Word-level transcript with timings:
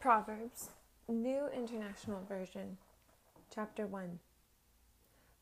Proverbs, 0.00 0.70
New 1.08 1.48
International 1.54 2.22
Version, 2.26 2.78
Chapter 3.54 3.86
1 3.86 4.18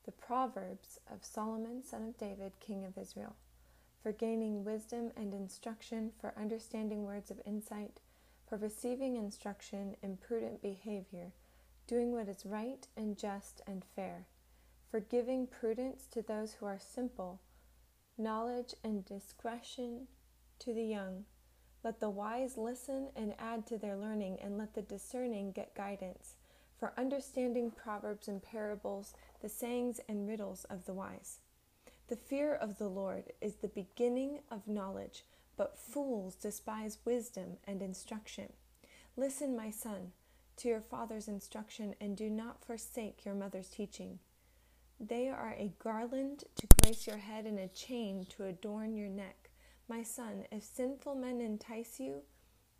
The 0.04 0.10
Proverbs 0.10 0.98
of 1.08 1.24
Solomon, 1.24 1.84
son 1.84 2.02
of 2.02 2.18
David, 2.18 2.50
king 2.58 2.84
of 2.84 2.98
Israel, 2.98 3.36
for 4.02 4.10
gaining 4.10 4.64
wisdom 4.64 5.12
and 5.16 5.32
instruction, 5.32 6.10
for 6.20 6.34
understanding 6.36 7.04
words 7.04 7.30
of 7.30 7.40
insight, 7.46 8.00
for 8.48 8.58
receiving 8.58 9.14
instruction 9.14 9.94
in 10.02 10.16
prudent 10.16 10.60
behavior, 10.60 11.30
doing 11.86 12.10
what 12.10 12.28
is 12.28 12.44
right 12.44 12.88
and 12.96 13.16
just 13.16 13.62
and 13.64 13.84
fair, 13.94 14.26
for 14.90 14.98
giving 14.98 15.46
prudence 15.46 16.08
to 16.10 16.20
those 16.20 16.54
who 16.54 16.66
are 16.66 16.80
simple, 16.80 17.38
knowledge 18.18 18.74
and 18.82 19.04
discretion 19.04 20.08
to 20.58 20.74
the 20.74 20.82
young 20.82 21.26
let 21.84 22.00
the 22.00 22.10
wise 22.10 22.56
listen 22.56 23.08
and 23.14 23.34
add 23.38 23.66
to 23.66 23.78
their 23.78 23.96
learning, 23.96 24.38
and 24.42 24.58
let 24.58 24.74
the 24.74 24.82
discerning 24.82 25.52
get 25.52 25.74
guidance. 25.74 26.34
For 26.78 26.92
understanding 26.96 27.70
proverbs 27.70 28.28
and 28.28 28.42
parables, 28.42 29.14
the 29.40 29.48
sayings 29.48 30.00
and 30.08 30.28
riddles 30.28 30.64
of 30.64 30.86
the 30.86 30.94
wise. 30.94 31.38
The 32.08 32.16
fear 32.16 32.54
of 32.54 32.78
the 32.78 32.88
Lord 32.88 33.32
is 33.40 33.56
the 33.56 33.68
beginning 33.68 34.40
of 34.50 34.66
knowledge, 34.66 35.24
but 35.56 35.78
fools 35.78 36.34
despise 36.34 36.98
wisdom 37.04 37.58
and 37.66 37.82
instruction. 37.82 38.52
Listen, 39.16 39.56
my 39.56 39.70
son, 39.70 40.12
to 40.56 40.68
your 40.68 40.80
father's 40.80 41.28
instruction, 41.28 41.94
and 42.00 42.16
do 42.16 42.30
not 42.30 42.64
forsake 42.64 43.24
your 43.24 43.34
mother's 43.34 43.68
teaching. 43.68 44.20
They 45.00 45.28
are 45.28 45.54
a 45.56 45.74
garland 45.82 46.44
to 46.56 46.66
grace 46.82 47.06
your 47.06 47.18
head 47.18 47.44
and 47.44 47.58
a 47.58 47.68
chain 47.68 48.26
to 48.30 48.44
adorn 48.44 48.96
your 48.96 49.08
neck. 49.08 49.47
My 49.88 50.02
son, 50.02 50.44
if 50.52 50.64
sinful 50.64 51.14
men 51.14 51.40
entice 51.40 51.98
you, 51.98 52.20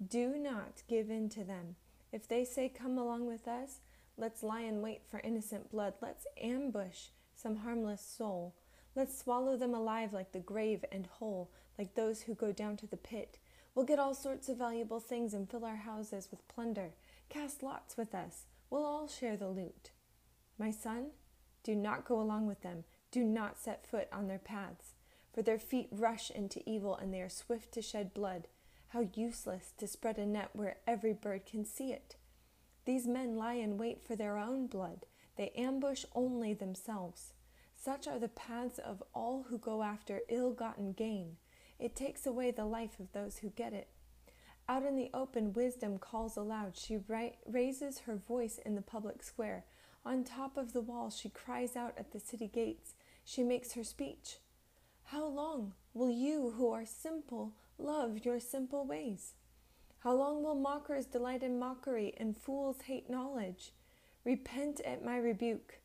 do 0.06 0.36
not 0.36 0.82
give 0.88 1.08
in 1.08 1.30
to 1.30 1.42
them. 1.42 1.76
If 2.12 2.28
they 2.28 2.44
say, 2.44 2.68
Come 2.68 2.98
along 2.98 3.26
with 3.26 3.48
us, 3.48 3.80
let's 4.18 4.42
lie 4.42 4.60
in 4.60 4.82
wait 4.82 5.00
for 5.08 5.20
innocent 5.20 5.70
blood. 5.70 5.94
Let's 6.02 6.26
ambush 6.38 7.06
some 7.34 7.56
harmless 7.56 8.02
soul. 8.02 8.54
Let's 8.94 9.18
swallow 9.18 9.56
them 9.56 9.74
alive 9.74 10.12
like 10.12 10.32
the 10.32 10.38
grave 10.38 10.84
and 10.92 11.06
whole, 11.06 11.50
like 11.78 11.94
those 11.94 12.22
who 12.22 12.34
go 12.34 12.52
down 12.52 12.76
to 12.78 12.86
the 12.86 12.96
pit. 12.98 13.38
We'll 13.74 13.86
get 13.86 13.98
all 13.98 14.14
sorts 14.14 14.50
of 14.50 14.58
valuable 14.58 15.00
things 15.00 15.32
and 15.32 15.48
fill 15.48 15.64
our 15.64 15.76
houses 15.76 16.28
with 16.30 16.46
plunder. 16.48 16.90
Cast 17.30 17.62
lots 17.62 17.96
with 17.96 18.14
us. 18.14 18.44
We'll 18.68 18.84
all 18.84 19.08
share 19.08 19.36
the 19.36 19.48
loot. 19.48 19.92
My 20.58 20.70
son, 20.70 21.12
do 21.62 21.74
not 21.74 22.04
go 22.04 22.20
along 22.20 22.46
with 22.46 22.60
them. 22.60 22.84
Do 23.10 23.24
not 23.24 23.58
set 23.58 23.86
foot 23.86 24.08
on 24.12 24.28
their 24.28 24.38
paths 24.38 24.92
for 25.38 25.42
their 25.42 25.56
feet 25.56 25.86
rush 25.92 26.32
into 26.32 26.68
evil 26.68 26.96
and 26.96 27.14
they 27.14 27.20
are 27.20 27.28
swift 27.28 27.70
to 27.70 27.80
shed 27.80 28.12
blood. 28.12 28.48
How 28.88 29.08
useless 29.14 29.72
to 29.78 29.86
spread 29.86 30.18
a 30.18 30.26
net 30.26 30.50
where 30.52 30.78
every 30.84 31.12
bird 31.12 31.46
can 31.46 31.64
see 31.64 31.92
it. 31.92 32.16
These 32.86 33.06
men 33.06 33.36
lie 33.36 33.54
in 33.54 33.78
wait 33.78 34.02
for 34.02 34.16
their 34.16 34.36
own 34.36 34.66
blood, 34.66 35.06
they 35.36 35.50
ambush 35.50 36.04
only 36.12 36.54
themselves. 36.54 37.34
Such 37.76 38.08
are 38.08 38.18
the 38.18 38.26
paths 38.26 38.80
of 38.80 39.00
all 39.14 39.46
who 39.48 39.58
go 39.58 39.84
after 39.84 40.22
ill 40.28 40.50
gotten 40.50 40.90
gain. 40.90 41.36
It 41.78 41.94
takes 41.94 42.26
away 42.26 42.50
the 42.50 42.64
life 42.64 42.98
of 42.98 43.12
those 43.12 43.38
who 43.38 43.50
get 43.50 43.72
it. 43.72 43.90
Out 44.68 44.82
in 44.82 44.96
the 44.96 45.10
open, 45.14 45.52
wisdom 45.52 46.00
calls 46.00 46.36
aloud. 46.36 46.76
She 46.76 46.96
ra- 46.96 47.28
raises 47.46 48.00
her 48.00 48.16
voice 48.16 48.58
in 48.66 48.74
the 48.74 48.82
public 48.82 49.22
square. 49.22 49.66
On 50.04 50.24
top 50.24 50.56
of 50.56 50.72
the 50.72 50.80
wall, 50.80 51.10
she 51.10 51.28
cries 51.28 51.76
out 51.76 51.94
at 51.96 52.10
the 52.10 52.18
city 52.18 52.48
gates. 52.48 52.94
She 53.24 53.44
makes 53.44 53.74
her 53.74 53.84
speech. 53.84 54.38
How 55.10 55.24
long 55.26 55.72
will 55.94 56.10
you 56.10 56.52
who 56.58 56.70
are 56.70 56.84
simple 56.84 57.54
love 57.78 58.26
your 58.26 58.38
simple 58.38 58.84
ways? 58.84 59.32
How 60.00 60.12
long 60.12 60.42
will 60.42 60.54
mockers 60.54 61.06
delight 61.06 61.42
in 61.42 61.58
mockery 61.58 62.12
and 62.18 62.36
fools 62.36 62.82
hate 62.82 63.08
knowledge? 63.08 63.72
Repent 64.26 64.82
at 64.82 65.02
my 65.02 65.16
rebuke. 65.16 65.80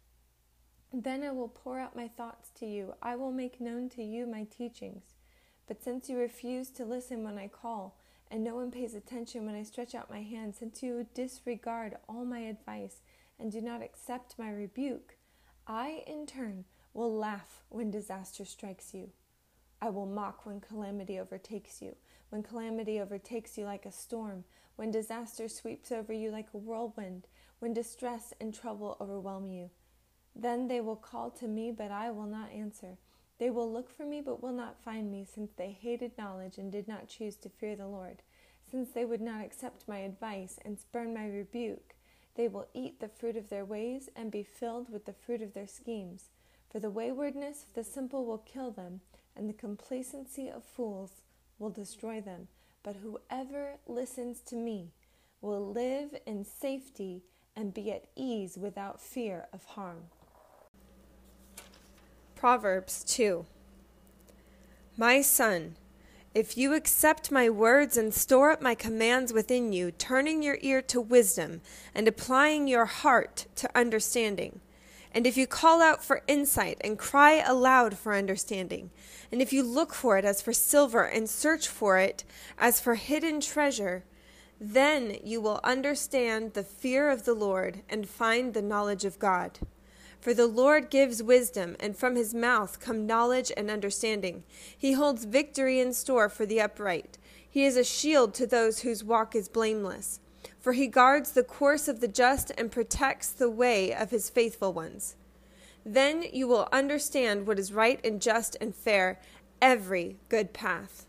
Then 0.92 1.24
I 1.24 1.32
will 1.32 1.48
pour 1.48 1.80
out 1.80 1.96
my 1.96 2.10
thoughts 2.10 2.50
to 2.60 2.66
you. 2.66 2.96
I 3.02 3.16
will 3.16 3.32
make 3.32 3.62
known 3.62 3.88
to 3.92 4.04
you 4.04 4.28
my 4.28 4.44
teachings. 4.44 5.04
But 5.68 5.82
since 5.82 6.10
you 6.10 6.18
refuse 6.18 6.70
to 6.72 6.84
listen 6.84 7.24
when 7.24 7.38
I 7.38 7.48
call, 7.48 7.98
and 8.30 8.44
no 8.44 8.56
one 8.56 8.72
pays 8.72 8.94
attention 8.94 9.46
when 9.46 9.56
I 9.56 9.64
stretch 9.64 9.96
out 9.96 10.10
my 10.10 10.22
hand, 10.22 10.54
since 10.54 10.84
you 10.84 11.08
disregard 11.14 11.96
all 12.10 12.26
my 12.26 12.40
advice 12.40 12.98
and 13.40 13.54
do 13.54 13.62
not 13.62 13.82
accept 13.82 14.38
my 14.38 14.50
rebuke, 14.50 15.16
I 15.66 16.04
in 16.06 16.26
turn 16.26 16.66
will 16.94 17.16
laugh 17.16 17.64
when 17.70 17.92
disaster 17.92 18.46
strikes 18.46 18.94
you. 18.94 19.10
I 19.82 19.90
will 19.90 20.06
mock 20.06 20.46
when 20.46 20.62
calamity 20.62 21.20
overtakes 21.20 21.82
you, 21.82 21.96
when 22.30 22.44
calamity 22.44 23.00
overtakes 23.00 23.58
you 23.58 23.66
like 23.66 23.86
a 23.86 23.92
storm, 23.92 24.44
when 24.76 24.92
disaster 24.92 25.48
sweeps 25.48 25.92
over 25.92 26.14
you 26.14 26.32
like 26.32 26.48
a 26.54 26.58
whirlwind, 26.58 27.28
when 27.60 27.74
distress 27.74 28.34
and 28.40 28.54
trouble 28.54 28.98
overwhelm 29.02 29.52
you. 29.52 29.70
Then 30.36 30.68
they 30.68 30.82
will 30.82 30.96
call 30.96 31.30
to 31.32 31.48
me, 31.48 31.72
but 31.72 31.92
I 31.92 32.12
will 32.12 32.26
not 32.26 32.52
answer. 32.52 32.98
They 33.40 33.50
will 33.50 33.72
look 33.72 33.90
for 33.90 34.06
me, 34.06 34.22
but 34.22 34.42
will 34.42 34.54
not 34.54 34.82
find 34.84 35.12
me, 35.12 35.26
since 35.26 35.52
they 35.52 35.72
hated 35.72 36.18
knowledge 36.18 36.58
and 36.58 36.72
did 36.72 36.88
not 36.88 37.08
choose 37.08 37.36
to 37.38 37.50
fear 37.50 37.76
the 37.76 37.88
Lord. 37.88 38.22
Since 38.70 38.92
they 38.92 39.06
would 39.06 39.22
not 39.22 39.44
accept 39.44 39.88
my 39.88 40.00
advice 40.00 40.60
and 40.64 40.80
spurn 40.80 41.14
my 41.14 41.28
rebuke, 41.28 41.96
they 42.36 42.48
will 42.48 42.68
eat 42.74 43.00
the 43.00 43.08
fruit 43.08 43.36
of 43.36 43.50
their 43.50 43.66
ways 43.66 44.10
and 44.16 44.32
be 44.32 44.44
filled 44.44 44.90
with 44.90 45.06
the 45.06 45.14
fruit 45.14 45.42
of 45.42 45.54
their 45.54 45.68
schemes. 45.68 46.30
For 46.74 46.80
the 46.80 46.90
waywardness 46.90 47.66
of 47.68 47.74
the 47.76 47.84
simple 47.84 48.26
will 48.26 48.40
kill 48.40 48.72
them, 48.72 49.02
and 49.36 49.48
the 49.48 49.54
complacency 49.54 50.50
of 50.50 50.64
fools 50.64 51.22
will 51.60 51.70
destroy 51.70 52.20
them. 52.20 52.48
But 52.82 52.96
whoever 52.96 53.76
listens 53.86 54.40
to 54.48 54.56
me 54.56 54.92
will 55.40 55.72
live 55.72 56.16
in 56.26 56.44
safety 56.44 57.22
and 57.56 57.76
be 57.76 57.92
at 57.92 58.06
ease 58.16 58.58
without 58.58 59.00
fear 59.00 59.46
of 59.54 59.64
harm. 59.64 60.06
Proverbs 62.34 63.04
2 63.04 63.46
My 64.98 65.22
son, 65.22 65.76
if 66.34 66.58
you 66.58 66.74
accept 66.74 67.32
my 67.32 67.52
words 67.52 67.98
and 67.98 68.12
store 68.12 68.50
up 68.50 68.64
my 68.64 68.74
commands 68.74 69.32
within 69.32 69.74
you, 69.74 69.92
turning 69.92 70.42
your 70.42 70.58
ear 70.62 70.82
to 70.82 71.00
wisdom 71.00 71.62
and 71.94 72.08
applying 72.08 72.68
your 72.68 72.86
heart 72.86 73.46
to 73.58 73.70
understanding, 73.78 74.60
and 75.14 75.28
if 75.28 75.38
you 75.38 75.46
call 75.46 75.82
out 75.82 76.04
for 76.04 76.24
insight 76.28 76.78
and 76.82 76.98
cry 76.98 77.44
aloud 77.46 77.98
for 77.98 78.16
understanding, 78.16 78.90
and 79.32 79.42
if 79.42 79.54
you 79.54 79.62
look 79.62 79.94
for 79.94 80.18
it 80.18 80.26
as 80.26 80.42
for 80.42 80.54
silver 80.54 81.04
and 81.04 81.30
search 81.30 81.68
for 81.68 82.00
it 82.00 82.24
as 82.58 82.80
for 82.80 82.96
hidden 82.96 83.40
treasure, 83.40 84.04
then 84.60 85.18
you 85.24 85.40
will 85.40 85.60
understand 85.64 86.54
the 86.54 86.64
fear 86.64 87.10
of 87.10 87.26
the 87.26 87.34
Lord 87.34 87.82
and 87.90 88.08
find 88.08 88.54
the 88.54 88.62
knowledge 88.62 89.06
of 89.06 89.20
God. 89.20 89.60
For 90.20 90.34
the 90.34 90.48
Lord 90.48 90.90
gives 90.90 91.22
wisdom, 91.22 91.76
and 91.82 91.98
from 91.98 92.16
his 92.16 92.34
mouth 92.34 92.80
come 92.80 93.06
knowledge 93.06 93.52
and 93.58 93.70
understanding. 93.70 94.44
He 94.76 94.94
holds 94.94 95.26
victory 95.26 95.82
in 95.82 95.92
store 95.92 96.30
for 96.30 96.46
the 96.46 96.62
upright. 96.62 97.18
He 97.48 97.66
is 97.66 97.76
a 97.76 97.84
shield 97.84 98.34
to 98.36 98.48
those 98.48 98.80
whose 98.80 99.04
walk 99.04 99.36
is 99.36 99.50
blameless 99.50 100.22
for 100.64 100.72
he 100.72 100.88
guards 100.88 101.34
the 101.34 101.44
course 101.44 101.90
of 101.90 102.00
the 102.00 102.08
just 102.08 102.50
and 102.58 102.72
protects 102.72 103.30
the 103.30 103.50
way 103.50 103.94
of 103.94 104.12
his 104.12 104.30
faithful 104.30 104.72
ones. 104.72 105.18
Then 105.86 106.24
you 106.32 106.48
will 106.48 106.70
understand 106.72 107.46
what 107.46 107.60
is 107.60 107.74
right 107.74 108.00
and 108.02 108.22
just 108.22 108.56
and 108.62 108.74
fair, 108.74 109.20
every 109.62 110.16
good 110.30 110.54
path. 110.54 111.06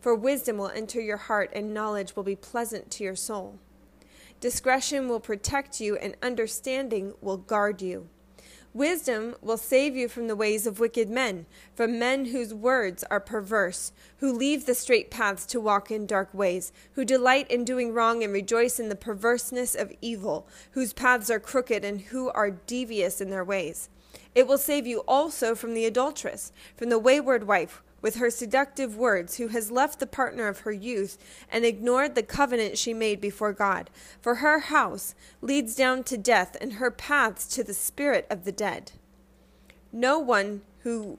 For 0.00 0.12
wisdom 0.12 0.58
will 0.58 0.70
enter 0.70 1.00
your 1.00 1.18
heart, 1.18 1.52
and 1.54 1.72
knowledge 1.72 2.16
will 2.16 2.24
be 2.24 2.34
pleasant 2.34 2.90
to 2.90 3.04
your 3.04 3.14
soul. 3.14 3.60
Discretion 4.40 5.08
will 5.08 5.20
protect 5.20 5.80
you, 5.80 5.96
and 5.96 6.16
understanding 6.20 7.14
will 7.20 7.36
guard 7.36 7.80
you. 7.80 8.08
Wisdom 8.72 9.34
will 9.42 9.56
save 9.56 9.96
you 9.96 10.08
from 10.08 10.28
the 10.28 10.36
ways 10.36 10.64
of 10.64 10.78
wicked 10.78 11.10
men, 11.10 11.46
from 11.74 11.98
men 11.98 12.26
whose 12.26 12.54
words 12.54 13.02
are 13.10 13.18
perverse, 13.18 13.90
who 14.18 14.32
leave 14.32 14.64
the 14.64 14.76
straight 14.76 15.10
paths 15.10 15.44
to 15.46 15.60
walk 15.60 15.90
in 15.90 16.06
dark 16.06 16.32
ways, 16.32 16.72
who 16.92 17.04
delight 17.04 17.50
in 17.50 17.64
doing 17.64 17.92
wrong 17.92 18.22
and 18.22 18.32
rejoice 18.32 18.78
in 18.78 18.88
the 18.88 18.94
perverseness 18.94 19.74
of 19.74 19.92
evil, 20.00 20.46
whose 20.70 20.92
paths 20.92 21.30
are 21.30 21.40
crooked 21.40 21.84
and 21.84 22.00
who 22.00 22.30
are 22.30 22.50
devious 22.50 23.20
in 23.20 23.30
their 23.30 23.44
ways. 23.44 23.88
It 24.36 24.46
will 24.46 24.58
save 24.58 24.86
you 24.86 25.00
also 25.00 25.56
from 25.56 25.74
the 25.74 25.84
adulteress, 25.84 26.52
from 26.76 26.90
the 26.90 26.98
wayward 26.98 27.48
wife 27.48 27.82
with 28.02 28.16
her 28.16 28.30
seductive 28.30 28.96
words, 28.96 29.36
who 29.36 29.48
has 29.48 29.70
left 29.70 29.98
the 29.98 30.06
partner 30.06 30.48
of 30.48 30.60
her 30.60 30.72
youth 30.72 31.18
and 31.50 31.64
ignored 31.64 32.14
the 32.14 32.22
covenant 32.22 32.78
she 32.78 32.94
made 32.94 33.20
before 33.20 33.52
God. 33.52 33.90
For 34.20 34.36
her 34.36 34.60
house 34.60 35.14
leads 35.40 35.74
down 35.74 36.04
to 36.04 36.16
death, 36.16 36.56
and 36.60 36.74
her 36.74 36.90
paths 36.90 37.46
to 37.48 37.64
the 37.64 37.74
spirit 37.74 38.26
of 38.30 38.44
the 38.44 38.52
dead. 38.52 38.92
No 39.92 40.18
one 40.18 40.62
who, 40.80 41.18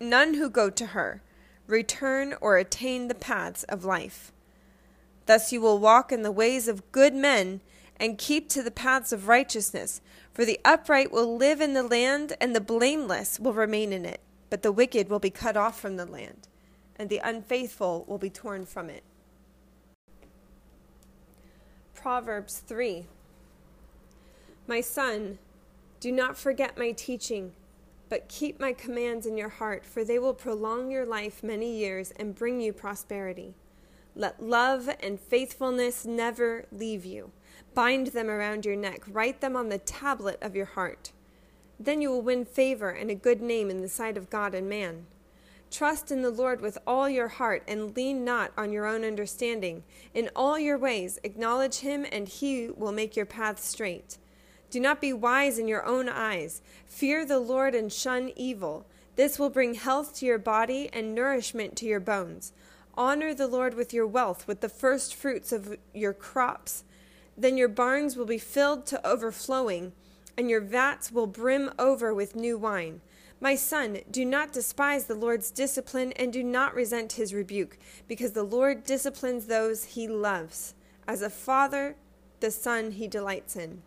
none 0.00 0.34
who 0.34 0.50
go 0.50 0.70
to 0.70 0.86
her, 0.86 1.22
return 1.66 2.34
or 2.40 2.56
attain 2.56 3.08
the 3.08 3.14
paths 3.14 3.62
of 3.64 3.84
life. 3.84 4.32
Thus 5.26 5.52
you 5.52 5.60
will 5.60 5.78
walk 5.78 6.12
in 6.12 6.22
the 6.22 6.32
ways 6.32 6.68
of 6.68 6.90
good 6.92 7.14
men 7.14 7.60
and 7.96 8.18
keep 8.18 8.48
to 8.50 8.62
the 8.62 8.70
paths 8.70 9.12
of 9.12 9.28
righteousness. 9.28 10.00
For 10.32 10.44
the 10.44 10.60
upright 10.64 11.12
will 11.12 11.36
live 11.36 11.60
in 11.60 11.74
the 11.74 11.84
land, 11.84 12.34
and 12.40 12.54
the 12.54 12.60
blameless 12.60 13.38
will 13.38 13.54
remain 13.54 13.92
in 13.92 14.04
it 14.04 14.20
but 14.54 14.62
the 14.62 14.70
wicked 14.70 15.10
will 15.10 15.18
be 15.18 15.30
cut 15.30 15.56
off 15.56 15.80
from 15.80 15.96
the 15.96 16.06
land, 16.06 16.46
and 16.94 17.10
the 17.10 17.20
unfaithful 17.24 18.04
will 18.06 18.18
be 18.18 18.30
torn 18.30 18.64
from 18.64 18.88
it. 18.88 19.02
Proverbs 21.92 22.62
3 22.64 23.04
My 24.68 24.80
son, 24.80 25.40
do 25.98 26.12
not 26.12 26.38
forget 26.38 26.78
my 26.78 26.92
teaching, 26.92 27.50
but 28.08 28.28
keep 28.28 28.60
my 28.60 28.72
commands 28.72 29.26
in 29.26 29.36
your 29.36 29.48
heart, 29.48 29.84
for 29.84 30.04
they 30.04 30.20
will 30.20 30.34
prolong 30.34 30.88
your 30.88 31.04
life 31.04 31.42
many 31.42 31.76
years 31.76 32.12
and 32.12 32.32
bring 32.32 32.60
you 32.60 32.72
prosperity. 32.72 33.54
Let 34.14 34.40
love 34.40 34.88
and 35.02 35.18
faithfulness 35.18 36.04
never 36.06 36.66
leave 36.70 37.04
you. 37.04 37.32
Bind 37.74 38.06
them 38.06 38.30
around 38.30 38.64
your 38.64 38.76
neck, 38.76 39.02
write 39.08 39.40
them 39.40 39.56
on 39.56 39.68
the 39.68 39.78
tablet 39.78 40.38
of 40.40 40.54
your 40.54 40.66
heart. 40.66 41.10
Then 41.78 42.00
you 42.00 42.10
will 42.10 42.22
win 42.22 42.44
favor 42.44 42.90
and 42.90 43.10
a 43.10 43.14
good 43.14 43.42
name 43.42 43.70
in 43.70 43.82
the 43.82 43.88
sight 43.88 44.16
of 44.16 44.30
God 44.30 44.54
and 44.54 44.68
man. 44.68 45.06
Trust 45.70 46.12
in 46.12 46.22
the 46.22 46.30
Lord 46.30 46.60
with 46.60 46.78
all 46.86 47.08
your 47.08 47.26
heart 47.26 47.64
and 47.66 47.96
lean 47.96 48.24
not 48.24 48.52
on 48.56 48.70
your 48.70 48.86
own 48.86 49.04
understanding. 49.04 49.82
In 50.14 50.30
all 50.36 50.56
your 50.56 50.78
ways 50.78 51.18
acknowledge 51.24 51.78
him, 51.78 52.06
and 52.12 52.28
he 52.28 52.70
will 52.70 52.92
make 52.92 53.16
your 53.16 53.26
path 53.26 53.58
straight. 53.58 54.18
Do 54.70 54.78
not 54.78 55.00
be 55.00 55.12
wise 55.12 55.58
in 55.58 55.66
your 55.66 55.84
own 55.84 56.08
eyes. 56.08 56.62
Fear 56.86 57.26
the 57.26 57.40
Lord 57.40 57.74
and 57.74 57.92
shun 57.92 58.30
evil. 58.36 58.86
This 59.16 59.38
will 59.38 59.50
bring 59.50 59.74
health 59.74 60.14
to 60.16 60.26
your 60.26 60.38
body 60.38 60.88
and 60.92 61.14
nourishment 61.14 61.76
to 61.76 61.86
your 61.86 62.00
bones. 62.00 62.52
Honor 62.96 63.34
the 63.34 63.48
Lord 63.48 63.74
with 63.74 63.92
your 63.92 64.06
wealth, 64.06 64.46
with 64.46 64.60
the 64.60 64.68
first 64.68 65.14
fruits 65.14 65.50
of 65.50 65.76
your 65.92 66.12
crops. 66.12 66.84
Then 67.36 67.56
your 67.56 67.68
barns 67.68 68.16
will 68.16 68.26
be 68.26 68.38
filled 68.38 68.86
to 68.86 69.04
overflowing, 69.04 69.92
and 70.36 70.50
your 70.50 70.60
vats 70.60 71.12
will 71.12 71.26
brim 71.26 71.70
over 71.78 72.12
with 72.12 72.36
new 72.36 72.58
wine. 72.58 73.00
My 73.40 73.54
son, 73.54 73.98
do 74.10 74.24
not 74.24 74.52
despise 74.52 75.04
the 75.04 75.14
Lord's 75.14 75.50
discipline, 75.50 76.12
and 76.12 76.32
do 76.32 76.42
not 76.42 76.74
resent 76.74 77.12
his 77.12 77.34
rebuke, 77.34 77.78
because 78.08 78.32
the 78.32 78.42
Lord 78.42 78.84
disciplines 78.84 79.46
those 79.46 79.84
he 79.84 80.08
loves. 80.08 80.74
As 81.06 81.20
a 81.20 81.30
father, 81.30 81.96
the 82.40 82.50
son 82.50 82.92
he 82.92 83.06
delights 83.06 83.56
in. 83.56 83.82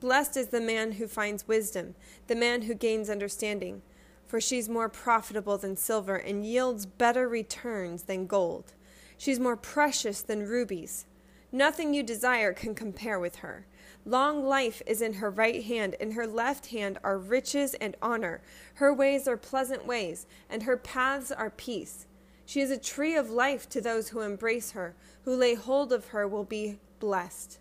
Blessed 0.00 0.36
is 0.36 0.48
the 0.48 0.60
man 0.60 0.92
who 0.92 1.08
finds 1.08 1.48
wisdom, 1.48 1.96
the 2.28 2.36
man 2.36 2.62
who 2.62 2.74
gains 2.74 3.10
understanding, 3.10 3.82
for 4.26 4.40
she's 4.40 4.68
more 4.68 4.88
profitable 4.88 5.58
than 5.58 5.76
silver 5.76 6.16
and 6.16 6.46
yields 6.46 6.86
better 6.86 7.28
returns 7.28 8.04
than 8.04 8.26
gold. 8.26 8.74
She's 9.16 9.40
more 9.40 9.56
precious 9.56 10.22
than 10.22 10.46
rubies. 10.46 11.06
Nothing 11.50 11.94
you 11.94 12.02
desire 12.02 12.52
can 12.52 12.74
compare 12.74 13.18
with 13.18 13.36
her. 13.36 13.66
Long 14.08 14.42
life 14.42 14.80
is 14.86 15.02
in 15.02 15.12
her 15.14 15.28
right 15.28 15.62
hand, 15.62 15.92
in 16.00 16.12
her 16.12 16.26
left 16.26 16.68
hand 16.68 16.96
are 17.04 17.18
riches 17.18 17.74
and 17.74 17.94
honor. 18.00 18.40
Her 18.76 18.90
ways 18.90 19.28
are 19.28 19.36
pleasant 19.36 19.84
ways, 19.84 20.26
and 20.48 20.62
her 20.62 20.78
paths 20.78 21.30
are 21.30 21.50
peace. 21.50 22.06
She 22.46 22.62
is 22.62 22.70
a 22.70 22.78
tree 22.78 23.16
of 23.16 23.28
life 23.28 23.68
to 23.68 23.82
those 23.82 24.08
who 24.08 24.22
embrace 24.22 24.70
her, 24.70 24.94
who 25.24 25.36
lay 25.36 25.52
hold 25.52 25.92
of 25.92 26.06
her 26.06 26.26
will 26.26 26.44
be 26.44 26.78
blessed. 27.00 27.58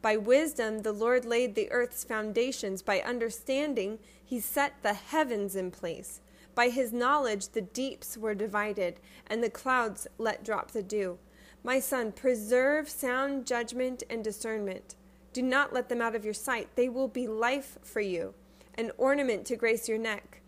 By 0.00 0.16
wisdom 0.16 0.82
the 0.82 0.92
Lord 0.92 1.24
laid 1.24 1.56
the 1.56 1.72
earth's 1.72 2.04
foundations, 2.04 2.80
by 2.80 3.00
understanding 3.00 3.98
he 4.24 4.38
set 4.38 4.80
the 4.84 4.94
heavens 4.94 5.56
in 5.56 5.72
place. 5.72 6.20
By 6.54 6.68
his 6.68 6.92
knowledge 6.92 7.48
the 7.48 7.62
deeps 7.62 8.16
were 8.16 8.36
divided, 8.36 9.00
and 9.26 9.42
the 9.42 9.50
clouds 9.50 10.06
let 10.16 10.44
drop 10.44 10.70
the 10.70 10.84
dew. 10.84 11.18
My 11.64 11.80
son, 11.80 12.12
preserve 12.12 12.88
sound 12.88 13.48
judgment 13.48 14.04
and 14.08 14.22
discernment. 14.22 14.94
Do 15.32 15.42
not 15.42 15.72
let 15.72 15.88
them 15.88 16.00
out 16.00 16.14
of 16.14 16.24
your 16.24 16.34
sight. 16.34 16.68
They 16.74 16.88
will 16.88 17.08
be 17.08 17.26
life 17.26 17.78
for 17.82 18.00
you, 18.00 18.34
an 18.74 18.90
ornament 18.98 19.46
to 19.46 19.56
grace 19.56 19.88
your 19.88 19.98
neck. 19.98 20.42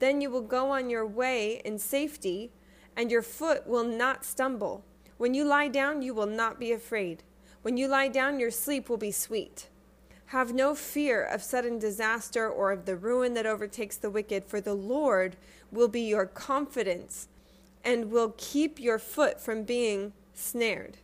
Then 0.00 0.20
you 0.20 0.30
will 0.30 0.42
go 0.42 0.70
on 0.70 0.90
your 0.90 1.06
way 1.06 1.60
in 1.64 1.78
safety, 1.78 2.50
and 2.96 3.10
your 3.10 3.22
foot 3.22 3.66
will 3.66 3.84
not 3.84 4.24
stumble. 4.24 4.84
When 5.16 5.34
you 5.34 5.44
lie 5.44 5.68
down, 5.68 6.02
you 6.02 6.14
will 6.14 6.26
not 6.26 6.58
be 6.58 6.72
afraid. 6.72 7.22
When 7.62 7.76
you 7.76 7.86
lie 7.88 8.08
down, 8.08 8.40
your 8.40 8.50
sleep 8.50 8.88
will 8.88 8.96
be 8.96 9.12
sweet. 9.12 9.68
Have 10.26 10.52
no 10.52 10.74
fear 10.74 11.22
of 11.22 11.42
sudden 11.42 11.78
disaster 11.78 12.48
or 12.48 12.72
of 12.72 12.86
the 12.86 12.96
ruin 12.96 13.34
that 13.34 13.46
overtakes 13.46 13.96
the 13.96 14.10
wicked, 14.10 14.44
for 14.44 14.60
the 14.60 14.74
Lord 14.74 15.36
will 15.70 15.88
be 15.88 16.00
your 16.00 16.26
confidence 16.26 17.28
and 17.84 18.10
will 18.10 18.34
keep 18.36 18.80
your 18.80 18.98
foot 18.98 19.40
from 19.40 19.62
being 19.62 20.12
snared. 20.32 20.98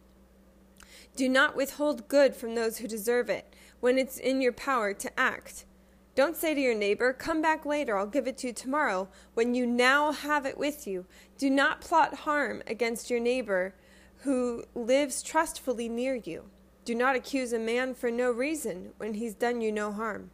Do 1.21 1.29
not 1.29 1.55
withhold 1.55 2.09
good 2.09 2.35
from 2.35 2.55
those 2.55 2.79
who 2.79 2.89
deserve 2.89 3.29
it 3.29 3.55
when 3.81 3.99
it's 3.99 4.17
in 4.17 4.41
your 4.41 4.55
power 4.55 4.95
to 4.95 5.21
act. 5.21 5.67
Don't 6.15 6.35
say 6.35 6.55
to 6.55 6.61
your 6.63 6.75
neighbor, 6.75 7.13
Come 7.13 7.43
back 7.43 7.67
later, 7.67 7.99
I'll 7.99 8.07
give 8.07 8.27
it 8.27 8.39
to 8.39 8.47
you 8.47 8.53
tomorrow, 8.55 9.07
when 9.35 9.55
you 9.55 9.67
now 9.67 10.13
have 10.13 10.47
it 10.47 10.57
with 10.57 10.87
you. 10.87 11.05
Do 11.37 11.51
not 11.51 11.83
plot 11.83 12.21
harm 12.21 12.63
against 12.67 13.11
your 13.11 13.21
neighbor 13.21 13.75
who 14.23 14.65
lives 14.75 15.23
trustfully 15.23 15.91
near 15.91 16.15
you. 16.15 16.49
Do 16.87 16.95
not 16.95 17.17
accuse 17.17 17.53
a 17.53 17.59
man 17.59 17.93
for 17.93 18.11
no 18.11 18.31
reason 18.31 18.93
when 18.97 19.13
he's 19.13 19.35
done 19.35 19.61
you 19.61 19.71
no 19.71 19.93
harm. 19.93 20.31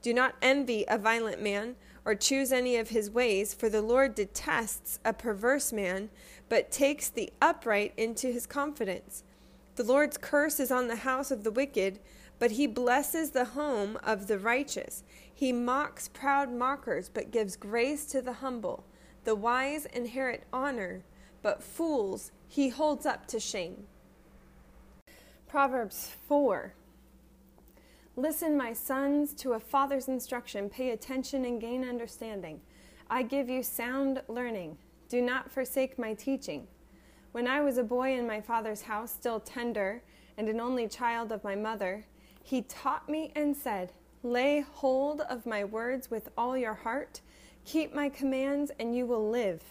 Do 0.00 0.14
not 0.14 0.36
envy 0.40 0.86
a 0.88 0.96
violent 0.96 1.42
man 1.42 1.76
or 2.06 2.14
choose 2.14 2.52
any 2.52 2.78
of 2.78 2.88
his 2.88 3.10
ways, 3.10 3.52
for 3.52 3.68
the 3.68 3.82
Lord 3.82 4.14
detests 4.14 4.98
a 5.04 5.12
perverse 5.12 5.74
man, 5.74 6.08
but 6.48 6.72
takes 6.72 7.10
the 7.10 7.30
upright 7.42 7.92
into 7.98 8.28
his 8.28 8.46
confidence. 8.46 9.24
The 9.74 9.84
Lord's 9.84 10.18
curse 10.18 10.60
is 10.60 10.70
on 10.70 10.88
the 10.88 10.96
house 10.96 11.30
of 11.30 11.44
the 11.44 11.50
wicked, 11.50 11.98
but 12.38 12.52
he 12.52 12.66
blesses 12.66 13.30
the 13.30 13.46
home 13.46 13.98
of 14.04 14.26
the 14.26 14.38
righteous. 14.38 15.02
He 15.32 15.52
mocks 15.52 16.08
proud 16.08 16.52
mockers, 16.52 17.08
but 17.08 17.30
gives 17.30 17.56
grace 17.56 18.04
to 18.06 18.20
the 18.20 18.34
humble. 18.34 18.84
The 19.24 19.34
wise 19.34 19.86
inherit 19.86 20.44
honor, 20.52 21.04
but 21.40 21.62
fools 21.62 22.32
he 22.48 22.68
holds 22.68 23.06
up 23.06 23.26
to 23.28 23.40
shame. 23.40 23.84
Proverbs 25.48 26.10
4 26.28 26.74
Listen, 28.14 28.58
my 28.58 28.74
sons, 28.74 29.32
to 29.32 29.54
a 29.54 29.60
father's 29.60 30.06
instruction. 30.06 30.68
Pay 30.68 30.90
attention 30.90 31.46
and 31.46 31.58
gain 31.60 31.82
understanding. 31.82 32.60
I 33.08 33.22
give 33.22 33.48
you 33.48 33.62
sound 33.62 34.22
learning. 34.28 34.76
Do 35.08 35.22
not 35.22 35.50
forsake 35.50 35.98
my 35.98 36.12
teaching. 36.12 36.66
When 37.32 37.48
I 37.48 37.62
was 37.62 37.78
a 37.78 37.82
boy 37.82 38.18
in 38.18 38.26
my 38.26 38.42
father's 38.42 38.82
house, 38.82 39.10
still 39.10 39.40
tender, 39.40 40.02
and 40.36 40.50
an 40.50 40.60
only 40.60 40.86
child 40.86 41.32
of 41.32 41.42
my 41.42 41.54
mother, 41.54 42.04
he 42.42 42.60
taught 42.60 43.08
me 43.08 43.32
and 43.34 43.56
said, 43.56 43.92
Lay 44.22 44.60
hold 44.60 45.22
of 45.22 45.46
my 45.46 45.64
words 45.64 46.10
with 46.10 46.28
all 46.36 46.58
your 46.58 46.74
heart. 46.74 47.22
Keep 47.64 47.94
my 47.94 48.10
commands, 48.10 48.70
and 48.78 48.94
you 48.94 49.06
will 49.06 49.30
live. 49.30 49.62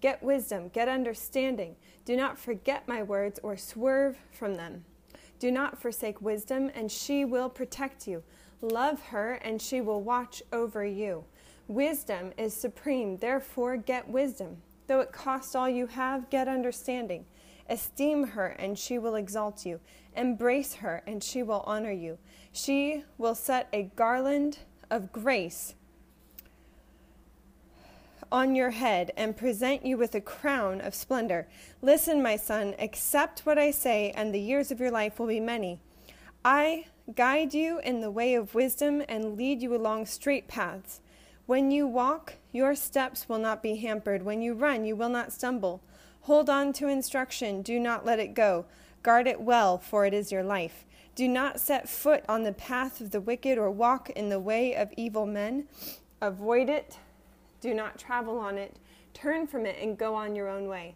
Get 0.00 0.22
wisdom, 0.22 0.68
get 0.68 0.88
understanding. 0.88 1.74
Do 2.04 2.16
not 2.16 2.38
forget 2.38 2.86
my 2.86 3.02
words 3.02 3.40
or 3.42 3.56
swerve 3.56 4.16
from 4.30 4.54
them. 4.54 4.84
Do 5.40 5.50
not 5.50 5.82
forsake 5.82 6.20
wisdom, 6.22 6.70
and 6.76 6.92
she 6.92 7.24
will 7.24 7.48
protect 7.48 8.06
you. 8.06 8.22
Love 8.62 9.02
her, 9.06 9.32
and 9.42 9.60
she 9.60 9.80
will 9.80 10.02
watch 10.02 10.44
over 10.52 10.84
you. 10.84 11.24
Wisdom 11.66 12.32
is 12.38 12.54
supreme, 12.54 13.16
therefore 13.16 13.76
get 13.76 14.08
wisdom. 14.08 14.58
Though 14.90 14.98
it 14.98 15.12
cost 15.12 15.54
all 15.54 15.68
you 15.68 15.86
have, 15.86 16.30
get 16.30 16.48
understanding. 16.48 17.24
Esteem 17.68 18.24
her, 18.24 18.48
and 18.48 18.76
she 18.76 18.98
will 18.98 19.14
exalt 19.14 19.64
you. 19.64 19.78
Embrace 20.16 20.74
her, 20.74 21.04
and 21.06 21.22
she 21.22 21.44
will 21.44 21.62
honor 21.64 21.92
you. 21.92 22.18
She 22.50 23.04
will 23.16 23.36
set 23.36 23.68
a 23.72 23.84
garland 23.94 24.58
of 24.90 25.12
grace 25.12 25.76
on 28.32 28.56
your 28.56 28.70
head 28.70 29.12
and 29.16 29.36
present 29.36 29.86
you 29.86 29.96
with 29.96 30.16
a 30.16 30.20
crown 30.20 30.80
of 30.80 30.96
splendor. 30.96 31.46
Listen, 31.82 32.20
my 32.20 32.34
son, 32.34 32.74
accept 32.80 33.46
what 33.46 33.58
I 33.58 33.70
say, 33.70 34.10
and 34.16 34.34
the 34.34 34.40
years 34.40 34.72
of 34.72 34.80
your 34.80 34.90
life 34.90 35.20
will 35.20 35.28
be 35.28 35.38
many. 35.38 35.78
I 36.44 36.86
guide 37.14 37.54
you 37.54 37.78
in 37.78 38.00
the 38.00 38.10
way 38.10 38.34
of 38.34 38.56
wisdom 38.56 39.04
and 39.08 39.36
lead 39.36 39.62
you 39.62 39.72
along 39.72 40.06
straight 40.06 40.48
paths. 40.48 41.00
When 41.50 41.72
you 41.72 41.88
walk, 41.88 42.34
your 42.52 42.76
steps 42.76 43.28
will 43.28 43.40
not 43.40 43.60
be 43.60 43.74
hampered. 43.74 44.22
When 44.22 44.40
you 44.40 44.54
run, 44.54 44.84
you 44.84 44.94
will 44.94 45.08
not 45.08 45.32
stumble. 45.32 45.82
Hold 46.20 46.48
on 46.48 46.72
to 46.74 46.86
instruction, 46.86 47.60
do 47.60 47.80
not 47.80 48.06
let 48.06 48.20
it 48.20 48.34
go. 48.34 48.66
Guard 49.02 49.26
it 49.26 49.40
well, 49.40 49.76
for 49.76 50.06
it 50.06 50.14
is 50.14 50.30
your 50.30 50.44
life. 50.44 50.84
Do 51.16 51.26
not 51.26 51.58
set 51.58 51.88
foot 51.88 52.22
on 52.28 52.44
the 52.44 52.52
path 52.52 53.00
of 53.00 53.10
the 53.10 53.20
wicked 53.20 53.58
or 53.58 53.68
walk 53.68 54.10
in 54.10 54.28
the 54.28 54.38
way 54.38 54.76
of 54.76 54.92
evil 54.96 55.26
men. 55.26 55.66
Avoid 56.20 56.68
it, 56.68 56.98
do 57.60 57.74
not 57.74 57.98
travel 57.98 58.38
on 58.38 58.56
it. 58.56 58.76
Turn 59.12 59.48
from 59.48 59.66
it 59.66 59.76
and 59.82 59.98
go 59.98 60.14
on 60.14 60.36
your 60.36 60.48
own 60.48 60.68
way. 60.68 60.94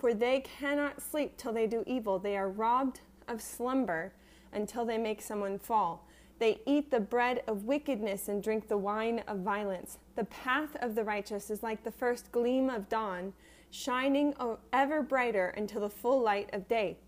For 0.00 0.14
they 0.14 0.40
cannot 0.40 1.00
sleep 1.00 1.36
till 1.36 1.52
they 1.52 1.68
do 1.68 1.84
evil. 1.86 2.18
They 2.18 2.36
are 2.36 2.48
robbed 2.48 3.02
of 3.28 3.40
slumber 3.40 4.12
until 4.52 4.84
they 4.84 4.98
make 4.98 5.22
someone 5.22 5.60
fall. 5.60 6.05
They 6.38 6.60
eat 6.66 6.90
the 6.90 7.00
bread 7.00 7.42
of 7.46 7.64
wickedness 7.64 8.28
and 8.28 8.42
drink 8.42 8.68
the 8.68 8.76
wine 8.76 9.20
of 9.26 9.38
violence. 9.38 9.98
The 10.16 10.24
path 10.24 10.76
of 10.80 10.94
the 10.94 11.04
righteous 11.04 11.50
is 11.50 11.62
like 11.62 11.82
the 11.82 11.90
first 11.90 12.30
gleam 12.30 12.68
of 12.68 12.88
dawn, 12.88 13.32
shining 13.70 14.34
ever 14.72 15.02
brighter 15.02 15.48
until 15.56 15.80
the 15.80 15.90
full 15.90 16.20
light 16.20 16.50
of 16.52 16.68
day. 16.68 16.98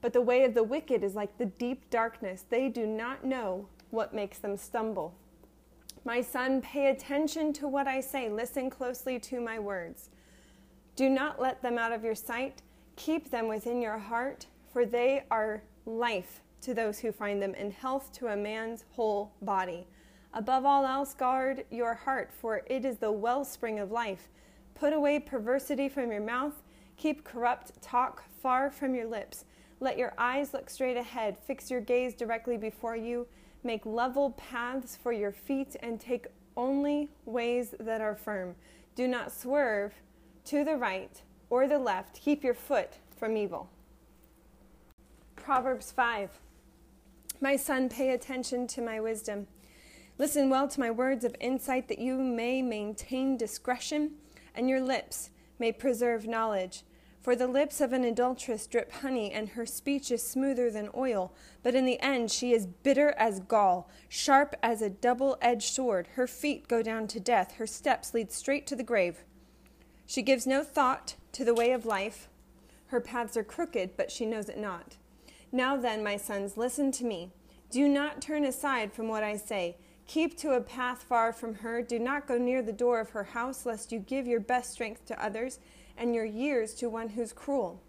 But 0.00 0.14
the 0.14 0.22
way 0.22 0.44
of 0.44 0.54
the 0.54 0.62
wicked 0.62 1.04
is 1.04 1.14
like 1.14 1.36
the 1.36 1.46
deep 1.46 1.90
darkness. 1.90 2.44
They 2.48 2.68
do 2.68 2.86
not 2.86 3.24
know 3.24 3.68
what 3.90 4.14
makes 4.14 4.38
them 4.38 4.56
stumble. 4.56 5.14
My 6.04 6.22
son, 6.22 6.62
pay 6.62 6.88
attention 6.88 7.52
to 7.54 7.68
what 7.68 7.86
I 7.86 8.00
say. 8.00 8.30
Listen 8.30 8.70
closely 8.70 9.18
to 9.20 9.40
my 9.40 9.58
words. 9.58 10.08
Do 10.96 11.10
not 11.10 11.38
let 11.38 11.60
them 11.60 11.76
out 11.76 11.92
of 11.92 12.02
your 12.02 12.14
sight. 12.14 12.62
Keep 12.96 13.30
them 13.30 13.46
within 13.46 13.82
your 13.82 13.98
heart, 13.98 14.46
for 14.72 14.86
they 14.86 15.24
are 15.30 15.62
life 15.84 16.40
to 16.62 16.74
those 16.74 16.98
who 16.98 17.12
find 17.12 17.40
them, 17.40 17.54
and 17.56 17.72
health 17.72 18.12
to 18.12 18.28
a 18.28 18.36
man's 18.36 18.84
whole 18.90 19.32
body. 19.42 19.86
Above 20.32 20.64
all 20.64 20.86
else, 20.86 21.14
guard 21.14 21.64
your 21.70 21.94
heart, 21.94 22.30
for 22.32 22.62
it 22.66 22.84
is 22.84 22.98
the 22.98 23.10
wellspring 23.10 23.78
of 23.78 23.90
life. 23.90 24.28
Put 24.74 24.92
away 24.92 25.18
perversity 25.18 25.88
from 25.88 26.10
your 26.12 26.20
mouth, 26.20 26.62
keep 26.96 27.24
corrupt 27.24 27.80
talk 27.82 28.24
far 28.40 28.70
from 28.70 28.94
your 28.94 29.06
lips. 29.06 29.44
Let 29.80 29.98
your 29.98 30.12
eyes 30.18 30.52
look 30.54 30.70
straight 30.70 30.96
ahead, 30.96 31.36
fix 31.46 31.70
your 31.70 31.80
gaze 31.80 32.14
directly 32.14 32.56
before 32.56 32.96
you, 32.96 33.26
make 33.64 33.84
level 33.86 34.30
paths 34.32 34.96
for 34.96 35.12
your 35.12 35.32
feet, 35.32 35.76
and 35.82 35.98
take 35.98 36.26
only 36.56 37.08
ways 37.24 37.74
that 37.80 38.00
are 38.00 38.14
firm. 38.14 38.54
Do 38.94 39.08
not 39.08 39.32
swerve 39.32 39.94
to 40.46 40.64
the 40.64 40.76
right 40.76 41.22
or 41.48 41.66
the 41.66 41.78
left. 41.78 42.20
Keep 42.20 42.44
your 42.44 42.54
foot 42.54 42.98
from 43.16 43.36
evil. 43.36 43.68
Proverbs 45.36 45.90
5. 45.90 46.30
My 47.42 47.56
son, 47.56 47.88
pay 47.88 48.10
attention 48.10 48.66
to 48.68 48.82
my 48.82 49.00
wisdom. 49.00 49.46
Listen 50.18 50.50
well 50.50 50.68
to 50.68 50.80
my 50.80 50.90
words 50.90 51.24
of 51.24 51.34
insight 51.40 51.88
that 51.88 51.98
you 51.98 52.18
may 52.18 52.60
maintain 52.60 53.38
discretion 53.38 54.12
and 54.54 54.68
your 54.68 54.80
lips 54.80 55.30
may 55.58 55.72
preserve 55.72 56.26
knowledge. 56.26 56.84
For 57.22 57.34
the 57.34 57.46
lips 57.46 57.80
of 57.80 57.92
an 57.92 58.04
adulteress 58.04 58.66
drip 58.66 58.92
honey, 58.92 59.30
and 59.30 59.50
her 59.50 59.66
speech 59.66 60.10
is 60.10 60.26
smoother 60.26 60.70
than 60.70 60.88
oil. 60.94 61.32
But 61.62 61.74
in 61.74 61.84
the 61.84 62.00
end, 62.00 62.30
she 62.30 62.52
is 62.52 62.66
bitter 62.66 63.10
as 63.18 63.40
gall, 63.40 63.90
sharp 64.08 64.54
as 64.62 64.80
a 64.80 64.88
double 64.88 65.36
edged 65.42 65.72
sword. 65.74 66.08
Her 66.14 66.26
feet 66.26 66.66
go 66.66 66.82
down 66.82 67.08
to 67.08 67.20
death, 67.20 67.56
her 67.56 67.66
steps 67.66 68.14
lead 68.14 68.32
straight 68.32 68.66
to 68.68 68.76
the 68.76 68.82
grave. 68.82 69.24
She 70.06 70.22
gives 70.22 70.46
no 70.46 70.64
thought 70.64 71.16
to 71.32 71.44
the 71.44 71.54
way 71.54 71.72
of 71.72 71.84
life. 71.84 72.28
Her 72.86 73.00
paths 73.00 73.36
are 73.36 73.44
crooked, 73.44 73.96
but 73.98 74.10
she 74.10 74.24
knows 74.24 74.48
it 74.48 74.58
not. 74.58 74.96
Now 75.52 75.76
then, 75.76 76.04
my 76.04 76.16
sons, 76.16 76.56
listen 76.56 76.92
to 76.92 77.04
me. 77.04 77.32
Do 77.70 77.88
not 77.88 78.22
turn 78.22 78.44
aside 78.44 78.92
from 78.92 79.08
what 79.08 79.24
I 79.24 79.36
say. 79.36 79.76
Keep 80.06 80.36
to 80.38 80.52
a 80.52 80.60
path 80.60 81.02
far 81.02 81.32
from 81.32 81.56
her. 81.56 81.82
Do 81.82 81.98
not 81.98 82.26
go 82.26 82.38
near 82.38 82.62
the 82.62 82.72
door 82.72 83.00
of 83.00 83.10
her 83.10 83.24
house, 83.24 83.66
lest 83.66 83.92
you 83.92 83.98
give 83.98 84.26
your 84.26 84.40
best 84.40 84.72
strength 84.72 85.04
to 85.06 85.24
others 85.24 85.58
and 85.96 86.14
your 86.14 86.24
years 86.24 86.74
to 86.74 86.88
one 86.88 87.10
who's 87.10 87.32
cruel. 87.32 87.80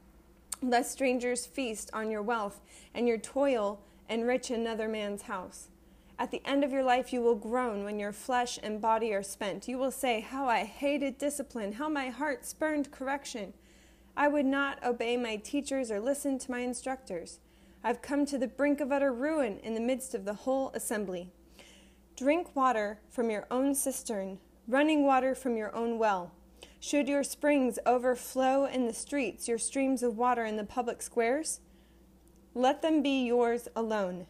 Lest 0.62 0.91
strangers 0.91 1.46
feast 1.46 1.89
on 1.94 2.12
your 2.12 2.22
wealth, 2.22 2.62
and 2.94 3.08
your 3.08 3.18
toil 3.18 3.80
enrich 4.10 4.51
another 4.51 4.88
man's 4.88 5.24
house. 5.24 5.70
At 6.20 6.30
the 6.30 6.41
end 6.46 6.63
of 6.63 6.72
your 6.72 6.84
life, 6.84 7.12
you 7.12 7.22
will 7.22 7.34
groan 7.34 7.84
when 7.84 7.98
your 7.98 8.12
flesh 8.12 8.60
and 8.62 8.80
body 8.80 9.12
are 9.13 9.24
spent. 9.24 9.68
You 9.68 9.80
will 9.80 9.89
say, 9.89 10.20
How 10.20 10.48
I 10.48 10.65
hated 10.65 11.18
discipline, 11.18 11.74
how 11.74 11.89
my 11.89 12.10
heart 12.10 12.46
spurned 12.46 12.91
correction. 12.91 13.53
I 14.15 14.27
would 14.27 14.46
not 14.46 14.84
obey 14.84 15.18
my 15.18 15.38
teachers 15.38 15.89
or 15.89 16.00
listen 16.00 16.38
to 16.39 16.51
my 16.51 16.60
instructors. 16.60 17.39
I've 17.84 18.02
come 18.02 18.26
to 18.28 18.38
the 18.38 18.48
brink 18.48 18.80
of 18.80 18.92
utter 18.92 19.12
ruin 19.12 19.58
in 19.60 19.74
the 19.74 19.80
midst 19.80 20.14
of 20.14 20.24
the 20.24 20.34
whole 20.34 20.72
assembly. 20.76 21.32
Drink 22.16 22.56
water 22.56 23.00
from 23.10 23.32
your 23.32 23.48
own 23.50 23.74
cistern, 23.74 24.38
running 24.68 25.04
water 25.04 25.34
from 25.34 25.58
your 25.58 25.76
own 25.76 25.98
well. 25.98 26.32
Should 26.80 27.08
your 27.08 27.24
springs 27.24 27.80
overflow 27.86 28.66
in 28.66 28.86
the 28.86 28.94
streets, 28.94 29.48
your 29.48 29.58
streams 29.58 30.04
of 30.04 30.18
water 30.18 30.46
in 30.46 30.58
the 30.58 30.64
public 30.64 31.02
squares? 31.02 31.60
Let 32.54 32.82
them 32.82 33.02
be 33.02 33.26
yours 33.26 33.68
alone, 33.76 34.28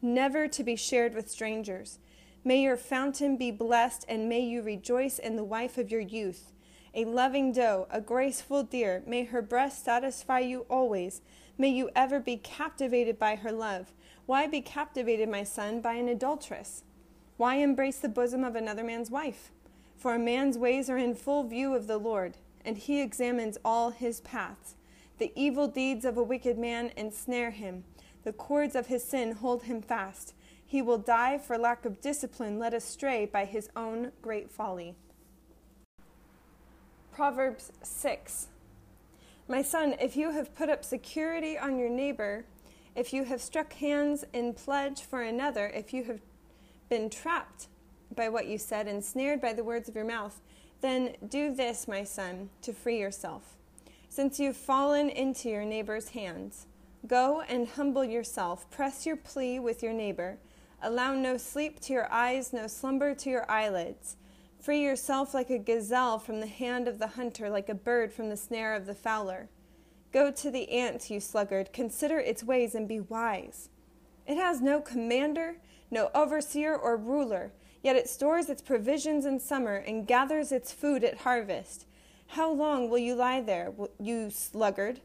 never 0.00 0.46
to 0.46 0.62
be 0.62 0.76
shared 0.76 1.14
with 1.14 1.30
strangers. 1.30 1.98
May 2.44 2.62
your 2.62 2.76
fountain 2.76 3.36
be 3.36 3.50
blessed, 3.50 4.04
and 4.08 4.28
may 4.28 4.40
you 4.40 4.62
rejoice 4.62 5.18
in 5.18 5.36
the 5.36 5.44
wife 5.44 5.78
of 5.78 5.90
your 5.90 6.00
youth. 6.00 6.52
A 6.94 7.04
loving 7.04 7.52
doe, 7.52 7.86
a 7.90 8.00
graceful 8.00 8.62
deer, 8.64 9.02
may 9.06 9.24
her 9.24 9.40
breast 9.40 9.84
satisfy 9.84 10.40
you 10.40 10.66
always. 10.68 11.22
May 11.58 11.68
you 11.68 11.90
ever 11.94 12.18
be 12.18 12.38
captivated 12.38 13.18
by 13.18 13.36
her 13.36 13.52
love. 13.52 13.92
Why 14.26 14.46
be 14.46 14.60
captivated, 14.62 15.28
my 15.28 15.44
son, 15.44 15.80
by 15.80 15.94
an 15.94 16.08
adulteress? 16.08 16.84
Why 17.36 17.56
embrace 17.56 17.98
the 17.98 18.08
bosom 18.08 18.42
of 18.42 18.56
another 18.56 18.82
man's 18.82 19.10
wife? 19.10 19.50
For 19.96 20.14
a 20.14 20.18
man's 20.18 20.56
ways 20.56 20.88
are 20.88 20.96
in 20.96 21.14
full 21.14 21.44
view 21.44 21.74
of 21.74 21.86
the 21.86 21.98
Lord, 21.98 22.38
and 22.64 22.78
he 22.78 23.00
examines 23.00 23.58
all 23.64 23.90
his 23.90 24.20
paths. 24.20 24.76
The 25.18 25.32
evil 25.36 25.68
deeds 25.68 26.04
of 26.04 26.16
a 26.16 26.22
wicked 26.22 26.58
man 26.58 26.90
ensnare 26.96 27.50
him, 27.50 27.84
the 28.24 28.32
cords 28.32 28.74
of 28.74 28.86
his 28.86 29.04
sin 29.04 29.32
hold 29.32 29.64
him 29.64 29.82
fast. 29.82 30.34
He 30.64 30.80
will 30.80 30.98
die 30.98 31.38
for 31.38 31.58
lack 31.58 31.84
of 31.84 32.00
discipline, 32.00 32.58
led 32.58 32.72
astray 32.72 33.26
by 33.26 33.44
his 33.44 33.68
own 33.76 34.12
great 34.22 34.50
folly. 34.50 34.96
Proverbs 37.12 37.72
6 37.82 38.48
My 39.52 39.60
son, 39.60 39.96
if 40.00 40.16
you 40.16 40.30
have 40.30 40.54
put 40.54 40.70
up 40.70 40.82
security 40.82 41.58
on 41.58 41.78
your 41.78 41.90
neighbor, 41.90 42.46
if 42.96 43.12
you 43.12 43.24
have 43.24 43.42
struck 43.42 43.74
hands 43.74 44.24
in 44.32 44.54
pledge 44.54 45.02
for 45.02 45.20
another, 45.20 45.66
if 45.74 45.92
you 45.92 46.04
have 46.04 46.20
been 46.88 47.10
trapped 47.10 47.68
by 48.16 48.30
what 48.30 48.46
you 48.46 48.56
said 48.56 48.88
and 48.88 49.04
snared 49.04 49.42
by 49.42 49.52
the 49.52 49.62
words 49.62 49.90
of 49.90 49.94
your 49.94 50.06
mouth, 50.06 50.40
then 50.80 51.16
do 51.28 51.54
this, 51.54 51.86
my 51.86 52.02
son, 52.02 52.48
to 52.62 52.72
free 52.72 52.98
yourself. 52.98 53.58
Since 54.08 54.40
you've 54.40 54.56
fallen 54.56 55.10
into 55.10 55.50
your 55.50 55.66
neighbor's 55.66 56.08
hands, 56.08 56.66
go 57.06 57.42
and 57.42 57.68
humble 57.68 58.06
yourself, 58.06 58.70
press 58.70 59.04
your 59.04 59.16
plea 59.16 59.58
with 59.58 59.82
your 59.82 59.92
neighbor. 59.92 60.38
Allow 60.82 61.12
no 61.12 61.36
sleep 61.36 61.78
to 61.80 61.92
your 61.92 62.10
eyes, 62.10 62.54
no 62.54 62.66
slumber 62.68 63.14
to 63.16 63.28
your 63.28 63.44
eyelids. 63.50 64.16
Free 64.62 64.80
yourself 64.84 65.34
like 65.34 65.50
a 65.50 65.58
gazelle 65.58 66.20
from 66.20 66.38
the 66.38 66.46
hand 66.46 66.86
of 66.86 67.00
the 67.00 67.08
hunter, 67.08 67.50
like 67.50 67.68
a 67.68 67.74
bird 67.74 68.12
from 68.12 68.28
the 68.28 68.36
snare 68.36 68.74
of 68.74 68.86
the 68.86 68.94
fowler. 68.94 69.48
Go 70.12 70.30
to 70.30 70.52
the 70.52 70.70
ant, 70.70 71.10
you 71.10 71.18
sluggard, 71.18 71.72
consider 71.72 72.20
its 72.20 72.44
ways 72.44 72.76
and 72.76 72.86
be 72.86 73.00
wise. 73.00 73.70
It 74.24 74.36
has 74.36 74.60
no 74.60 74.80
commander, 74.80 75.56
no 75.90 76.12
overseer 76.14 76.76
or 76.76 76.96
ruler, 76.96 77.50
yet 77.82 77.96
it 77.96 78.08
stores 78.08 78.48
its 78.48 78.62
provisions 78.62 79.26
in 79.26 79.40
summer 79.40 79.74
and 79.74 80.06
gathers 80.06 80.52
its 80.52 80.70
food 80.70 81.02
at 81.02 81.18
harvest. 81.18 81.84
How 82.28 82.48
long 82.48 82.88
will 82.88 82.98
you 82.98 83.16
lie 83.16 83.40
there, 83.40 83.72
you 83.98 84.30
sluggard? 84.30 85.00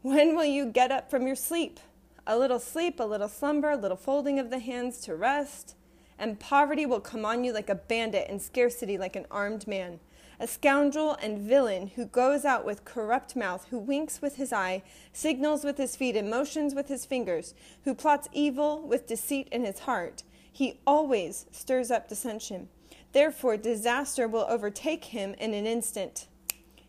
When 0.00 0.34
will 0.34 0.46
you 0.46 0.64
get 0.64 0.90
up 0.90 1.10
from 1.10 1.26
your 1.26 1.36
sleep? 1.36 1.78
A 2.26 2.38
little 2.38 2.58
sleep, 2.58 3.00
a 3.00 3.04
little 3.04 3.28
slumber, 3.28 3.72
a 3.72 3.76
little 3.76 3.98
folding 3.98 4.38
of 4.38 4.48
the 4.48 4.60
hands 4.60 4.98
to 5.00 5.14
rest, 5.14 5.75
and 6.18 6.40
poverty 6.40 6.86
will 6.86 7.00
come 7.00 7.24
on 7.24 7.44
you 7.44 7.52
like 7.52 7.68
a 7.68 7.74
bandit 7.74 8.26
and 8.28 8.40
scarcity 8.40 8.96
like 8.98 9.16
an 9.16 9.26
armed 9.30 9.66
man 9.66 10.00
a 10.38 10.46
scoundrel 10.46 11.16
and 11.22 11.38
villain 11.38 11.88
who 11.88 12.04
goes 12.04 12.44
out 12.44 12.64
with 12.64 12.84
corrupt 12.84 13.34
mouth, 13.36 13.66
who 13.70 13.78
winks 13.78 14.20
with 14.20 14.36
his 14.36 14.52
eye, 14.52 14.82
signals 15.12 15.64
with 15.64 15.78
his 15.78 15.96
feet, 15.96 16.16
and 16.16 16.28
motions 16.28 16.74
with 16.74 16.88
his 16.88 17.06
fingers, 17.06 17.54
who 17.84 17.94
plots 17.94 18.28
evil 18.32 18.86
with 18.86 19.06
deceit 19.06 19.48
in 19.50 19.64
his 19.64 19.80
heart. 19.80 20.22
He 20.52 20.80
always 20.86 21.46
stirs 21.50 21.90
up 21.90 22.08
dissension. 22.08 22.68
Therefore, 23.12 23.56
disaster 23.56 24.28
will 24.28 24.46
overtake 24.48 25.06
him 25.06 25.34
in 25.38 25.54
an 25.54 25.66
instant. 25.66 26.28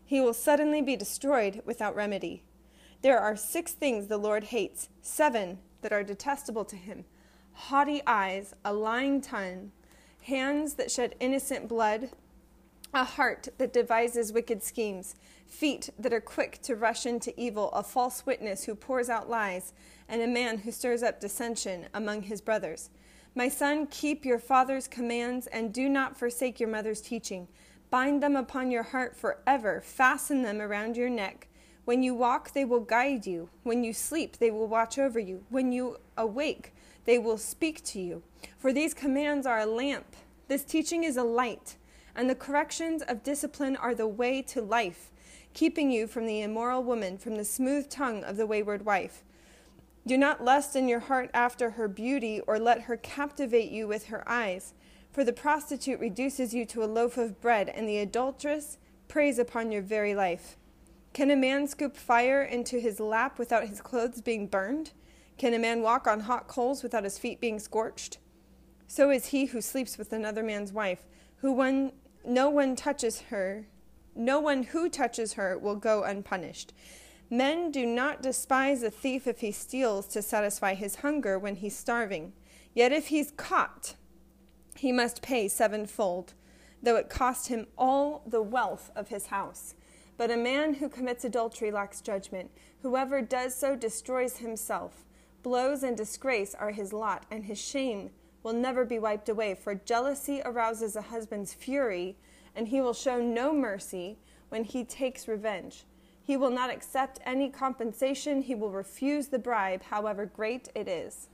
He 0.05 0.19
will 0.19 0.33
suddenly 0.33 0.81
be 0.81 0.95
destroyed 0.95 1.61
without 1.65 1.95
remedy. 1.95 2.43
There 3.01 3.19
are 3.19 3.35
six 3.37 3.71
things 3.71 4.07
the 4.07 4.17
Lord 4.17 4.45
hates, 4.45 4.89
seven 5.01 5.59
that 5.81 5.93
are 5.93 6.03
detestable 6.03 6.65
to 6.65 6.75
him 6.75 7.05
haughty 7.57 8.01
eyes, 8.05 8.53
a 8.63 8.71
lying 8.71 9.19
tongue, 9.19 9.71
hands 10.21 10.75
that 10.75 10.91
shed 10.91 11.15
innocent 11.19 11.67
blood 11.67 12.09
a 12.93 13.03
heart 13.03 13.49
that 13.57 13.73
devises 13.73 14.31
wicked 14.31 14.63
schemes, 14.63 15.15
feet 15.45 15.89
that 15.99 16.13
are 16.13 16.21
quick 16.21 16.59
to 16.63 16.75
rush 16.75 17.05
into 17.05 17.33
evil, 17.39 17.69
a 17.71 17.83
false 17.83 18.25
witness 18.25 18.63
who 18.63 18.75
pours 18.75 19.09
out 19.09 19.29
lies, 19.29 19.73
and 20.07 20.21
a 20.21 20.27
man 20.27 20.59
who 20.59 20.71
stirs 20.71 21.03
up 21.03 21.19
dissension 21.19 21.87
among 21.93 22.23
his 22.23 22.41
brothers. 22.41 22.89
My 23.35 23.49
son, 23.49 23.87
keep 23.87 24.25
your 24.25 24.39
father's 24.39 24.87
commands 24.87 25.47
and 25.47 25.73
do 25.73 25.89
not 25.89 26.17
forsake 26.17 26.59
your 26.59 26.69
mother's 26.69 27.01
teaching. 27.01 27.47
Bind 27.89 28.23
them 28.23 28.35
upon 28.35 28.71
your 28.71 28.83
heart 28.83 29.15
forever, 29.15 29.81
fasten 29.81 30.41
them 30.41 30.59
around 30.59 30.97
your 30.97 31.09
neck. 31.09 31.47
When 31.85 32.03
you 32.03 32.15
walk, 32.15 32.53
they 32.53 32.65
will 32.65 32.79
guide 32.79 33.27
you. 33.27 33.49
When 33.63 33.83
you 33.83 33.93
sleep, 33.93 34.37
they 34.37 34.51
will 34.51 34.67
watch 34.67 34.97
over 34.97 35.19
you. 35.19 35.43
When 35.49 35.71
you 35.71 35.97
awake, 36.17 36.73
they 37.07 37.17
will 37.17 37.39
speak 37.39 37.83
to 37.85 37.99
you. 37.99 38.21
For 38.59 38.71
these 38.71 38.93
commands 38.93 39.47
are 39.47 39.59
a 39.59 39.65
lamp. 39.65 40.15
This 40.47 40.63
teaching 40.63 41.03
is 41.03 41.17
a 41.17 41.23
light 41.23 41.77
and 42.17 42.27
the 42.27 42.35
corrections 42.35 43.03
of 43.03 43.23
discipline 43.23 43.75
are 43.75 43.93
the 43.93 44.07
way 44.07 44.41
to 44.41 44.59
life, 44.59 45.11
keeping 45.53 45.91
you 45.91 46.07
from 46.07 46.25
the 46.25 46.41
immoral 46.41 46.83
woman, 46.83 47.17
from 47.17 47.37
the 47.37 47.45
smooth 47.45 47.87
tongue 47.89 48.23
of 48.23 48.37
the 48.37 48.47
wayward 48.47 48.83
wife. 48.83 49.23
Do 50.07 50.17
not 50.17 50.43
lust 50.43 50.75
in 50.75 50.87
your 50.87 51.01
heart 51.01 51.29
after 51.33 51.71
her 51.71 51.87
beauty, 51.87 52.41
or 52.47 52.57
let 52.57 52.81
her 52.83 52.97
captivate 52.97 53.69
you 53.69 53.87
with 53.87 54.07
her 54.07 54.27
eyes. 54.27 54.73
For 55.11 55.23
the 55.23 55.33
prostitute 55.33 55.99
reduces 55.99 56.55
you 56.55 56.65
to 56.65 56.83
a 56.83 56.85
loaf 56.85 57.17
of 57.17 57.39
bread, 57.39 57.69
and 57.69 57.87
the 57.87 57.99
adulteress 57.99 58.79
preys 59.07 59.37
upon 59.37 59.71
your 59.71 59.83
very 59.83 60.15
life. 60.15 60.57
Can 61.13 61.29
a 61.29 61.35
man 61.35 61.67
scoop 61.67 61.95
fire 61.95 62.41
into 62.41 62.79
his 62.79 62.99
lap 62.99 63.37
without 63.37 63.67
his 63.67 63.81
clothes 63.81 64.21
being 64.21 64.47
burned? 64.47 64.91
Can 65.37 65.53
a 65.53 65.59
man 65.59 65.81
walk 65.81 66.07
on 66.07 66.21
hot 66.21 66.47
coals 66.47 66.81
without 66.81 67.03
his 67.03 67.19
feet 67.19 67.39
being 67.39 67.59
scorched? 67.59 68.17
So 68.87 69.11
is 69.11 69.27
he 69.27 69.45
who 69.45 69.61
sleeps 69.61 69.97
with 69.97 70.13
another 70.13 70.41
man's 70.43 70.73
wife, 70.73 71.03
who 71.37 71.51
one 71.51 71.91
no 72.25 72.49
one 72.49 72.75
touches 72.75 73.21
her, 73.29 73.67
no 74.15 74.39
one 74.39 74.63
who 74.63 74.89
touches 74.89 75.33
her 75.33 75.57
will 75.57 75.75
go 75.75 76.03
unpunished. 76.03 76.73
Men 77.29 77.71
do 77.71 77.85
not 77.85 78.21
despise 78.21 78.83
a 78.83 78.89
thief 78.89 79.27
if 79.27 79.39
he 79.39 79.51
steals 79.51 80.07
to 80.07 80.21
satisfy 80.21 80.73
his 80.73 80.97
hunger 80.97 81.37
when 81.37 81.55
he's 81.55 81.77
starving. 81.77 82.33
Yet 82.73 82.91
if 82.91 83.07
he's 83.07 83.31
caught, 83.31 83.95
he 84.75 84.91
must 84.91 85.21
pay 85.21 85.47
sevenfold, 85.47 86.33
though 86.81 86.95
it 86.95 87.09
cost 87.09 87.47
him 87.47 87.67
all 87.77 88.23
the 88.25 88.41
wealth 88.41 88.91
of 88.95 89.09
his 89.09 89.27
house. 89.27 89.75
But 90.17 90.31
a 90.31 90.37
man 90.37 90.75
who 90.75 90.89
commits 90.89 91.23
adultery 91.23 91.71
lacks 91.71 92.01
judgment. 92.01 92.49
Whoever 92.81 93.21
does 93.21 93.55
so 93.55 93.75
destroys 93.75 94.37
himself. 94.37 95.05
Blows 95.47 95.81
and 95.81 95.95
disgrace 95.95 96.53
are 96.53 96.71
his 96.71 96.91
lot, 96.91 97.25
and 97.31 97.45
his 97.45 97.57
shame 97.57 98.09
will 98.43 98.51
never 98.51 98.83
be 98.83 98.99
wiped 98.99 99.29
away. 99.29 99.55
For 99.55 99.75
jealousy 99.75 100.41
arouses 100.43 100.97
a 100.97 101.03
husband's 101.03 101.53
fury, 101.53 102.17
and 102.53 102.67
he 102.67 102.81
will 102.81 102.93
show 102.93 103.21
no 103.21 103.53
mercy 103.53 104.17
when 104.49 104.65
he 104.65 104.83
takes 104.83 105.25
revenge. 105.25 105.85
He 106.21 106.35
will 106.35 106.49
not 106.49 106.69
accept 106.69 107.21
any 107.25 107.49
compensation. 107.49 108.41
He 108.41 108.55
will 108.55 108.71
refuse 108.71 109.27
the 109.27 109.39
bribe, 109.39 109.83
however 109.83 110.25
great 110.25 110.67
it 110.75 110.89
is. 110.89 111.29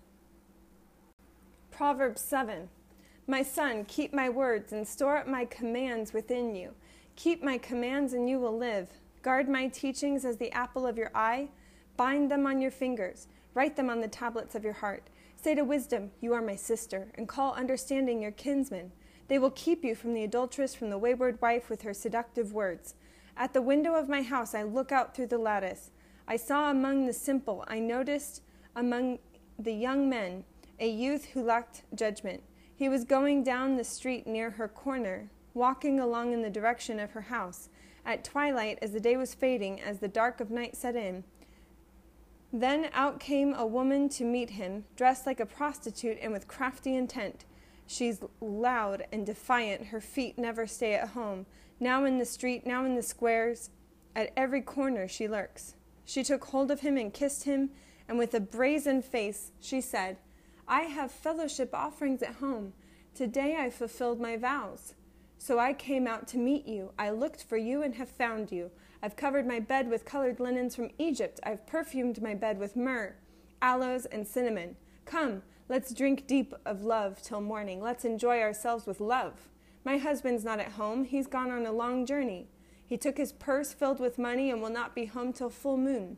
Proverbs 1.71 2.21
7 2.21 2.69
My 3.25 3.41
son, 3.41 3.83
keep 3.83 4.13
my 4.13 4.29
words 4.29 4.73
and 4.73 4.87
store 4.87 5.17
up 5.17 5.27
my 5.27 5.45
commands 5.45 6.13
within 6.13 6.53
you. 6.53 6.75
Keep 7.15 7.41
my 7.41 7.57
commands 7.57 8.13
and 8.13 8.29
you 8.29 8.39
will 8.39 8.55
live. 8.55 8.89
Guard 9.23 9.49
my 9.49 9.69
teachings 9.69 10.23
as 10.23 10.37
the 10.37 10.51
apple 10.51 10.85
of 10.85 10.99
your 10.99 11.09
eye. 11.15 11.49
Bind 11.97 12.29
them 12.29 12.45
on 12.45 12.61
your 12.61 12.69
fingers. 12.69 13.27
Write 13.53 13.75
them 13.75 13.89
on 13.89 14.01
the 14.01 14.07
tablets 14.07 14.55
of 14.55 14.63
your 14.63 14.73
heart. 14.73 15.09
Say 15.35 15.55
to 15.55 15.63
wisdom, 15.63 16.11
You 16.21 16.33
are 16.33 16.41
my 16.41 16.55
sister, 16.55 17.11
and 17.15 17.27
call 17.27 17.53
understanding 17.53 18.21
your 18.21 18.31
kinsman. 18.31 18.91
They 19.27 19.39
will 19.39 19.51
keep 19.51 19.83
you 19.83 19.95
from 19.95 20.13
the 20.13 20.23
adulteress, 20.23 20.75
from 20.75 20.89
the 20.89 20.97
wayward 20.97 21.41
wife 21.41 21.69
with 21.69 21.83
her 21.83 21.93
seductive 21.93 22.53
words. 22.53 22.95
At 23.35 23.53
the 23.53 23.61
window 23.61 23.95
of 23.95 24.09
my 24.09 24.21
house, 24.21 24.53
I 24.53 24.63
look 24.63 24.91
out 24.91 25.15
through 25.15 25.27
the 25.27 25.37
lattice. 25.37 25.91
I 26.27 26.37
saw 26.37 26.69
among 26.69 27.05
the 27.05 27.13
simple, 27.13 27.63
I 27.67 27.79
noticed 27.79 28.41
among 28.75 29.19
the 29.59 29.73
young 29.73 30.09
men, 30.09 30.45
a 30.79 30.89
youth 30.89 31.25
who 31.25 31.43
lacked 31.43 31.83
judgment. 31.93 32.43
He 32.75 32.89
was 32.89 33.03
going 33.03 33.43
down 33.43 33.75
the 33.75 33.83
street 33.83 34.25
near 34.25 34.51
her 34.51 34.67
corner, 34.67 35.29
walking 35.53 35.99
along 35.99 36.33
in 36.33 36.41
the 36.41 36.49
direction 36.49 36.99
of 36.99 37.11
her 37.11 37.21
house. 37.21 37.69
At 38.05 38.23
twilight, 38.23 38.79
as 38.81 38.91
the 38.91 38.99
day 38.99 39.15
was 39.15 39.33
fading, 39.33 39.79
as 39.81 39.99
the 39.99 40.07
dark 40.07 40.39
of 40.39 40.51
night 40.51 40.75
set 40.75 40.95
in, 40.95 41.23
then 42.53 42.89
out 42.93 43.19
came 43.19 43.53
a 43.53 43.65
woman 43.65 44.07
to 44.09 44.23
meet 44.23 44.51
him, 44.51 44.85
dressed 44.95 45.25
like 45.25 45.39
a 45.39 45.45
prostitute 45.45 46.19
and 46.21 46.31
with 46.31 46.47
crafty 46.47 46.95
intent. 46.95 47.45
She's 47.87 48.21
loud 48.39 49.05
and 49.11 49.25
defiant, 49.25 49.87
her 49.87 49.99
feet 49.99 50.37
never 50.37 50.67
stay 50.67 50.93
at 50.93 51.09
home 51.09 51.45
now 51.83 52.05
in 52.05 52.17
the 52.17 52.25
street, 52.25 52.65
now 52.65 52.85
in 52.85 52.95
the 52.95 53.03
squares. 53.03 53.69
At 54.15 54.31
every 54.37 54.61
corner 54.61 55.07
she 55.07 55.27
lurks. 55.27 55.75
She 56.05 56.23
took 56.23 56.45
hold 56.45 56.71
of 56.71 56.79
him 56.79 56.97
and 56.97 57.13
kissed 57.13 57.43
him, 57.43 57.71
and 58.07 58.17
with 58.17 58.33
a 58.33 58.39
brazen 58.39 59.01
face 59.01 59.51
she 59.59 59.81
said, 59.81 60.17
I 60.67 60.83
have 60.83 61.11
fellowship 61.11 61.73
offerings 61.73 62.23
at 62.23 62.35
home. 62.35 62.73
Today 63.13 63.57
I 63.59 63.69
fulfilled 63.69 64.19
my 64.19 64.37
vows. 64.37 64.93
So 65.37 65.59
I 65.59 65.73
came 65.73 66.07
out 66.07 66.27
to 66.29 66.37
meet 66.37 66.67
you. 66.67 66.91
I 66.97 67.09
looked 67.09 67.43
for 67.43 67.57
you 67.57 67.83
and 67.83 67.95
have 67.95 68.09
found 68.09 68.51
you. 68.51 68.71
I've 69.03 69.17
covered 69.17 69.45
my 69.45 69.59
bed 69.59 69.89
with 69.89 70.05
colored 70.05 70.39
linens 70.39 70.77
from 70.77 70.89
Egypt. 70.97 71.41
I've 71.43 71.67
perfumed 71.67 72.21
my 72.21 72.33
bed 72.35 72.57
with 72.57 72.77
myrrh, 72.77 73.15
aloes, 73.61 74.05
and 74.05 74.25
cinnamon. 74.25 74.77
Come, 75.03 75.43
let's 75.67 75.93
drink 75.93 76.25
deep 76.25 76.53
of 76.65 76.83
love 76.83 77.21
till 77.21 77.41
morning. 77.41 77.81
Let's 77.81 78.05
enjoy 78.05 78.39
ourselves 78.39 78.85
with 78.85 79.01
love. 79.01 79.49
My 79.83 79.97
husband's 79.97 80.45
not 80.45 80.61
at 80.61 80.71
home. 80.71 81.03
He's 81.03 81.27
gone 81.27 81.51
on 81.51 81.65
a 81.65 81.73
long 81.73 82.05
journey. 82.05 82.47
He 82.87 82.95
took 82.95 83.17
his 83.17 83.33
purse 83.33 83.73
filled 83.73 83.99
with 83.99 84.17
money 84.17 84.49
and 84.49 84.61
will 84.61 84.69
not 84.69 84.95
be 84.95 85.07
home 85.07 85.33
till 85.33 85.49
full 85.49 85.75
moon. 85.75 86.17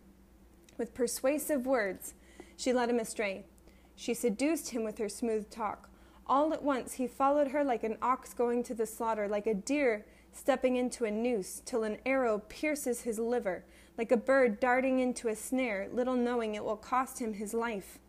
With 0.77 0.93
persuasive 0.93 1.65
words, 1.65 2.13
she 2.55 2.71
led 2.71 2.91
him 2.91 2.99
astray. 2.99 3.47
She 3.95 4.13
seduced 4.13 4.69
him 4.69 4.83
with 4.83 4.99
her 4.99 5.09
smooth 5.09 5.49
talk. 5.49 5.89
All 6.27 6.53
at 6.53 6.61
once 6.61 6.93
he 6.93 7.07
followed 7.07 7.47
her 7.47 7.63
like 7.63 7.83
an 7.83 7.97
ox 8.03 8.35
going 8.35 8.61
to 8.61 8.75
the 8.75 8.85
slaughter, 8.85 9.27
like 9.27 9.47
a 9.47 9.55
deer 9.55 10.05
stepping 10.35 10.75
into 10.75 11.05
a 11.05 11.11
noose, 11.11 11.61
till 11.65 11.83
an 11.83 11.97
arrow 12.05 12.39
pierces 12.49 13.01
his 13.01 13.17
liver, 13.17 13.63
like 13.97 14.11
a 14.11 14.17
bird 14.17 14.59
darting 14.59 14.99
into 14.99 15.29
a 15.29 15.35
snare, 15.35 15.87
little 15.91 16.15
knowing 16.15 16.53
it 16.53 16.63
will 16.63 16.75
cost 16.75 17.19
him 17.19 17.33
his 17.33 17.53
life. 17.53 17.99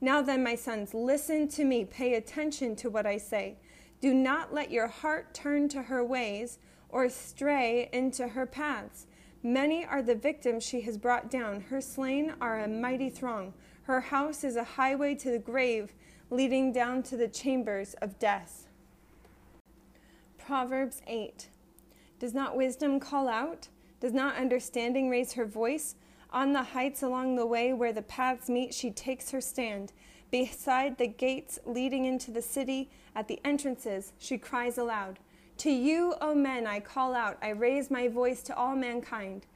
Now 0.00 0.20
then, 0.20 0.42
my 0.42 0.56
sons, 0.56 0.92
listen 0.92 1.46
to 1.48 1.64
me, 1.64 1.84
pay 1.84 2.14
attention 2.14 2.74
to 2.76 2.90
what 2.90 3.06
I 3.06 3.18
say. 3.18 3.56
Do 4.00 4.12
not 4.12 4.52
let 4.52 4.70
your 4.70 4.88
heart 4.88 5.32
turn 5.32 5.68
to 5.68 5.82
her 5.82 6.04
ways 6.04 6.58
or 6.88 7.08
stray 7.08 7.88
into 7.92 8.28
her 8.28 8.46
paths. 8.46 9.06
Many 9.42 9.84
are 9.84 10.02
the 10.02 10.14
victims 10.14 10.64
she 10.64 10.80
has 10.82 10.98
brought 10.98 11.30
down. 11.30 11.60
Her 11.60 11.80
slain 11.80 12.34
are 12.40 12.60
a 12.60 12.68
mighty 12.68 13.10
throng. 13.10 13.54
Her 13.82 14.00
house 14.00 14.42
is 14.42 14.56
a 14.56 14.64
highway 14.64 15.14
to 15.16 15.30
the 15.30 15.38
grave, 15.38 15.92
leading 16.30 16.72
down 16.72 17.02
to 17.04 17.16
the 17.16 17.28
chambers 17.28 17.94
of 18.02 18.18
death. 18.18 18.66
Proverbs 20.38 21.00
8 21.06 21.48
Does 22.20 22.34
not 22.34 22.54
wisdom 22.54 23.00
call 23.00 23.28
out? 23.28 23.68
Does 23.98 24.12
not 24.12 24.36
understanding 24.36 25.08
raise 25.08 25.32
her 25.32 25.46
voice? 25.46 25.96
On 26.30 26.52
the 26.52 26.62
heights 26.62 27.02
along 27.02 27.34
the 27.34 27.46
way 27.46 27.72
where 27.72 27.94
the 27.94 28.02
paths 28.02 28.48
meet, 28.48 28.74
she 28.74 28.90
takes 28.90 29.30
her 29.30 29.40
stand. 29.40 29.92
Beside 30.30 30.98
the 30.98 31.08
gates 31.08 31.58
leading 31.64 32.04
into 32.04 32.30
the 32.30 32.42
city, 32.42 32.90
at 33.16 33.26
the 33.26 33.40
entrances, 33.42 34.12
she 34.18 34.36
cries 34.36 34.76
aloud 34.76 35.18
To 35.58 35.70
you, 35.70 36.14
O 36.20 36.34
men, 36.34 36.66
I 36.66 36.78
call 36.78 37.14
out, 37.14 37.38
I 37.42 37.48
raise 37.48 37.90
my 37.90 38.06
voice 38.06 38.42
to 38.44 38.56
all 38.56 38.76
mankind. 38.76 39.46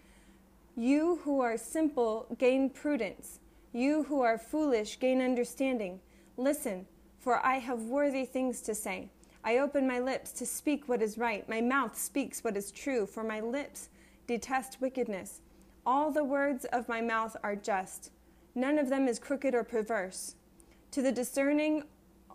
You 0.74 1.20
who 1.22 1.40
are 1.40 1.58
simple, 1.58 2.26
gain 2.38 2.70
prudence. 2.70 3.40
You 3.72 4.04
who 4.04 4.22
are 4.22 4.38
foolish, 4.38 4.98
gain 4.98 5.20
understanding. 5.20 6.00
Listen, 6.38 6.86
for 7.18 7.44
I 7.44 7.58
have 7.58 7.82
worthy 7.82 8.24
things 8.24 8.62
to 8.62 8.74
say. 8.74 9.10
I 9.46 9.58
open 9.58 9.86
my 9.86 9.98
lips 9.98 10.32
to 10.32 10.46
speak 10.46 10.88
what 10.88 11.02
is 11.02 11.18
right. 11.18 11.46
My 11.48 11.60
mouth 11.60 11.98
speaks 11.98 12.42
what 12.42 12.56
is 12.56 12.72
true, 12.72 13.04
for 13.04 13.22
my 13.22 13.40
lips 13.40 13.90
detest 14.26 14.80
wickedness. 14.80 15.42
All 15.84 16.10
the 16.10 16.24
words 16.24 16.64
of 16.66 16.88
my 16.88 17.02
mouth 17.02 17.36
are 17.42 17.54
just. 17.54 18.10
None 18.54 18.78
of 18.78 18.88
them 18.88 19.06
is 19.06 19.18
crooked 19.18 19.54
or 19.54 19.62
perverse. 19.62 20.36
To 20.92 21.02
the 21.02 21.12
discerning, 21.12 21.84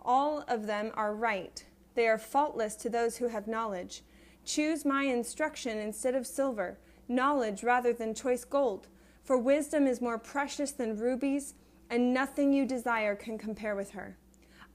all 0.05 0.43
of 0.47 0.67
them 0.67 0.91
are 0.93 1.15
right. 1.15 1.65
They 1.95 2.07
are 2.07 2.19
faultless 2.19 2.75
to 2.75 2.89
those 2.89 3.17
who 3.17 3.29
have 3.29 3.47
knowledge. 3.47 4.03
Choose 4.45 4.85
my 4.85 5.03
instruction 5.03 5.79
instead 5.79 6.13
of 6.13 6.27
silver, 6.27 6.77
knowledge 7.07 7.63
rather 7.63 7.91
than 7.91 8.13
choice 8.13 8.43
gold. 8.43 8.87
For 9.23 9.37
wisdom 9.37 9.87
is 9.87 9.99
more 9.99 10.19
precious 10.19 10.71
than 10.71 10.97
rubies, 10.97 11.55
and 11.89 12.13
nothing 12.13 12.53
you 12.53 12.65
desire 12.65 13.15
can 13.15 13.39
compare 13.39 13.75
with 13.75 13.91
her. 13.91 14.17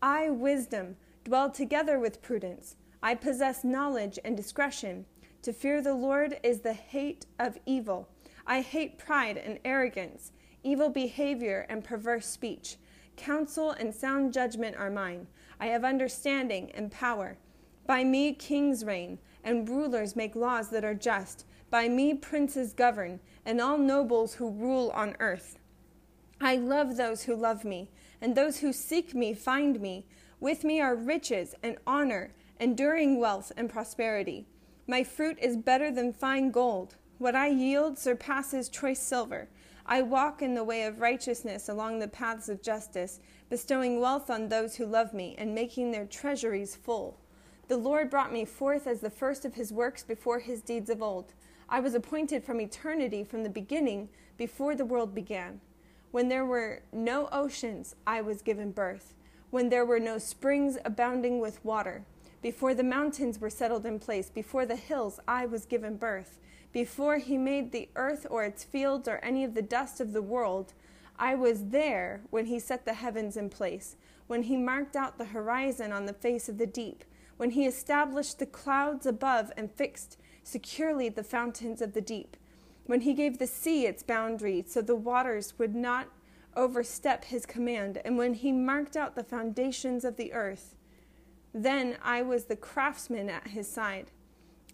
I, 0.03 0.31
wisdom, 0.31 0.97
dwell 1.25 1.51
together 1.51 1.99
with 1.99 2.23
prudence. 2.23 2.77
I 3.03 3.15
possess 3.15 3.65
knowledge 3.65 4.19
and 4.25 4.37
discretion. 4.37 5.07
To 5.43 5.53
fear 5.53 5.83
the 5.83 5.95
Lord 5.95 6.39
is 6.43 6.61
the 6.61 6.73
hate 6.73 7.27
of 7.39 7.59
evil. 7.67 8.09
I 8.47 8.61
hate 8.61 8.99
pride 8.99 9.37
and 9.37 9.59
arrogance, 9.65 10.33
evil 10.63 10.91
behavior 10.91 11.67
and 11.69 11.83
perverse 11.83 12.27
speech. 12.27 12.77
Counsel 13.17 13.71
and 13.71 13.95
sound 13.95 14.33
judgment 14.33 14.77
are 14.77 14.91
mine. 14.91 15.27
I 15.61 15.67
have 15.67 15.85
understanding 15.85 16.71
and 16.73 16.91
power. 16.91 17.39
By 17.87 18.05
me 18.05 18.33
kings 18.33 18.85
reign, 18.85 19.19
and 19.43 19.69
rulers 19.69 20.17
make 20.17 20.35
laws 20.35 20.71
that 20.71 20.85
are 20.85 20.95
just. 20.95 21.47
By 21.71 21.89
me 21.89 22.15
princes 22.15 22.73
govern, 22.73 23.21
and 23.45 23.61
all 23.61 23.79
nobles 23.79 24.35
who 24.35 24.51
rule 24.51 24.91
on 24.95 25.17
earth. 25.21 25.59
I 26.41 26.57
love 26.57 26.97
those 26.97 27.25
who 27.25 27.37
love 27.37 27.65
me, 27.65 27.91
and 28.21 28.35
those 28.35 28.59
who 28.59 28.73
seek 28.73 29.15
me 29.15 29.35
find 29.35 29.81
me. 29.81 30.07
With 30.45 30.63
me 30.63 30.79
are 30.79 30.95
riches 30.95 31.55
and 31.63 31.79
honor, 31.87 32.35
enduring 32.61 33.19
wealth 33.19 33.51
and 33.57 33.71
prosperity. 33.71 34.45
My 34.87 35.03
fruit 35.03 35.39
is 35.41 35.57
better 35.57 35.91
than 35.91 36.13
fine 36.13 36.51
gold. 36.51 36.97
What 37.17 37.35
I 37.35 37.47
yield 37.47 37.99
surpasses 37.99 38.69
choice 38.69 39.01
silver. 39.01 39.49
I 39.87 40.03
walk 40.03 40.43
in 40.43 40.53
the 40.53 40.63
way 40.63 40.83
of 40.83 41.01
righteousness 41.01 41.71
along 41.71 41.99
the 41.99 42.09
paths 42.09 42.51
of 42.51 42.61
justice, 42.61 43.21
bestowing 43.49 44.03
wealth 44.03 44.29
on 44.29 44.51
those 44.51 44.77
who 44.77 44.85
love 44.85 45.15
me 45.15 45.35
and 45.39 45.55
making 45.55 45.93
their 45.93 46.05
treasuries 46.05 46.77
full. 46.77 47.19
The 47.69 47.79
Lord 47.79 48.11
brought 48.11 48.31
me 48.31 48.45
forth 48.45 48.87
as 48.87 49.01
the 49.01 49.09
first 49.09 49.47
of 49.47 49.55
his 49.55 49.73
works 49.73 50.03
before 50.03 50.41
his 50.41 50.61
deeds 50.61 50.91
of 50.91 51.01
old. 51.01 51.33
I 51.71 51.81
was 51.81 51.95
appointed 51.95 52.45
from 52.45 52.61
eternity, 52.61 53.25
from 53.25 53.45
the 53.45 53.49
beginning, 53.49 54.11
before 54.37 54.75
the 54.75 54.85
world 54.85 55.15
began. 55.15 55.63
When 56.11 56.29
there 56.29 56.45
were 56.45 56.83
no 56.93 57.31
oceans, 57.33 57.97
I 58.07 58.21
was 58.21 58.43
given 58.43 58.73
birth. 58.73 59.15
When 59.55 59.69
there 59.69 59.85
were 59.85 60.01
no 60.01 60.19
springs 60.19 60.79
abounding 60.85 61.39
with 61.39 61.65
water. 61.65 62.03
Before 62.43 62.75
the 62.75 62.83
mountains 62.83 63.39
were 63.39 63.49
settled 63.49 63.87
in 63.87 64.01
place, 64.01 64.29
before 64.29 64.67
the 64.67 64.75
hills, 64.75 65.21
I 65.29 65.47
was 65.47 65.65
given 65.65 65.97
birth. 65.97 66.41
Before 66.73 67.19
he 67.19 67.39
made 67.39 67.71
the 67.71 67.89
earth 67.95 68.27
or 68.29 68.43
its 68.43 68.65
fields 68.65 69.07
or 69.07 69.19
any 69.19 69.45
of 69.45 69.55
the 69.55 69.63
dust 69.63 70.01
of 70.01 70.13
the 70.13 70.23
world, 70.23 70.73
I 71.21 71.37
was 71.37 71.69
there 71.69 72.23
when 72.31 72.47
he 72.47 72.59
set 72.59 72.85
the 72.85 72.95
heavens 72.95 73.37
in 73.37 73.49
place, 73.49 73.95
when 74.27 74.43
he 74.43 74.57
marked 74.57 74.97
out 74.97 75.19
the 75.19 75.27
horizon 75.27 75.93
on 75.93 76.07
the 76.07 76.13
face 76.13 76.49
of 76.49 76.59
the 76.59 76.67
deep, 76.67 77.05
when 77.37 77.51
he 77.51 77.65
established 77.65 78.41
the 78.41 78.47
clouds 78.47 79.07
above 79.07 79.53
and 79.57 79.71
fixed 79.71 80.19
securely 80.43 81.09
the 81.09 81.23
fountains 81.23 81.81
of 81.81 81.93
the 81.93 82.01
deep. 82.01 82.37
when 82.87 83.03
he 83.03 83.15
gave 83.15 83.39
the 83.39 83.47
sea 83.47 83.87
its 83.87 84.03
boundary 84.03 84.65
so 84.67 84.83
the 84.83 84.97
waters 84.97 85.57
would 85.61 85.77
not 85.77 86.09
overstep 86.57 87.25
his 87.25 87.47
command, 87.47 88.01
and 88.05 88.17
when 88.17 88.35
he 88.35 88.53
marked 88.53 88.97
out 88.97 89.15
the 89.15 89.25
foundations 89.25 90.05
of 90.05 90.17
the 90.17 90.33
earth. 90.33 90.75
Then 91.53 91.97
I 92.03 92.23
was 92.23 92.45
the 92.45 92.57
craftsman 92.57 93.31
at 93.31 93.49
his 93.49 93.69
side. 93.69 94.11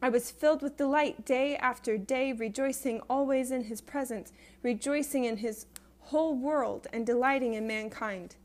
I 0.02 0.08
was 0.08 0.30
filled 0.30 0.62
with 0.62 0.78
delight 0.78 1.26
day 1.26 1.56
after 1.56 1.98
day, 1.98 2.32
rejoicing 2.32 3.00
always 3.10 3.50
in 3.50 3.64
his 3.64 3.80
presence, 3.80 4.32
rejoicing 4.62 5.24
in 5.24 5.38
his 5.38 5.66
whole 5.98 6.34
world, 6.34 6.86
and 6.92 7.06
delighting 7.06 7.54
in 7.54 7.66
mankind. 7.66 8.36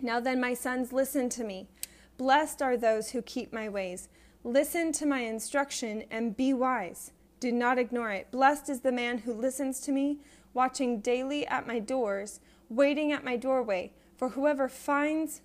Now 0.00 0.20
then, 0.20 0.40
my 0.40 0.54
sons, 0.54 0.92
listen 0.92 1.28
to 1.30 1.44
me. 1.44 1.68
Blessed 2.16 2.62
are 2.62 2.76
those 2.76 3.10
who 3.10 3.20
keep 3.22 3.52
my 3.52 3.68
ways. 3.68 4.08
Listen 4.42 4.90
to 4.92 5.04
my 5.04 5.20
instruction 5.20 6.04
and 6.10 6.36
be 6.36 6.54
wise. 6.54 7.12
Do 7.40 7.52
not 7.52 7.78
ignore 7.78 8.10
it. 8.10 8.30
Blessed 8.30 8.70
is 8.70 8.80
the 8.80 8.92
man 8.92 9.18
who 9.18 9.34
listens 9.34 9.80
to 9.80 9.92
me, 9.92 10.18
watching 10.54 11.00
daily 11.00 11.46
at 11.46 11.66
my 11.66 11.78
doors, 11.78 12.40
waiting 12.70 13.12
at 13.12 13.24
my 13.24 13.36
doorway. 13.36 13.92
For 14.16 14.30
whoever 14.30 14.68
finds 14.68 15.42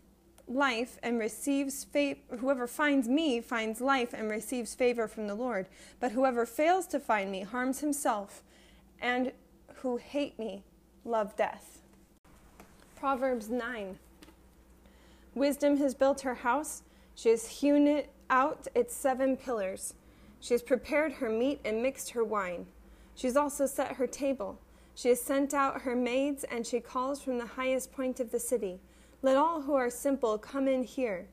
life 0.47 0.97
and 1.03 1.19
receives 1.19 1.83
favor, 1.83 2.37
whoever 2.37 2.67
finds 2.67 3.09
me 3.09 3.41
finds 3.41 3.81
life 3.81 4.13
and 4.13 4.29
receives 4.29 4.75
favor 4.75 5.07
from 5.07 5.27
the 5.27 5.35
Lord. 5.35 5.67
But 5.99 6.13
whoever 6.13 6.45
fails 6.45 6.87
to 6.87 6.99
find 6.99 7.31
me 7.31 7.41
harms 7.41 7.79
himself, 7.79 8.43
and 9.01 9.31
who 9.77 9.97
hate 9.97 10.39
me 10.39 10.63
love 11.03 11.35
death. 11.35 11.81
Proverbs 12.95 13.49
9. 13.49 13.99
Wisdom 15.33 15.77
has 15.77 15.93
built 15.93 16.21
her 16.21 16.35
house, 16.35 16.83
she 17.15 17.29
has 17.29 17.47
hewn 17.47 17.87
it 17.87 18.09
out 18.29 18.67
its 18.75 18.95
seven 18.95 19.37
pillars. 19.37 19.93
She 20.39 20.53
has 20.53 20.61
prepared 20.61 21.13
her 21.13 21.29
meat 21.29 21.59
and 21.63 21.81
mixed 21.81 22.11
her 22.11 22.23
wine. 22.23 22.67
She 23.15 23.27
has 23.27 23.37
also 23.37 23.65
set 23.65 23.93
her 23.93 24.07
table. 24.07 24.59
She 24.95 25.09
has 25.09 25.21
sent 25.21 25.53
out 25.53 25.81
her 25.81 25.95
maids, 25.95 26.45
and 26.45 26.65
she 26.65 26.79
calls 26.79 27.21
from 27.21 27.37
the 27.37 27.45
highest 27.45 27.91
point 27.91 28.21
of 28.21 28.31
the 28.31 28.39
city. 28.39 28.79
Let 29.21 29.35
all 29.35 29.61
who 29.61 29.73
are 29.73 29.89
simple 29.89 30.37
come 30.37 30.69
in 30.69 30.83
here. 30.83 31.27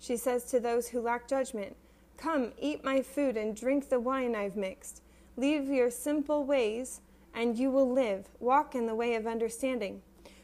She 0.00 0.16
says 0.16 0.44
to 0.50 0.58
those 0.58 0.88
who 0.88 1.00
lack 1.00 1.28
judgment, 1.28 1.76
Come, 2.16 2.52
eat 2.58 2.84
my 2.84 3.02
food 3.02 3.36
and 3.36 3.56
drink 3.56 3.88
the 3.88 4.00
wine 4.00 4.34
I've 4.34 4.56
mixed. 4.56 5.00
Leave 5.36 5.68
your 5.68 5.90
simple 5.90 6.44
ways, 6.44 7.00
and 7.32 7.56
you 7.56 7.70
will 7.70 7.90
live. 7.90 8.28
Walk 8.40 8.74
in 8.74 8.86
the 8.86 8.94
way 8.94 9.14
of 9.14 9.26
understanding. 9.26 10.02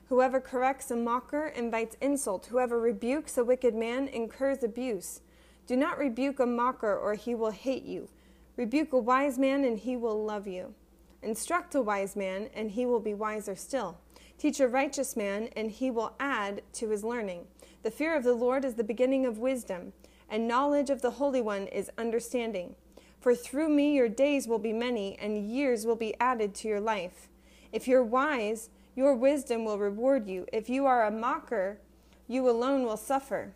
Whoever 0.08 0.40
corrects 0.40 0.90
a 0.90 0.96
mocker 0.96 1.48
invites 1.48 1.96
insult. 2.00 2.46
Whoever 2.46 2.80
rebukes 2.80 3.36
a 3.36 3.44
wicked 3.44 3.74
man 3.74 4.08
incurs 4.08 4.62
abuse. 4.62 5.20
Do 5.66 5.76
not 5.76 5.98
rebuke 5.98 6.40
a 6.40 6.46
mocker, 6.46 6.96
or 6.96 7.14
he 7.14 7.34
will 7.34 7.52
hate 7.52 7.84
you. 7.84 8.08
Rebuke 8.56 8.92
a 8.92 8.98
wise 8.98 9.38
man, 9.38 9.64
and 9.64 9.78
he 9.78 9.96
will 9.96 10.24
love 10.24 10.46
you. 10.46 10.74
Instruct 11.22 11.74
a 11.74 11.82
wise 11.82 12.16
man, 12.16 12.48
and 12.54 12.70
he 12.70 12.86
will 12.86 13.00
be 13.00 13.14
wiser 13.14 13.54
still. 13.54 13.98
Teach 14.38 14.58
a 14.58 14.68
righteous 14.68 15.16
man, 15.16 15.50
and 15.54 15.70
he 15.70 15.90
will 15.90 16.14
add 16.18 16.62
to 16.74 16.88
his 16.88 17.04
learning. 17.04 17.46
The 17.82 17.90
fear 17.90 18.16
of 18.16 18.24
the 18.24 18.34
Lord 18.34 18.64
is 18.64 18.74
the 18.74 18.84
beginning 18.84 19.26
of 19.26 19.38
wisdom, 19.38 19.92
and 20.28 20.48
knowledge 20.48 20.88
of 20.88 21.02
the 21.02 21.12
Holy 21.12 21.42
One 21.42 21.66
is 21.66 21.90
understanding. 21.98 22.74
For 23.20 23.34
through 23.34 23.68
me 23.68 23.94
your 23.94 24.08
days 24.08 24.48
will 24.48 24.58
be 24.58 24.72
many, 24.72 25.18
and 25.18 25.50
years 25.50 25.84
will 25.84 25.96
be 25.96 26.18
added 26.18 26.54
to 26.56 26.68
your 26.68 26.80
life. 26.80 27.28
If 27.70 27.86
you're 27.86 28.02
wise, 28.02 28.70
your 28.96 29.14
wisdom 29.14 29.64
will 29.64 29.78
reward 29.78 30.26
you. 30.26 30.46
If 30.52 30.70
you 30.70 30.86
are 30.86 31.04
a 31.04 31.10
mocker, 31.10 31.78
you 32.26 32.48
alone 32.48 32.84
will 32.84 32.96
suffer. 32.96 33.52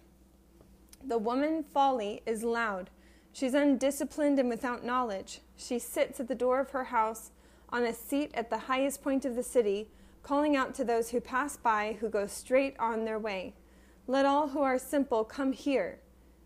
The 1.02 1.18
woman 1.18 1.62
folly 1.62 2.22
is 2.26 2.44
loud. 2.44 2.90
She's 3.32 3.54
undisciplined 3.54 4.38
and 4.38 4.48
without 4.48 4.84
knowledge. 4.84 5.40
She 5.56 5.78
sits 5.78 6.20
at 6.20 6.28
the 6.28 6.34
door 6.34 6.60
of 6.60 6.70
her 6.70 6.84
house 6.84 7.30
on 7.74 7.82
a 7.82 7.92
seat 7.92 8.30
at 8.34 8.50
the 8.50 8.58
highest 8.58 9.02
point 9.02 9.24
of 9.24 9.34
the 9.34 9.42
city 9.42 9.88
calling 10.22 10.54
out 10.54 10.76
to 10.76 10.84
those 10.84 11.10
who 11.10 11.20
pass 11.20 11.56
by 11.56 11.96
who 11.98 12.08
go 12.08 12.24
straight 12.24 12.76
on 12.78 13.04
their 13.04 13.18
way. 13.18 13.52
Let 14.06 14.24
all 14.24 14.50
who 14.50 14.60
are 14.60 14.78
simple 14.78 15.24
come 15.24 15.52
here, 15.52 15.98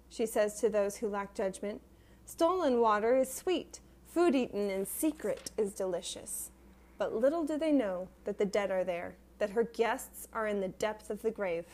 she 0.09 0.25
says 0.25 0.59
to 0.61 0.71
those 0.71 0.97
who 0.97 1.07
lack 1.07 1.35
judgment. 1.35 1.83
Stolen 2.25 2.81
water 2.81 3.15
is 3.15 3.31
sweet, 3.31 3.81
food 4.07 4.35
eaten 4.35 4.71
in 4.71 4.87
secret 4.87 5.51
is 5.59 5.75
delicious. 5.75 6.51
But 6.97 7.15
little 7.15 7.45
do 7.45 7.59
they 7.59 7.73
know 7.73 8.09
that 8.25 8.39
the 8.39 8.47
dead 8.47 8.71
are 8.71 8.83
there, 8.83 9.17
that 9.39 9.51
her 9.51 9.65
guests 9.65 10.29
are 10.33 10.47
in 10.47 10.61
the 10.63 10.69
depth 10.69 11.11
of 11.11 11.21
the 11.21 11.31
grave. 11.31 11.67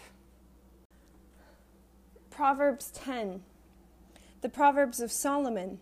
Proverbs 2.29 2.91
10 2.91 3.45
The 4.41 4.49
Proverbs 4.49 4.99
of 4.99 5.13
Solomon. 5.13 5.79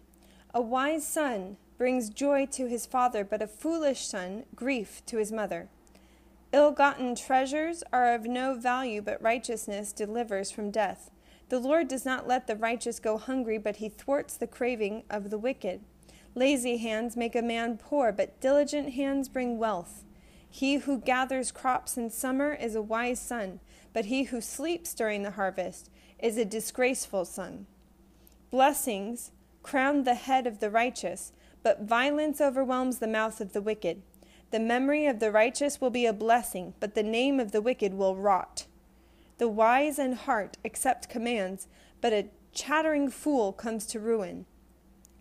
A 0.52 0.60
wise 0.60 1.06
son 1.06 1.56
brings 1.78 2.10
joy 2.10 2.46
to 2.46 2.66
his 2.68 2.86
father, 2.86 3.24
but 3.24 3.42
a 3.42 3.46
foolish 3.46 4.06
son 4.06 4.44
grief 4.54 5.02
to 5.06 5.18
his 5.18 5.32
mother. 5.32 5.68
Ill 6.52 6.70
gotten 6.70 7.14
treasures 7.14 7.82
are 7.92 8.14
of 8.14 8.26
no 8.26 8.54
value, 8.54 9.00
but 9.00 9.22
righteousness 9.22 9.92
delivers 9.92 10.50
from 10.50 10.70
death. 10.70 11.10
The 11.48 11.58
Lord 11.58 11.88
does 11.88 12.04
not 12.04 12.28
let 12.28 12.46
the 12.46 12.56
righteous 12.56 12.98
go 12.98 13.18
hungry, 13.18 13.58
but 13.58 13.76
he 13.76 13.88
thwarts 13.88 14.36
the 14.36 14.46
craving 14.46 15.04
of 15.10 15.30
the 15.30 15.38
wicked. 15.38 15.80
Lazy 16.34 16.78
hands 16.78 17.16
make 17.16 17.34
a 17.34 17.42
man 17.42 17.76
poor, 17.76 18.12
but 18.12 18.40
diligent 18.40 18.94
hands 18.94 19.28
bring 19.28 19.58
wealth. 19.58 20.04
He 20.48 20.76
who 20.76 20.98
gathers 20.98 21.50
crops 21.50 21.96
in 21.96 22.10
summer 22.10 22.52
is 22.52 22.74
a 22.74 22.82
wise 22.82 23.20
son, 23.20 23.60
but 23.92 24.06
he 24.06 24.24
who 24.24 24.40
sleeps 24.40 24.94
during 24.94 25.22
the 25.22 25.32
harvest 25.32 25.90
is 26.18 26.36
a 26.36 26.44
disgraceful 26.44 27.24
son. 27.24 27.66
Blessings 28.50 29.30
crown 29.62 30.04
the 30.04 30.14
head 30.14 30.46
of 30.46 30.60
the 30.60 30.70
righteous, 30.70 31.32
but 31.62 31.82
violence 31.82 32.40
overwhelms 32.40 32.98
the 32.98 33.06
mouth 33.06 33.40
of 33.40 33.52
the 33.52 33.62
wicked. 33.62 34.02
The 34.50 34.60
memory 34.60 35.06
of 35.06 35.18
the 35.18 35.30
righteous 35.30 35.80
will 35.80 35.90
be 35.90 36.06
a 36.06 36.12
blessing, 36.12 36.74
but 36.80 36.94
the 36.94 37.02
name 37.02 37.40
of 37.40 37.52
the 37.52 37.62
wicked 37.62 37.94
will 37.94 38.16
rot. 38.16 38.66
The 39.38 39.48
wise 39.48 39.98
in 39.98 40.12
heart 40.12 40.58
accept 40.64 41.08
commands, 41.08 41.66
but 42.00 42.12
a 42.12 42.28
chattering 42.52 43.10
fool 43.10 43.52
comes 43.52 43.86
to 43.86 43.98
ruin. 43.98 44.44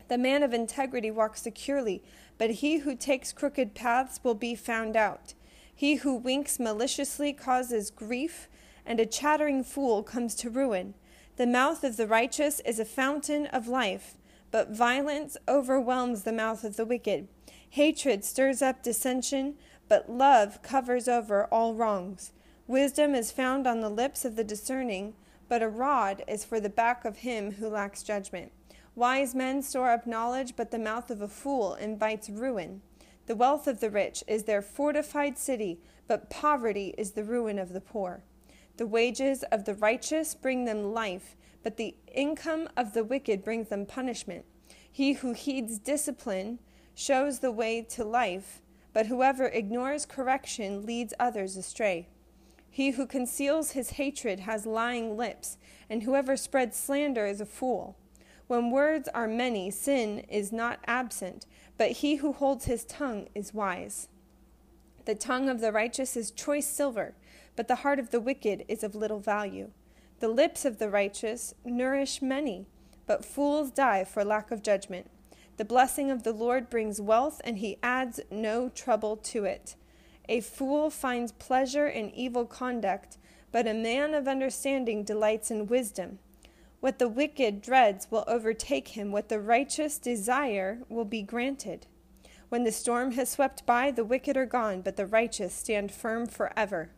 The 0.09 0.17
man 0.17 0.43
of 0.43 0.53
integrity 0.53 1.09
walks 1.09 1.41
securely, 1.41 2.03
but 2.37 2.51
he 2.51 2.79
who 2.79 2.95
takes 2.95 3.31
crooked 3.31 3.73
paths 3.73 4.19
will 4.23 4.35
be 4.35 4.55
found 4.55 4.97
out. 4.97 5.33
He 5.73 5.95
who 5.95 6.15
winks 6.15 6.59
maliciously 6.59 7.31
causes 7.31 7.89
grief, 7.89 8.49
and 8.85 8.99
a 8.99 9.05
chattering 9.05 9.63
fool 9.63 10.03
comes 10.03 10.35
to 10.35 10.49
ruin. 10.49 10.93
The 11.37 11.47
mouth 11.47 11.83
of 11.83 11.97
the 11.97 12.07
righteous 12.07 12.59
is 12.61 12.79
a 12.79 12.85
fountain 12.85 13.45
of 13.47 13.67
life, 13.67 14.15
but 14.51 14.69
violence 14.69 15.37
overwhelms 15.47 16.23
the 16.23 16.31
mouth 16.31 16.63
of 16.63 16.75
the 16.75 16.85
wicked. 16.85 17.27
Hatred 17.69 18.23
stirs 18.25 18.61
up 18.61 18.83
dissension, 18.83 19.55
but 19.87 20.09
love 20.09 20.61
covers 20.61 21.07
over 21.07 21.45
all 21.45 21.73
wrongs. 21.73 22.33
Wisdom 22.67 23.15
is 23.15 23.31
found 23.31 23.65
on 23.65 23.81
the 23.81 23.89
lips 23.89 24.23
of 24.25 24.35
the 24.35 24.43
discerning, 24.43 25.13
but 25.49 25.63
a 25.63 25.69
rod 25.69 26.23
is 26.27 26.45
for 26.45 26.59
the 26.59 26.69
back 26.69 27.03
of 27.05 27.17
him 27.17 27.53
who 27.53 27.67
lacks 27.67 28.03
judgment. 28.03 28.51
Wise 28.95 29.33
men 29.33 29.61
store 29.61 29.91
up 29.91 30.05
knowledge, 30.05 30.55
but 30.55 30.71
the 30.71 30.79
mouth 30.79 31.09
of 31.09 31.21
a 31.21 31.27
fool 31.27 31.75
invites 31.75 32.29
ruin. 32.29 32.81
The 33.27 33.35
wealth 33.35 33.67
of 33.67 33.79
the 33.79 33.89
rich 33.89 34.23
is 34.27 34.43
their 34.43 34.61
fortified 34.61 35.37
city, 35.37 35.79
but 36.07 36.29
poverty 36.29 36.93
is 36.97 37.11
the 37.11 37.23
ruin 37.23 37.57
of 37.57 37.71
the 37.71 37.81
poor. 37.81 38.21
The 38.77 38.87
wages 38.87 39.43
of 39.43 39.65
the 39.65 39.75
righteous 39.75 40.35
bring 40.35 40.65
them 40.65 40.93
life, 40.93 41.35
but 41.63 41.77
the 41.77 41.95
income 42.13 42.67
of 42.75 42.93
the 42.93 43.03
wicked 43.03 43.43
brings 43.43 43.69
them 43.69 43.85
punishment. 43.85 44.45
He 44.91 45.13
who 45.13 45.33
heeds 45.33 45.79
discipline 45.79 46.59
shows 46.93 47.39
the 47.39 47.51
way 47.51 47.81
to 47.81 48.03
life, 48.03 48.61
but 48.93 49.07
whoever 49.07 49.47
ignores 49.47 50.05
correction 50.05 50.85
leads 50.85 51.13
others 51.19 51.55
astray. 51.55 52.09
He 52.69 52.91
who 52.91 53.05
conceals 53.05 53.71
his 53.71 53.91
hatred 53.91 54.41
has 54.41 54.65
lying 54.65 55.17
lips, 55.17 55.57
and 55.89 56.03
whoever 56.03 56.37
spreads 56.37 56.77
slander 56.77 57.25
is 57.25 57.41
a 57.41 57.45
fool. 57.45 57.97
When 58.47 58.71
words 58.71 59.07
are 59.13 59.27
many, 59.27 59.71
sin 59.71 60.19
is 60.29 60.51
not 60.51 60.79
absent, 60.85 61.45
but 61.77 61.91
he 61.91 62.15
who 62.15 62.33
holds 62.33 62.65
his 62.65 62.85
tongue 62.85 63.27
is 63.33 63.53
wise. 63.53 64.07
The 65.05 65.15
tongue 65.15 65.49
of 65.49 65.61
the 65.61 65.71
righteous 65.71 66.15
is 66.15 66.31
choice 66.31 66.67
silver, 66.67 67.15
but 67.55 67.67
the 67.67 67.77
heart 67.77 67.99
of 67.99 68.11
the 68.11 68.19
wicked 68.19 68.65
is 68.67 68.83
of 68.83 68.95
little 68.95 69.19
value. 69.19 69.71
The 70.21 70.27
lips 70.27 70.65
of 70.65 70.77
the 70.77 70.87
righteous 70.87 71.55
nourish 71.65 72.21
many, 72.21 72.67
but 73.07 73.25
fools 73.25 73.71
die 73.71 74.03
for 74.03 74.23
lack 74.23 74.51
of 74.51 74.61
judgment. 74.61 75.09
The 75.57 75.65
blessing 75.65 76.11
of 76.11 76.21
the 76.21 76.31
Lord 76.31 76.69
brings 76.69 77.01
wealth, 77.01 77.41
and 77.43 77.57
he 77.57 77.79
adds 77.81 78.19
no 78.29 78.69
trouble 78.69 79.17
to 79.17 79.45
it. 79.45 79.75
A 80.29 80.41
fool 80.41 80.91
finds 80.91 81.31
pleasure 81.31 81.87
in 81.87 82.11
evil 82.11 82.45
conduct, 82.45 83.17
but 83.51 83.65
a 83.65 83.73
man 83.73 84.13
of 84.13 84.27
understanding 84.27 85.03
delights 85.03 85.49
in 85.49 85.65
wisdom. 85.65 86.19
What 86.81 86.99
the 86.99 87.09
wicked 87.09 87.63
dreads 87.63 88.11
will 88.11 88.23
overtake 88.27 88.89
him, 88.89 89.11
what 89.11 89.27
the 89.27 89.39
righteous 89.39 89.97
desire 89.97 90.83
will 90.87 91.03
be 91.03 91.23
granted. 91.23 91.87
When 92.49 92.63
the 92.63 92.71
storm 92.71 93.13
has 93.13 93.31
swept 93.31 93.65
by, 93.65 93.89
the 93.89 94.05
wicked 94.05 94.37
are 94.37 94.45
gone, 94.45 94.81
but 94.81 94.97
the 94.97 95.07
righteous 95.07 95.51
stand 95.51 95.91
firm 95.91 96.27
forever. 96.27 96.91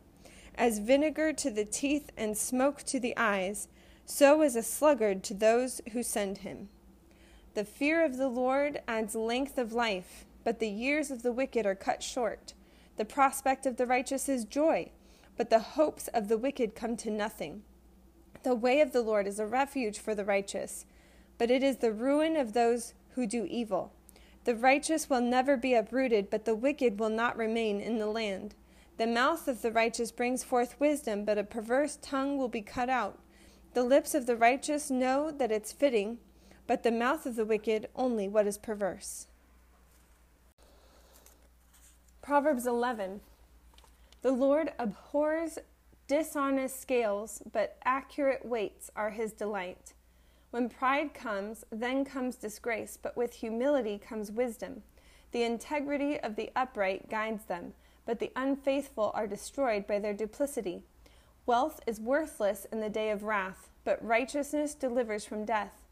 As 0.56 0.80
vinegar 0.80 1.34
to 1.34 1.50
the 1.50 1.66
teeth 1.66 2.12
and 2.16 2.38
smoke 2.38 2.84
to 2.84 3.00
the 3.00 3.18
eyes, 3.18 3.68
so 4.06 4.42
is 4.42 4.56
a 4.56 4.64
sluggard 4.64 5.24
to 5.24 5.34
those 5.34 5.82
who 5.94 6.04
send 6.04 6.40
him. 6.40 6.70
The 7.56 7.66
fear 7.66 8.04
of 8.04 8.18
the 8.18 8.28
Lord 8.28 8.82
adds 8.88 9.16
length 9.16 9.58
of 9.58 9.74
life, 9.74 10.26
but 10.44 10.60
the 10.60 10.70
years 10.70 11.10
of 11.10 11.24
the 11.24 11.32
wicked 11.32 11.66
are 11.66 11.76
cut 11.76 12.04
short. 12.04 12.54
The 12.98 13.06
prospect 13.06 13.66
of 13.66 13.78
the 13.78 13.88
righteous 13.88 14.30
is 14.30 14.46
joy, 14.46 14.92
but 15.38 15.50
the 15.50 15.60
hopes 15.60 16.08
of 16.10 16.28
the 16.28 16.38
wicked 16.38 16.76
come 16.76 16.98
to 16.98 17.10
nothing. 17.10 17.64
The 18.44 18.54
way 18.54 18.82
of 18.82 18.92
the 18.92 19.02
Lord 19.02 19.26
is 19.26 19.40
a 19.40 19.48
refuge 19.48 19.98
for 19.98 20.14
the 20.14 20.26
righteous, 20.26 20.86
but 21.38 21.50
it 21.50 21.64
is 21.64 21.78
the 21.78 21.92
ruin 21.92 22.36
of 22.36 22.54
those 22.54 22.94
who 23.16 23.26
do 23.26 23.46
evil. 23.46 23.92
The 24.44 24.56
righteous 24.56 25.10
will 25.10 25.22
never 25.22 25.58
be 25.58 25.74
uprooted, 25.74 26.30
but 26.30 26.46
the 26.46 26.56
wicked 26.56 27.00
will 27.00 27.10
not 27.10 27.38
remain 27.38 27.80
in 27.80 27.98
the 27.98 28.08
land. 28.08 28.54
The 28.98 29.08
mouth 29.08 29.48
of 29.48 29.62
the 29.62 29.72
righteous 29.72 30.12
brings 30.12 30.44
forth 30.44 30.80
wisdom, 30.80 31.26
but 31.26 31.38
a 31.38 31.44
perverse 31.44 31.98
tongue 32.02 32.38
will 32.38 32.48
be 32.48 32.62
cut 32.62 32.90
out. 32.90 33.20
The 33.74 33.84
lips 33.84 34.14
of 34.14 34.28
the 34.28 34.36
righteous 34.36 34.92
know 34.92 35.32
that 35.32 35.52
it's 35.52 35.72
fitting, 35.72 36.20
but 36.68 36.84
the 36.84 36.92
mouth 36.92 37.26
of 37.26 37.36
the 37.36 37.46
wicked 37.46 37.90
only 37.96 38.28
what 38.28 38.46
is 38.46 38.58
perverse. 38.58 39.28
Proverbs 42.22 42.68
11 42.68 43.22
The 44.22 44.32
Lord 44.32 44.72
abhors 44.78 45.58
dishonest 46.08 46.80
scales, 46.80 47.42
but 47.52 47.78
accurate 47.84 48.46
weights 48.46 48.92
are 48.96 49.10
his 49.10 49.34
delight. 49.34 49.94
When 50.52 50.70
pride 50.70 51.16
comes, 51.16 51.64
then 51.72 52.06
comes 52.06 52.36
disgrace, 52.36 52.98
but 53.02 53.18
with 53.18 53.34
humility 53.34 53.98
comes 53.98 54.32
wisdom. 54.32 54.84
The 55.32 55.42
integrity 55.42 56.20
of 56.20 56.36
the 56.36 56.52
upright 56.56 57.10
guides 57.10 57.46
them, 57.46 57.74
but 58.06 58.20
the 58.20 58.32
unfaithful 58.36 59.12
are 59.14 59.28
destroyed 59.28 59.88
by 59.88 60.00
their 60.00 60.14
duplicity. 60.14 60.84
Wealth 61.46 61.80
is 61.86 62.00
worthless 62.00 62.66
in 62.72 62.80
the 62.80 62.90
day 62.90 63.10
of 63.10 63.24
wrath, 63.24 63.70
but 63.84 64.04
righteousness 64.04 64.76
delivers 64.76 65.26
from 65.26 65.46
death. 65.46 65.84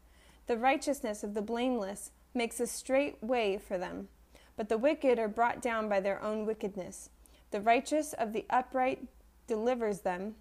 The 0.46 0.56
righteousness 0.56 1.22
of 1.22 1.34
the 1.34 1.42
blameless 1.42 2.10
makes 2.34 2.60
a 2.60 2.66
straight 2.66 3.22
way 3.22 3.58
for 3.58 3.78
them, 3.78 4.08
but 4.56 4.68
the 4.68 4.78
wicked 4.78 5.18
are 5.18 5.28
brought 5.28 5.60
down 5.62 5.88
by 5.88 6.00
their 6.00 6.22
own 6.22 6.46
wickedness. 6.46 7.10
The 7.50 7.60
righteous 7.60 8.12
of 8.14 8.32
the 8.32 8.46
upright 8.50 9.06
delivers 9.46 10.00
them, 10.00 10.36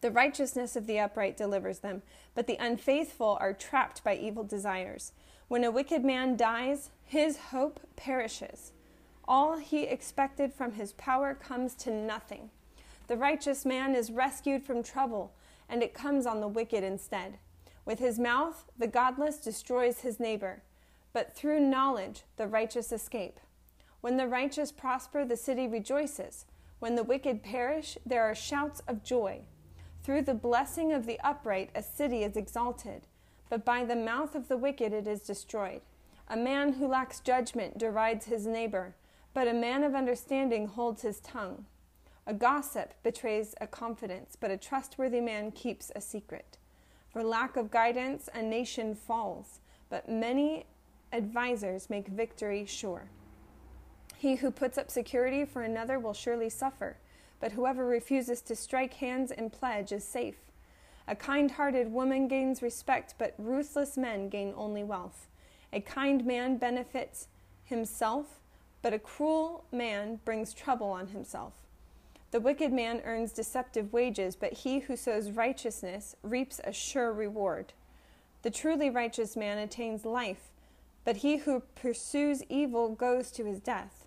the 0.00 0.10
righteousness 0.10 0.76
of 0.76 0.86
the 0.86 0.98
upright 0.98 1.36
delivers 1.36 1.80
them, 1.80 2.02
but 2.34 2.46
the 2.46 2.56
unfaithful 2.60 3.38
are 3.40 3.52
trapped 3.52 4.04
by 4.04 4.14
evil 4.14 4.44
desires. 4.44 5.12
When 5.48 5.64
a 5.64 5.70
wicked 5.70 6.04
man 6.04 6.36
dies, 6.36 6.90
his 7.04 7.36
hope 7.50 7.80
perishes. 7.96 8.72
All 9.28 9.58
he 9.58 9.82
expected 9.82 10.52
from 10.52 10.72
his 10.72 10.92
power 10.92 11.34
comes 11.34 11.74
to 11.74 11.90
nothing. 11.90 12.50
The 13.08 13.16
righteous 13.16 13.64
man 13.64 13.94
is 13.94 14.10
rescued 14.10 14.62
from 14.62 14.82
trouble, 14.82 15.32
and 15.68 15.82
it 15.82 15.94
comes 15.94 16.26
on 16.26 16.40
the 16.40 16.48
wicked 16.48 16.84
instead. 16.84 17.38
With 17.84 17.98
his 17.98 18.18
mouth, 18.18 18.64
the 18.78 18.86
godless 18.86 19.38
destroys 19.38 20.00
his 20.00 20.20
neighbor, 20.20 20.62
but 21.12 21.34
through 21.34 21.60
knowledge, 21.60 22.22
the 22.36 22.46
righteous 22.46 22.92
escape. 22.92 23.40
When 24.00 24.16
the 24.16 24.28
righteous 24.28 24.70
prosper, 24.70 25.24
the 25.24 25.36
city 25.36 25.66
rejoices. 25.66 26.44
When 26.78 26.94
the 26.94 27.02
wicked 27.02 27.42
perish, 27.42 27.96
there 28.04 28.22
are 28.22 28.34
shouts 28.34 28.82
of 28.86 29.02
joy. 29.02 29.40
Through 30.02 30.22
the 30.22 30.34
blessing 30.34 30.92
of 30.92 31.06
the 31.06 31.18
upright, 31.20 31.70
a 31.74 31.82
city 31.82 32.22
is 32.22 32.36
exalted, 32.36 33.08
but 33.48 33.64
by 33.64 33.84
the 33.84 33.96
mouth 33.96 34.36
of 34.36 34.46
the 34.46 34.56
wicked 34.56 34.92
it 34.92 35.08
is 35.08 35.22
destroyed. 35.22 35.80
A 36.28 36.36
man 36.36 36.74
who 36.74 36.86
lacks 36.86 37.18
judgment 37.20 37.78
derides 37.78 38.26
his 38.26 38.46
neighbor, 38.46 38.94
but 39.36 39.46
a 39.46 39.52
man 39.52 39.84
of 39.84 39.94
understanding 39.94 40.66
holds 40.66 41.02
his 41.02 41.20
tongue. 41.20 41.66
A 42.26 42.32
gossip 42.32 42.94
betrays 43.02 43.54
a 43.60 43.66
confidence, 43.66 44.34
but 44.40 44.50
a 44.50 44.56
trustworthy 44.56 45.20
man 45.20 45.50
keeps 45.52 45.92
a 45.94 46.00
secret. 46.00 46.56
For 47.10 47.22
lack 47.22 47.58
of 47.58 47.70
guidance, 47.70 48.30
a 48.32 48.40
nation 48.40 48.94
falls, 48.94 49.60
but 49.90 50.08
many 50.08 50.64
advisers 51.12 51.90
make 51.90 52.08
victory 52.08 52.64
sure. 52.64 53.10
He 54.16 54.36
who 54.36 54.50
puts 54.50 54.78
up 54.78 54.90
security 54.90 55.44
for 55.44 55.60
another 55.60 55.98
will 55.98 56.14
surely 56.14 56.48
suffer 56.48 56.96
but 57.38 57.52
whoever 57.52 57.84
refuses 57.84 58.40
to 58.42 58.56
strike 58.56 58.94
hands 58.94 59.30
in 59.30 59.50
pledge 59.50 59.92
is 59.92 60.04
safe. 60.04 60.38
A 61.06 61.14
kind 61.14 61.50
hearted 61.50 61.92
woman 61.92 62.28
gains 62.28 62.62
respect, 62.62 63.14
but 63.18 63.34
ruthless 63.36 63.96
men 63.96 64.28
gain 64.28 64.54
only 64.56 64.82
wealth. 64.82 65.28
A 65.72 65.80
kind 65.80 66.24
man 66.24 66.56
benefits 66.56 67.28
himself, 67.64 68.40
but 68.82 68.92
a 68.92 68.98
cruel 68.98 69.64
man 69.72 70.20
brings 70.24 70.52
trouble 70.54 70.88
on 70.88 71.08
himself. 71.08 71.54
The 72.30 72.40
wicked 72.40 72.72
man 72.72 73.00
earns 73.04 73.32
deceptive 73.32 73.92
wages, 73.92 74.36
but 74.36 74.52
he 74.52 74.80
who 74.80 74.96
sows 74.96 75.30
righteousness 75.30 76.16
reaps 76.22 76.60
a 76.64 76.72
sure 76.72 77.12
reward. 77.12 77.72
The 78.42 78.50
truly 78.50 78.90
righteous 78.90 79.36
man 79.36 79.58
attains 79.58 80.04
life, 80.04 80.50
but 81.04 81.18
he 81.18 81.38
who 81.38 81.62
pursues 81.74 82.42
evil 82.48 82.90
goes 82.90 83.30
to 83.32 83.44
his 83.44 83.60
death. 83.60 84.06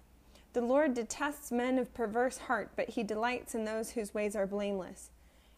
The 0.54 0.62
Lord 0.62 0.94
detests 0.94 1.52
men 1.52 1.78
of 1.78 1.94
perverse 1.94 2.38
heart, 2.40 2.72
but 2.76 2.90
he 2.90 3.04
delights 3.04 3.56
in 3.56 3.66
those 3.66 3.92
whose 3.92 4.14
ways 4.14 4.36
are 4.36 4.48
blameless. 4.48 5.12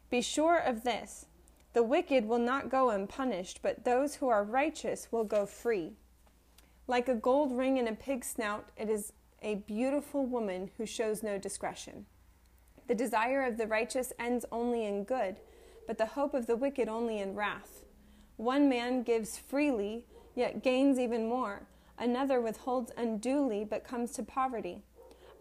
Be 0.10 0.22
sure 0.22 0.58
of 0.58 0.84
this 0.84 1.26
the 1.74 1.84
wicked 1.84 2.28
will 2.28 2.40
not 2.40 2.70
go 2.70 2.90
unpunished, 2.90 3.60
but 3.62 3.86
those 3.86 4.16
who 4.16 4.28
are 4.28 4.44
righteous 4.44 5.08
will 5.10 5.24
go 5.24 5.46
free. 5.46 5.94
Like 6.92 7.08
a 7.08 7.16
gold 7.16 7.58
ring 7.58 7.78
in 7.78 7.88
a 7.88 7.94
pig's 7.94 8.28
snout, 8.28 8.68
it 8.76 8.90
is 8.90 9.14
a 9.42 9.56
beautiful 9.56 10.26
woman 10.26 10.72
who 10.76 10.86
shows 10.86 11.24
no 11.24 11.38
discretion. 11.38 12.06
The 12.90 12.96
desire 12.96 13.44
of 13.44 13.58
the 13.58 13.66
righteous 13.66 14.12
ends 14.20 14.44
only 14.52 14.84
in 14.84 15.06
good, 15.06 15.38
but 15.88 15.98
the 15.98 16.06
hope 16.06 16.34
of 16.34 16.48
the 16.48 16.58
wicked 16.58 16.90
only 16.90 17.20
in 17.20 17.34
wrath. 17.34 17.86
One 18.36 18.68
man 18.68 19.04
gives 19.04 19.38
freely, 19.38 20.04
yet 20.36 20.64
gains 20.64 21.00
even 21.00 21.30
more. 21.30 21.66
Another 21.98 22.42
withholds 22.42 22.92
unduly, 22.98 23.64
but 23.64 23.86
comes 23.86 24.12
to 24.12 24.24
poverty. 24.24 24.84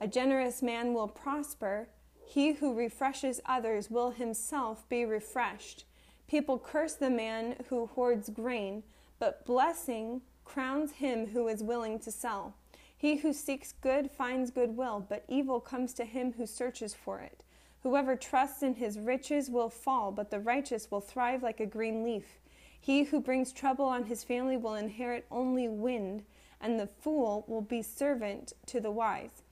A 0.00 0.06
generous 0.06 0.62
man 0.62 0.94
will 0.94 1.08
prosper. 1.08 1.88
He 2.24 2.52
who 2.52 2.72
refreshes 2.72 3.40
others 3.44 3.90
will 3.90 4.12
himself 4.12 4.88
be 4.88 5.04
refreshed. 5.04 5.84
People 6.28 6.60
curse 6.60 6.94
the 6.94 7.10
man 7.10 7.56
who 7.70 7.86
hoards 7.86 8.28
grain, 8.28 8.84
but 9.18 9.44
blessing 9.44 10.20
crowns 10.52 10.92
him 10.92 11.28
who 11.28 11.46
is 11.48 11.62
willing 11.62 11.98
to 12.00 12.10
sell. 12.10 12.54
He 12.96 13.16
who 13.16 13.32
seeks 13.32 13.74
good 13.80 14.10
finds 14.10 14.50
goodwill, 14.50 15.06
but 15.08 15.24
evil 15.28 15.60
comes 15.60 15.94
to 15.94 16.04
him 16.04 16.32
who 16.32 16.46
searches 16.46 16.92
for 16.92 17.20
it. 17.20 17.44
Whoever 17.82 18.16
trusts 18.16 18.62
in 18.62 18.74
his 18.74 18.98
riches 18.98 19.48
will 19.48 19.70
fall, 19.70 20.10
but 20.12 20.30
the 20.30 20.40
righteous 20.40 20.90
will 20.90 21.00
thrive 21.00 21.42
like 21.42 21.60
a 21.60 21.66
green 21.66 22.02
leaf. 22.04 22.40
He 22.80 23.04
who 23.04 23.20
brings 23.20 23.52
trouble 23.52 23.84
on 23.84 24.04
his 24.04 24.24
family 24.24 24.56
will 24.56 24.74
inherit 24.74 25.24
only 25.30 25.68
wind 25.68 26.24
and 26.60 26.78
the 26.78 26.86
fool 26.86 27.44
will 27.48 27.62
be 27.62 27.82
servant 27.82 28.52
to 28.66 28.80
the 28.80 28.90
wise. 28.90 29.42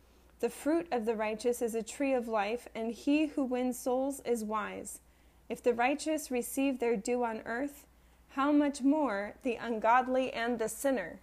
The 0.41 0.51
fruit 0.51 0.87
of 0.93 1.05
the 1.05 1.17
righteous 1.17 1.63
is 1.63 1.75
a 1.75 1.83
tree 1.83 2.13
of 2.13 2.29
life, 2.29 2.69
and 2.75 2.93
he 2.93 3.27
who 3.27 3.45
wins 3.45 3.79
souls 3.79 4.21
is 4.25 4.45
wise. 4.45 5.01
If 5.49 5.63
the 5.63 5.75
righteous 5.75 6.31
receive 6.31 6.79
their 6.79 6.97
due 6.97 7.25
on 7.25 7.41
earth, 7.45 7.87
how 8.31 8.53
much 8.53 8.83
more 8.83 9.35
the 9.43 9.57
ungodly 9.57 10.33
and 10.33 10.59
the 10.59 10.69
sinner? 10.69 11.21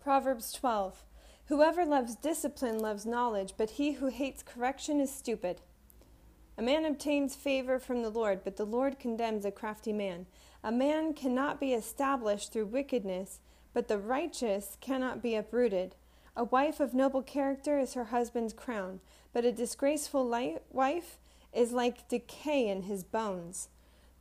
Proverbs 0.00 0.52
12 0.52 1.04
Whoever 1.46 1.84
loves 1.84 2.14
discipline 2.14 2.78
loves 2.78 3.04
knowledge, 3.04 3.54
but 3.56 3.70
he 3.70 3.92
who 3.92 4.06
hates 4.06 4.42
correction 4.42 5.00
is 5.00 5.12
stupid. 5.12 5.60
A 6.56 6.62
man 6.62 6.84
obtains 6.84 7.34
favor 7.34 7.78
from 7.78 8.02
the 8.02 8.10
Lord, 8.10 8.44
but 8.44 8.56
the 8.56 8.64
Lord 8.64 8.98
condemns 8.98 9.44
a 9.44 9.50
crafty 9.50 9.92
man. 9.92 10.26
A 10.62 10.70
man 10.70 11.14
cannot 11.14 11.58
be 11.58 11.72
established 11.72 12.52
through 12.52 12.66
wickedness, 12.66 13.40
but 13.72 13.88
the 13.88 13.98
righteous 13.98 14.76
cannot 14.80 15.22
be 15.22 15.34
uprooted. 15.34 15.96
A 16.36 16.44
wife 16.44 16.80
of 16.80 16.94
noble 16.94 17.22
character 17.22 17.78
is 17.78 17.94
her 17.94 18.04
husband's 18.04 18.52
crown, 18.52 19.00
but 19.32 19.44
a 19.44 19.52
disgraceful 19.52 20.28
wife 20.70 21.18
is 21.52 21.72
like 21.72 22.08
decay 22.08 22.68
in 22.68 22.82
his 22.82 23.02
bones. 23.02 23.68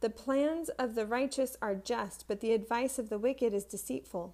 The 0.01 0.09
plans 0.09 0.69
of 0.69 0.95
the 0.95 1.05
righteous 1.05 1.57
are 1.61 1.75
just, 1.75 2.25
but 2.27 2.39
the 2.39 2.53
advice 2.53 2.97
of 2.97 3.09
the 3.09 3.19
wicked 3.19 3.53
is 3.53 3.65
deceitful. 3.65 4.33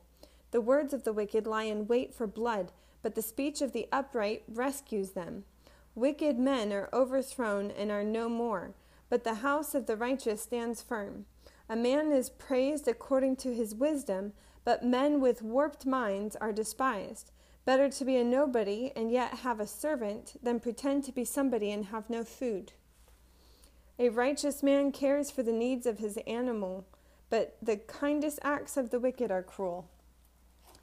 The 0.52 0.62
words 0.62 0.94
of 0.94 1.04
the 1.04 1.14
wicked 1.14 1.48
lie 1.48 1.64
in 1.64 1.88
wait 1.88 2.14
for 2.14 2.28
blood, 2.28 2.72
but 3.02 3.16
the 3.16 3.22
speech 3.22 3.62
of 3.62 3.72
the 3.72 3.88
upright 3.92 4.44
rescues 4.48 5.12
them. 5.12 5.44
Wicked 5.96 6.38
men 6.38 6.72
are 6.72 6.90
overthrown 6.94 7.72
and 7.72 7.90
are 7.92 8.04
no 8.04 8.30
more, 8.30 8.74
but 9.10 9.24
the 9.24 9.36
house 9.36 9.74
of 9.74 9.88
the 9.88 9.98
righteous 9.98 10.42
stands 10.42 10.82
firm. 10.82 11.26
A 11.68 11.76
man 11.76 12.12
is 12.12 12.30
praised 12.30 12.88
according 12.88 13.38
to 13.38 13.54
his 13.54 13.74
wisdom, 13.74 14.34
but 14.64 14.84
men 14.84 15.20
with 15.20 15.42
warped 15.42 15.86
minds 15.86 16.36
are 16.36 16.54
despised. 16.54 17.32
Better 17.66 17.90
to 17.90 18.06
be 18.06 18.18
a 18.18 18.24
nobody 18.24 18.92
and 18.96 19.12
yet 19.12 19.40
have 19.40 19.60
a 19.60 19.66
servant 19.66 20.36
than 20.44 20.60
pretend 20.60 21.04
to 21.06 21.12
be 21.12 21.26
somebody 21.26 21.72
and 21.72 21.86
have 21.86 22.10
no 22.10 22.24
food. 22.24 22.74
A 23.98 24.10
righteous 24.10 24.62
man 24.62 24.92
cares 24.92 25.32
for 25.32 25.44
the 25.44 25.52
needs 25.52 25.86
of 25.86 26.00
his 26.00 26.18
animal, 26.28 26.86
but 27.30 27.58
the 27.62 27.78
kindest 27.78 28.40
acts 28.44 28.78
of 28.78 28.90
the 28.90 29.00
wicked 29.00 29.32
are 29.32 29.44
cruel. 29.44 29.88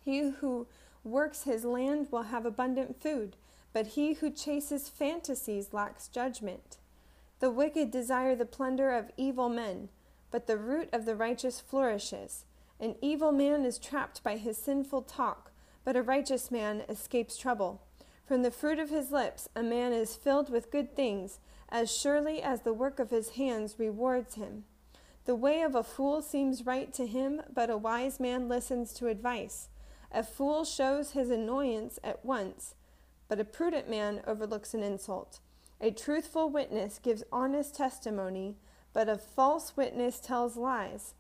He 0.05 0.31
who 0.31 0.67
works 1.05 1.43
his 1.43 1.65
land 1.65 2.09
will 2.11 2.25
have 2.25 2.47
abundant 2.47 3.01
food, 3.01 3.37
but 3.73 3.89
he 3.89 4.15
who 4.15 4.31
chases 4.31 4.89
fantasies 4.89 5.73
lacks 5.73 6.09
judgment. 6.09 6.79
The 7.41 7.51
wicked 7.51 7.91
desire 7.91 8.35
the 8.35 8.47
plunder 8.47 8.93
of 8.93 9.11
evil 9.17 9.49
men 9.49 9.89
but 10.33 10.47
the 10.47 10.57
root 10.57 10.89
of 10.93 11.05
the 11.05 11.15
righteous 11.15 11.61
flourishes. 11.61 12.45
An 12.81 12.97
evil 13.01 13.31
man 13.31 13.65
is 13.65 13.79
trapped 13.79 14.25
by 14.25 14.39
his 14.39 14.57
sinful 14.57 15.03
talk, 15.03 15.53
but 15.85 15.95
a 15.95 16.03
righteous 16.03 16.51
man 16.51 16.83
escapes 16.89 17.37
trouble. 17.37 17.83
From 18.27 18.43
the 18.43 18.51
fruit 18.51 18.81
of 18.81 18.91
his 18.91 19.13
lips 19.13 19.49
a 19.55 19.63
man 19.63 19.93
is 19.93 20.17
filled 20.17 20.51
with 20.51 20.73
good 20.73 20.97
things, 20.97 21.39
as 21.73 21.91
surely 21.91 22.43
as 22.43 22.61
the 22.61 22.75
work 22.75 22.99
of 23.01 23.11
his 23.11 23.31
hands 23.31 23.77
rewards 23.79 24.35
him. 24.35 24.65
The 25.25 25.35
way 25.35 25.63
of 25.63 25.75
a 25.75 25.83
fool 25.83 26.21
seems 26.21 26.67
right 26.67 26.93
to 26.93 27.07
him, 27.07 27.41
but 27.53 27.71
a 27.71 27.79
wise 27.79 28.21
man 28.21 28.47
listens 28.47 28.93
to 28.95 29.09
advice. 29.09 29.69
A 30.13 30.23
fool 30.23 30.65
shows 30.67 31.13
his 31.13 31.31
annoyance 31.31 31.99
at 32.05 32.23
once, 32.25 32.75
but 33.27 33.41
a 33.41 33.45
prudent 33.45 33.89
man 33.89 34.21
overlooks 34.27 34.75
an 34.75 34.83
insult. 34.83 35.41
A 35.81 35.91
truthful 35.91 36.51
witness 36.51 37.01
gives 37.03 37.25
honest 37.33 37.75
testimony, 37.75 38.57
but 38.93 39.09
a 39.09 39.17
false 39.17 39.75
witness 39.75 40.21
tells 40.21 40.59
lies. 40.59 41.15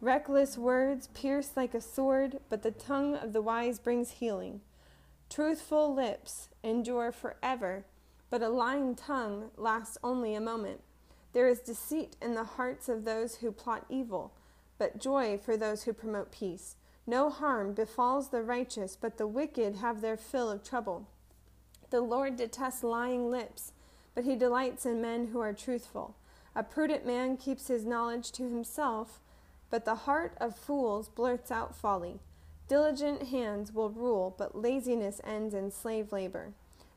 Reckless 0.00 0.56
words 0.56 1.08
pierce 1.08 1.50
like 1.56 1.74
a 1.74 1.80
sword, 1.80 2.40
but 2.48 2.62
the 2.62 2.70
tongue 2.70 3.16
of 3.16 3.34
the 3.34 3.42
wise 3.42 3.78
brings 3.78 4.12
healing. 4.12 4.62
Truthful 5.28 5.94
lips 5.94 6.48
endure 6.62 7.12
forever, 7.12 7.84
but 8.30 8.42
a 8.42 8.48
lying 8.48 8.94
tongue 8.94 9.50
lasts 9.56 9.98
only 10.02 10.34
a 10.34 10.40
moment. 10.40 10.80
There 11.32 11.48
is 11.48 11.60
deceit 11.60 12.16
in 12.22 12.34
the 12.34 12.44
hearts 12.44 12.88
of 12.88 13.04
those 13.04 13.36
who 13.36 13.52
plot 13.52 13.84
evil, 13.88 14.32
but 14.78 14.98
joy 14.98 15.38
for 15.38 15.56
those 15.56 15.82
who 15.82 15.92
promote 15.92 16.32
peace. 16.32 16.76
No 17.06 17.28
harm 17.28 17.74
befalls 17.74 18.28
the 18.28 18.42
righteous, 18.42 18.96
but 18.96 19.18
the 19.18 19.26
wicked 19.26 19.76
have 19.76 20.00
their 20.00 20.16
fill 20.16 20.50
of 20.50 20.62
trouble. 20.62 21.08
The 21.90 22.00
Lord 22.00 22.36
detests 22.36 22.82
lying 22.82 23.30
lips, 23.30 23.72
but 24.14 24.24
he 24.24 24.36
delights 24.36 24.86
in 24.86 25.02
men 25.02 25.28
who 25.28 25.40
are 25.40 25.52
truthful. 25.52 26.16
A 26.54 26.62
prudent 26.62 27.04
man 27.04 27.36
keeps 27.36 27.68
his 27.68 27.84
knowledge 27.84 28.32
to 28.32 28.48
himself 28.48 29.20
but 29.70 29.84
the 29.84 29.94
heart 29.94 30.36
of 30.40 30.56
fools 30.56 31.08
blurts 31.08 31.50
out 31.50 31.74
folly. 31.74 32.18
Diligent 32.68 33.28
hands 33.28 33.72
will 33.72 33.90
rule, 33.90 34.34
but 34.36 34.56
laziness 34.56 35.20
ends 35.24 35.54
in 35.54 35.70
slave 35.70 36.12
labor. 36.12 36.52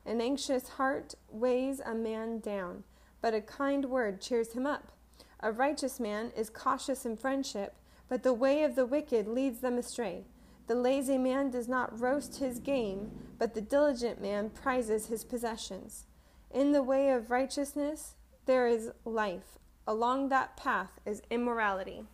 An 0.06 0.20
anxious 0.20 0.68
heart 0.70 1.14
weighs 1.30 1.80
a 1.80 1.94
man 1.94 2.40
down, 2.40 2.84
but 3.20 3.34
a 3.34 3.40
kind 3.40 3.86
word 3.86 4.20
cheers 4.20 4.52
him 4.52 4.66
up. 4.66 4.92
A 5.40 5.50
righteous 5.50 5.98
man 5.98 6.30
is 6.36 6.50
cautious 6.50 7.06
in 7.06 7.16
friendship, 7.16 7.76
but 8.08 8.22
the 8.22 8.34
way 8.34 8.64
of 8.64 8.76
the 8.76 8.86
wicked 8.86 9.26
leads 9.26 9.60
them 9.60 9.78
astray. 9.78 10.24
The 10.66 10.74
lazy 10.74 11.18
man 11.18 11.50
does 11.50 11.68
not 11.68 11.98
roast 11.98 12.36
his 12.36 12.58
game, 12.58 13.10
but 13.38 13.54
the 13.54 13.60
diligent 13.60 14.20
man 14.20 14.50
prizes 14.50 15.06
his 15.06 15.24
possessions. 15.24 16.06
In 16.50 16.72
the 16.72 16.82
way 16.82 17.10
of 17.10 17.30
righteousness 17.30 18.14
there 18.46 18.66
is 18.66 18.90
life, 19.04 19.58
along 19.86 20.28
that 20.28 20.56
path 20.56 21.00
is 21.04 21.22
immorality. 21.30 22.04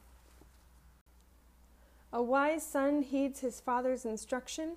A 2.13 2.23
wise 2.23 2.67
son 2.67 3.03
heeds 3.03 3.41
his 3.41 3.61
father's 3.61 4.05
instruction, 4.05 4.77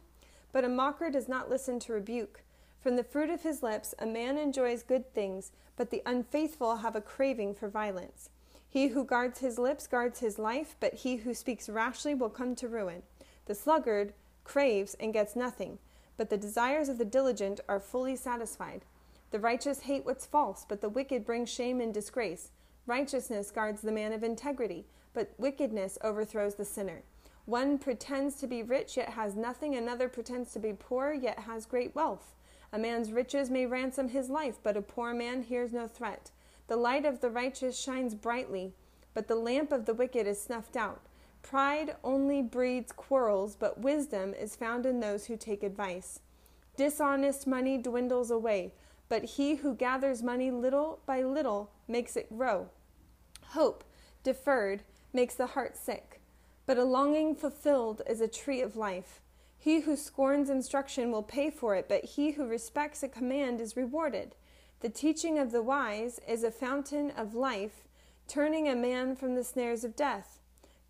but 0.52 0.64
a 0.64 0.70
mocker 0.70 1.10
does 1.10 1.28
not 1.28 1.50
listen 1.50 1.80
to 1.80 1.94
rebuke. 1.94 2.44
From 2.84 2.98
the 2.98 3.04
fruit 3.06 3.30
of 3.30 3.44
his 3.44 3.64
lips 3.64 3.96
a 3.98 4.06
man 4.06 4.38
enjoys 4.38 4.84
good 4.84 5.14
things, 5.14 5.54
but 5.78 5.90
the 5.90 6.02
unfaithful 6.06 6.76
have 6.76 6.98
a 6.98 7.02
craving 7.02 7.56
for 7.56 7.70
violence. 7.70 8.30
He 8.68 8.88
who 8.88 9.06
guards 9.06 9.40
his 9.40 9.58
lips 9.58 9.88
guards 9.88 10.20
his 10.20 10.38
life, 10.38 10.76
but 10.82 10.94
he 10.96 11.16
who 11.16 11.34
speaks 11.34 11.70
rashly 11.70 12.14
will 12.14 12.30
come 12.30 12.56
to 12.56 12.68
ruin. 12.68 13.04
The 13.46 13.56
sluggard 13.56 14.14
craves 14.44 14.96
and 14.96 15.14
gets 15.14 15.34
nothing, 15.34 15.80
but 16.18 16.30
the 16.30 16.36
desires 16.36 16.90
of 16.90 16.98
the 16.98 17.06
diligent 17.06 17.62
are 17.70 17.80
fully 17.80 18.18
satisfied. 18.18 18.84
The 19.32 19.40
righteous 19.40 19.80
hate 19.84 20.06
what's 20.06 20.26
false, 20.26 20.66
but 20.68 20.82
the 20.82 20.90
wicked 20.90 21.24
bring 21.24 21.46
shame 21.46 21.80
and 21.80 21.94
disgrace. 21.94 22.52
Righteousness 22.86 23.50
guards 23.50 23.82
the 23.82 23.94
man 23.94 24.12
of 24.12 24.26
integrity, 24.26 24.88
but 25.14 25.34
wickedness 25.38 25.98
overthrows 26.02 26.56
the 26.56 26.66
sinner. 26.66 27.04
One 27.46 27.78
pretends 27.78 28.36
to 28.42 28.48
be 28.48 28.62
rich 28.62 28.98
yet 28.98 29.12
has 29.12 29.38
nothing, 29.38 29.74
another 29.74 30.10
pretends 30.10 30.52
to 30.52 30.60
be 30.60 30.74
poor 30.74 31.14
yet 31.14 31.40
has 31.40 31.66
great 31.66 31.96
wealth. 31.96 32.34
A 32.74 32.80
man's 32.80 33.12
riches 33.12 33.52
may 33.52 33.68
ransom 33.68 34.10
his 34.10 34.32
life, 34.32 34.58
but 34.64 34.76
a 34.76 34.82
poor 34.82 35.14
man 35.14 35.44
hears 35.44 35.72
no 35.72 35.88
threat. 35.88 36.32
The 36.68 36.76
light 36.76 37.06
of 37.06 37.22
the 37.22 37.30
righteous 37.30 37.80
shines 37.80 38.16
brightly, 38.16 38.74
but 39.14 39.28
the 39.28 39.36
lamp 39.36 39.72
of 39.72 39.86
the 39.86 39.94
wicked 39.94 40.26
is 40.26 40.42
snuffed 40.42 40.76
out. 40.76 41.02
Pride 41.44 41.96
only 42.04 42.42
breeds 42.42 42.92
quarrels, 42.92 43.56
but 43.56 43.82
wisdom 43.82 44.34
is 44.34 44.56
found 44.56 44.88
in 44.88 45.00
those 45.00 45.28
who 45.28 45.38
take 45.38 45.62
advice. 45.62 46.20
Dishonest 46.76 47.46
money 47.46 47.78
dwindles 47.78 48.32
away, 48.32 48.74
but 49.08 49.24
he 49.24 49.56
who 49.56 49.76
gathers 49.76 50.24
money 50.24 50.50
little 50.50 51.00
by 51.06 51.22
little 51.22 51.70
makes 51.88 52.16
it 52.16 52.36
grow. 52.36 52.70
Hope, 53.50 53.84
deferred, 54.24 54.82
makes 55.14 55.36
the 55.36 55.48
heart 55.48 55.78
sick. 55.78 56.22
But 56.66 56.80
a 56.80 56.84
longing 56.84 57.36
fulfilled 57.36 58.02
is 58.10 58.20
a 58.20 58.28
tree 58.28 58.62
of 58.62 58.76
life. 58.76 59.22
He 59.64 59.80
who 59.80 59.96
scorns 59.96 60.50
instruction 60.50 61.10
will 61.10 61.24
pay 61.24 61.50
for 61.50 61.74
it, 61.74 61.88
but 61.88 62.04
he 62.04 62.32
who 62.32 62.46
respects 62.46 63.02
a 63.02 63.08
command 63.08 63.62
is 63.62 63.78
rewarded. 63.78 64.36
The 64.82 64.90
teaching 64.90 65.40
of 65.40 65.54
the 65.54 65.62
wise 65.62 66.20
is 66.28 66.44
a 66.44 66.52
fountain 66.52 67.12
of 67.12 67.34
life, 67.34 67.88
turning 68.28 68.68
a 68.68 68.76
man 68.76 69.16
from 69.16 69.36
the 69.36 69.44
snares 69.46 69.86
of 69.86 69.96
death. 69.96 70.42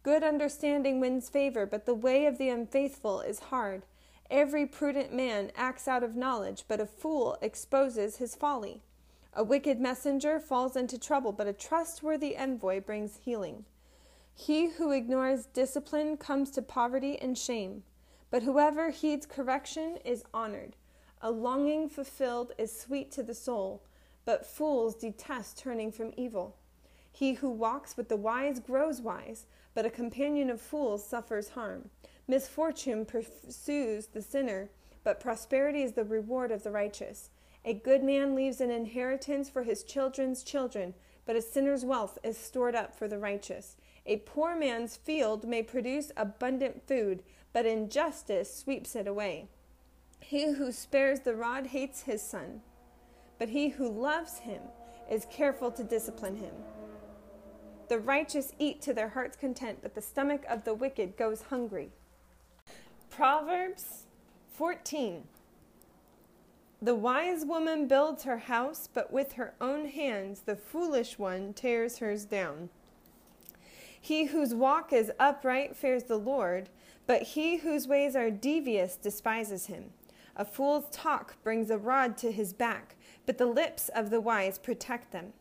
Good 0.01 0.23
understanding 0.23 0.99
wins 0.99 1.29
favor, 1.29 1.67
but 1.67 1.85
the 1.85 1.93
way 1.93 2.25
of 2.25 2.39
the 2.39 2.49
unfaithful 2.49 3.21
is 3.21 3.51
hard. 3.51 3.83
Every 4.31 4.65
prudent 4.65 5.13
man 5.13 5.51
acts 5.55 5.87
out 5.87 6.01
of 6.01 6.15
knowledge, 6.15 6.63
but 6.67 6.81
a 6.81 6.87
fool 6.87 7.37
exposes 7.43 8.17
his 8.17 8.33
folly. 8.33 8.81
A 9.35 9.43
wicked 9.43 9.79
messenger 9.79 10.39
falls 10.39 10.75
into 10.75 10.97
trouble, 10.97 11.31
but 11.31 11.45
a 11.45 11.53
trustworthy 11.53 12.35
envoy 12.35 12.81
brings 12.81 13.17
healing. 13.17 13.65
He 14.33 14.69
who 14.69 14.89
ignores 14.89 15.45
discipline 15.45 16.17
comes 16.17 16.49
to 16.49 16.63
poverty 16.63 17.19
and 17.21 17.37
shame, 17.37 17.83
but 18.33 18.41
whoever 18.41 18.89
heeds 18.89 19.27
correction 19.27 19.95
is 20.03 20.23
honored. 20.33 20.75
A 21.21 21.29
longing 21.29 21.87
fulfilled 21.87 22.51
is 22.57 22.75
sweet 22.75 23.11
to 23.11 23.21
the 23.21 23.35
soul, 23.35 23.83
but 24.25 24.43
fools 24.43 24.95
detest 24.95 25.59
turning 25.59 25.91
from 25.91 26.13
evil. 26.17 26.57
He 27.11 27.33
who 27.33 27.51
walks 27.51 27.95
with 27.95 28.09
the 28.09 28.17
wise 28.17 28.59
grows 28.59 29.01
wise, 29.01 29.45
but 29.75 29.85
a 29.85 29.91
companion 29.91 30.49
of 30.49 30.59
fools 30.59 31.05
suffers 31.05 31.49
harm. 31.49 31.91
Misfortune 32.27 33.05
pursues 33.05 34.07
the 34.07 34.21
sinner, 34.23 34.71
but 35.03 35.19
prosperity 35.19 35.83
is 35.83 35.91
the 35.91 36.03
reward 36.03 36.49
of 36.49 36.63
the 36.63 36.71
righteous. 36.71 37.29
A 37.63 37.75
good 37.75 38.03
man 38.03 38.33
leaves 38.33 38.59
an 38.61 38.71
inheritance 38.71 39.47
for 39.47 39.61
his 39.61 39.83
children's 39.83 40.41
children, 40.41 40.95
but 41.27 41.35
a 41.35 41.41
sinner's 41.41 41.85
wealth 41.85 42.17
is 42.23 42.35
stored 42.35 42.73
up 42.73 42.95
for 42.95 43.07
the 43.07 43.19
righteous. 43.19 43.75
A 44.07 44.17
poor 44.17 44.55
man's 44.55 44.97
field 44.97 45.47
may 45.47 45.61
produce 45.61 46.11
abundant 46.17 46.87
food, 46.87 47.23
but 47.53 47.65
injustice 47.65 48.53
sweeps 48.53 48.95
it 48.95 49.07
away. 49.07 49.47
He 50.19 50.53
who 50.53 50.71
spares 50.71 51.21
the 51.21 51.35
rod 51.35 51.67
hates 51.67 52.01
his 52.01 52.21
son, 52.21 52.61
but 53.37 53.49
he 53.49 53.69
who 53.69 53.87
loves 53.87 54.39
him 54.39 54.61
is 55.09 55.27
careful 55.29 55.71
to 55.71 55.83
discipline 55.83 56.37
him. 56.37 56.53
The 57.89 57.99
righteous 57.99 58.53
eat 58.57 58.81
to 58.83 58.93
their 58.93 59.09
heart's 59.09 59.37
content, 59.37 59.79
but 59.81 59.93
the 59.93 60.01
stomach 60.01 60.43
of 60.49 60.63
the 60.63 60.73
wicked 60.73 61.15
goes 61.17 61.43
hungry. 61.43 61.91
Proverbs 63.09 64.05
14 64.53 65.23
The 66.81 66.95
wise 66.95 67.45
woman 67.45 67.87
builds 67.87 68.23
her 68.23 68.37
house, 68.37 68.89
but 68.91 69.11
with 69.11 69.33
her 69.33 69.53
own 69.61 69.87
hands 69.87 70.41
the 70.41 70.55
foolish 70.55 71.19
one 71.19 71.53
tears 71.53 71.99
hers 71.99 72.25
down. 72.25 72.69
He 73.99 74.25
whose 74.25 74.55
walk 74.55 74.91
is 74.91 75.11
upright 75.19 75.75
fears 75.75 76.05
the 76.05 76.17
Lord, 76.17 76.69
but 77.07 77.21
he 77.21 77.57
whose 77.57 77.87
ways 77.87 78.15
are 78.15 78.31
devious 78.31 78.95
despises 78.95 79.67
him. 79.67 79.91
A 80.35 80.45
fool's 80.45 80.85
talk 80.91 81.41
brings 81.43 81.69
a 81.69 81.77
rod 81.77 82.17
to 82.17 82.31
his 82.31 82.53
back, 82.53 82.95
but 83.25 83.37
the 83.37 83.45
lips 83.45 83.89
of 83.89 84.09
the 84.09 84.21
wise 84.21 84.57
protect 84.57 85.11
them. 85.11 85.33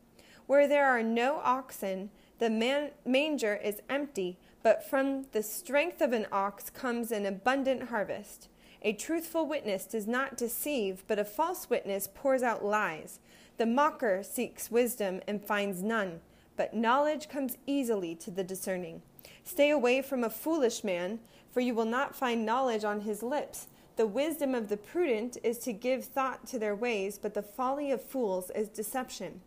Where 0.46 0.68
there 0.68 0.87
are 0.87 1.03
no 1.03 1.40
oxen, 1.44 2.11
the 2.38 2.51
man- 2.51 2.90
manger 3.05 3.55
is 3.57 3.81
empty, 3.88 4.38
but 4.62 4.85
from 4.85 5.27
the 5.33 5.42
strength 5.42 6.01
of 6.01 6.12
an 6.12 6.27
ox 6.31 6.68
comes 6.68 7.11
an 7.11 7.24
abundant 7.24 7.84
harvest. 7.84 8.49
A 8.82 8.93
truthful 8.93 9.47
witness 9.47 9.86
does 9.86 10.07
not 10.07 10.36
deceive, 10.36 11.05
but 11.07 11.18
a 11.18 11.24
false 11.24 11.70
witness 11.70 12.09
pours 12.12 12.43
out 12.43 12.64
lies. 12.64 13.20
The 13.57 13.66
mocker 13.66 14.22
seeks 14.22 14.70
wisdom 14.70 15.20
and 15.26 15.45
finds 15.45 15.82
none 15.82 16.20
but 16.57 16.74
knowledge 16.74 17.28
comes 17.28 17.59
easily 17.66 18.14
to 18.16 18.30
the 18.30 18.45
discerning. 18.45 19.03
Stay 19.45 19.70
away 19.70 20.03
from 20.03 20.22
a 20.22 20.30
foolish 20.30 20.84
man, 20.84 21.18
for 21.53 21.61
you 21.61 21.74
will 21.74 21.84
not 21.84 22.16
find 22.16 22.44
knowledge 22.44 22.82
on 22.82 23.03
his 23.03 23.22
lips. 23.22 23.68
The 23.96 24.07
wisdom 24.07 24.55
of 24.55 24.68
the 24.68 24.78
prudent 24.78 25.36
is 25.44 25.59
to 25.59 25.72
give 25.72 26.05
thought 26.05 26.46
to 26.46 26.59
their 26.59 26.74
ways, 26.74 27.18
but 27.18 27.34
the 27.34 27.42
folly 27.42 27.90
of 27.90 28.03
fools 28.03 28.50
is 28.55 28.68
deception. 28.68 29.42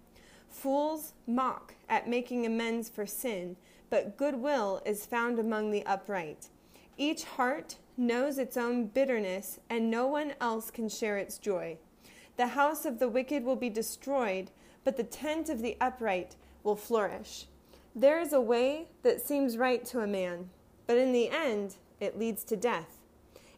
Fools 0.48 1.14
mock 1.28 1.74
at 1.90 2.08
making 2.08 2.46
amends 2.46 2.88
for 2.88 3.08
sin, 3.08 3.58
but 3.90 4.18
goodwill 4.18 4.82
is 4.86 5.06
found 5.06 5.40
among 5.40 5.72
the 5.72 5.86
upright. 5.86 6.50
Each 6.98 7.24
heart 7.24 7.78
knows 7.98 8.38
its 8.38 8.56
own 8.56 8.86
bitterness, 8.86 9.60
and 9.70 9.90
no 9.90 10.06
one 10.06 10.34
else 10.40 10.70
can 10.70 10.90
share 10.90 11.18
its 11.18 11.40
joy. 11.40 11.78
The 12.38 12.48
house 12.48 12.86
of 12.86 13.00
the 13.00 13.10
wicked 13.10 13.44
will 13.44 13.56
be 13.56 13.70
destroyed, 13.70 14.52
but 14.84 14.96
the 14.96 15.04
tent 15.04 15.50
of 15.50 15.62
the 15.62 15.76
upright 15.82 16.36
will 16.64 16.76
flourish. 16.76 17.48
There 17.96 18.20
is 18.20 18.34
a 18.34 18.42
way 18.42 18.88
that 19.04 19.22
seems 19.22 19.58
right 19.58 19.84
to 19.86 20.02
a 20.02 20.08
man, 20.08 20.50
but 20.86 20.98
in 20.98 21.14
the 21.14 21.30
end 21.30 21.78
it 22.00 22.20
leads 22.20 22.44
to 22.46 22.56
death. 22.56 23.00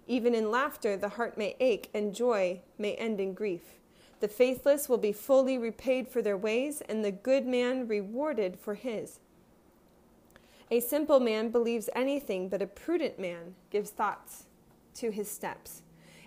Even 0.07 0.33
in 0.33 0.51
laughter, 0.51 0.95
the 0.95 1.09
heart 1.09 1.38
may 1.38 1.55
ache, 1.59 1.89
and 1.93 2.15
joy 2.15 2.61
may 2.77 2.93
end 2.95 3.19
in 3.19 3.33
grief. 3.33 3.77
The 4.19 4.27
faithless 4.27 4.88
will 4.88 4.97
be 4.97 5.11
fully 5.11 5.57
repaid 5.57 6.07
for 6.07 6.21
their 6.21 6.38
ways, 6.38 6.81
and 6.88 7.03
the 7.03 7.11
good 7.11 7.45
man 7.45 7.88
rewarded 7.88 8.57
for 8.57 8.75
his. 8.75 9.19
A 10.71 10.79
simple 10.79 11.19
man 11.19 11.49
believes 11.49 11.89
anything, 11.95 12.49
but 12.49 12.61
a 12.61 12.67
prudent 12.67 13.19
man 13.19 13.55
gives 13.69 13.91
thoughts 13.91 14.45
to 14.95 15.11
his 15.11 15.29
steps. 15.29 15.81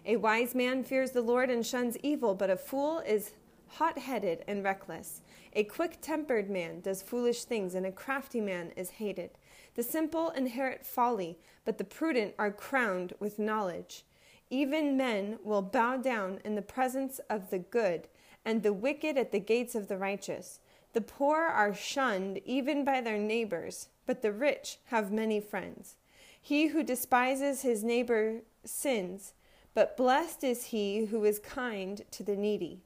A 0.07 0.17
wise 0.17 0.55
man 0.55 0.83
fears 0.83 1.11
the 1.11 1.21
Lord 1.21 1.51
and 1.51 1.67
shuns 1.67 1.99
evil, 2.03 2.35
but 2.35 2.49
a 2.49 2.57
fool 2.57 3.01
is 3.01 3.33
hot 3.67 3.99
headed 3.99 4.45
and 4.49 4.65
reckless. 4.65 5.21
A 5.53 5.65
quick 5.65 5.99
tempered 6.01 6.49
man 6.49 6.81
does 6.81 7.03
foolish 7.03 7.45
things, 7.45 7.75
and 7.75 7.85
a 7.85 7.93
crafty 7.93 8.41
man 8.41 8.73
is 8.77 8.91
hated. 8.91 9.31
The 9.75 9.83
simple 9.83 10.31
inherit 10.31 10.85
folly, 10.85 11.39
but 11.65 11.79
the 11.79 11.85
prudent 11.85 12.35
are 12.39 12.51
crowned 12.51 13.15
with 13.21 13.39
knowledge. 13.39 14.05
Even 14.51 14.97
men 14.97 15.39
will 15.45 15.63
bow 15.63 15.97
down 15.97 16.41
in 16.45 16.57
the 16.57 16.63
presence 16.63 17.21
of 17.31 17.51
the 17.51 17.59
good, 17.59 18.09
and 18.45 18.63
the 18.63 18.73
wicked 18.73 19.17
at 19.17 19.33
the 19.33 19.39
gates 19.39 19.75
of 19.75 19.89
the 19.89 19.97
righteous. 19.97 20.61
The 20.93 21.01
poor 21.01 21.43
are 21.43 21.75
shunned 21.75 22.41
even 22.45 22.85
by 22.85 23.01
their 23.01 23.19
neighbors, 23.19 23.89
but 24.07 24.23
the 24.23 24.33
rich 24.33 24.79
have 24.87 25.13
many 25.13 25.41
friends. 25.41 25.97
He 26.41 26.69
who 26.69 26.83
despises 26.83 27.63
his 27.63 27.85
neighbor 27.85 28.41
sins, 28.65 29.35
but 29.73 29.97
blessed 29.97 30.43
is 30.43 30.65
he 30.67 31.07
who 31.07 31.25
is 31.25 31.39
kind 31.39 32.03
to 32.11 32.25
the 32.25 32.35
needy. 32.35 32.81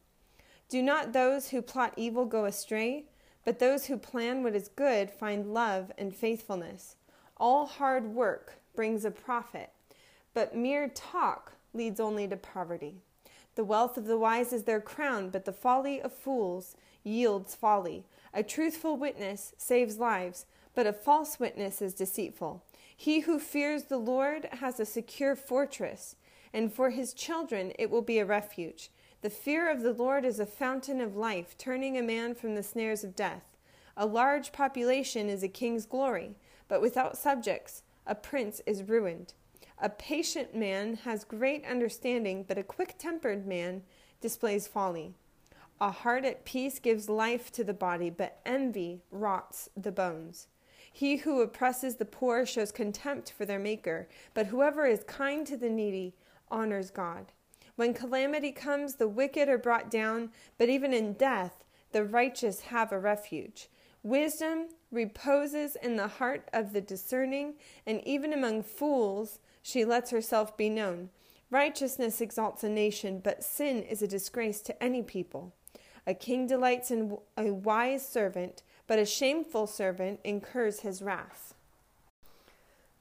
Do 0.68 0.82
not 0.82 1.12
those 1.12 1.48
who 1.48 1.62
plot 1.62 1.94
evil 1.96 2.26
go 2.26 2.44
astray, 2.44 3.04
but 3.44 3.58
those 3.58 3.86
who 3.86 3.96
plan 3.96 4.42
what 4.42 4.54
is 4.54 4.68
good 4.68 5.10
find 5.10 5.52
love 5.52 5.92
and 5.98 6.14
faithfulness. 6.14 6.96
All 7.36 7.66
hard 7.66 8.14
work 8.14 8.54
brings 8.74 9.04
a 9.04 9.10
profit, 9.10 9.70
but 10.32 10.56
mere 10.56 10.88
talk 10.88 11.52
leads 11.72 12.00
only 12.00 12.26
to 12.28 12.36
poverty. 12.36 12.96
The 13.54 13.64
wealth 13.64 13.96
of 13.96 14.06
the 14.06 14.18
wise 14.18 14.52
is 14.52 14.64
their 14.64 14.80
crown, 14.80 15.30
but 15.30 15.44
the 15.44 15.52
folly 15.52 16.00
of 16.00 16.12
fools 16.12 16.76
yields 17.04 17.54
folly. 17.54 18.04
A 18.32 18.42
truthful 18.42 18.96
witness 18.96 19.52
saves 19.58 19.98
lives, 19.98 20.46
but 20.74 20.86
a 20.86 20.92
false 20.92 21.38
witness 21.38 21.80
is 21.80 21.94
deceitful. 21.94 22.64
He 22.96 23.20
who 23.20 23.38
fears 23.38 23.84
the 23.84 23.98
Lord 23.98 24.48
has 24.52 24.80
a 24.80 24.86
secure 24.86 25.36
fortress, 25.36 26.16
and 26.52 26.72
for 26.72 26.90
his 26.90 27.12
children 27.12 27.72
it 27.78 27.90
will 27.90 28.02
be 28.02 28.18
a 28.18 28.24
refuge. 28.24 28.90
The 29.24 29.30
fear 29.30 29.70
of 29.70 29.80
the 29.80 29.94
Lord 29.94 30.26
is 30.26 30.38
a 30.38 30.44
fountain 30.44 31.00
of 31.00 31.16
life, 31.16 31.56
turning 31.56 31.96
a 31.96 32.02
man 32.02 32.34
from 32.34 32.54
the 32.54 32.62
snares 32.62 33.02
of 33.04 33.16
death. 33.16 33.56
A 33.96 34.04
large 34.04 34.52
population 34.52 35.30
is 35.30 35.42
a 35.42 35.48
king's 35.48 35.86
glory, 35.86 36.36
but 36.68 36.82
without 36.82 37.16
subjects, 37.16 37.84
a 38.06 38.14
prince 38.14 38.60
is 38.66 38.82
ruined. 38.82 39.32
A 39.80 39.88
patient 39.88 40.54
man 40.54 40.96
has 41.04 41.24
great 41.24 41.64
understanding, 41.64 42.44
but 42.46 42.58
a 42.58 42.62
quick 42.62 42.96
tempered 42.98 43.46
man 43.46 43.84
displays 44.20 44.68
folly. 44.68 45.14
A 45.80 45.90
heart 45.90 46.26
at 46.26 46.44
peace 46.44 46.78
gives 46.78 47.08
life 47.08 47.50
to 47.52 47.64
the 47.64 47.72
body, 47.72 48.10
but 48.10 48.40
envy 48.44 49.00
rots 49.10 49.70
the 49.74 49.90
bones. 49.90 50.48
He 50.92 51.16
who 51.16 51.40
oppresses 51.40 51.96
the 51.96 52.04
poor 52.04 52.44
shows 52.44 52.70
contempt 52.70 53.32
for 53.32 53.46
their 53.46 53.58
Maker, 53.58 54.06
but 54.34 54.48
whoever 54.48 54.84
is 54.84 55.02
kind 55.04 55.46
to 55.46 55.56
the 55.56 55.70
needy 55.70 56.14
honors 56.50 56.90
God. 56.90 57.32
When 57.76 57.94
calamity 57.94 58.52
comes, 58.52 58.96
the 58.96 59.08
wicked 59.08 59.48
are 59.48 59.58
brought 59.58 59.90
down, 59.90 60.30
but 60.58 60.68
even 60.68 60.92
in 60.92 61.14
death, 61.14 61.64
the 61.92 62.04
righteous 62.04 62.60
have 62.60 62.92
a 62.92 62.98
refuge. 62.98 63.68
Wisdom 64.02 64.68
reposes 64.92 65.76
in 65.76 65.96
the 65.96 66.08
heart 66.08 66.48
of 66.52 66.72
the 66.72 66.80
discerning, 66.80 67.54
and 67.86 68.00
even 68.06 68.32
among 68.32 68.62
fools, 68.62 69.40
she 69.62 69.84
lets 69.84 70.10
herself 70.10 70.56
be 70.56 70.68
known. 70.68 71.10
Righteousness 71.50 72.20
exalts 72.20 72.64
a 72.64 72.68
nation, 72.68 73.20
but 73.22 73.42
sin 73.42 73.82
is 73.82 74.02
a 74.02 74.08
disgrace 74.08 74.60
to 74.62 74.82
any 74.82 75.02
people. 75.02 75.54
A 76.06 76.14
king 76.14 76.46
delights 76.46 76.90
in 76.90 77.16
a 77.36 77.52
wise 77.52 78.06
servant, 78.06 78.62
but 78.86 78.98
a 78.98 79.06
shameful 79.06 79.66
servant 79.66 80.20
incurs 80.22 80.80
his 80.80 81.00
wrath. 81.00 81.54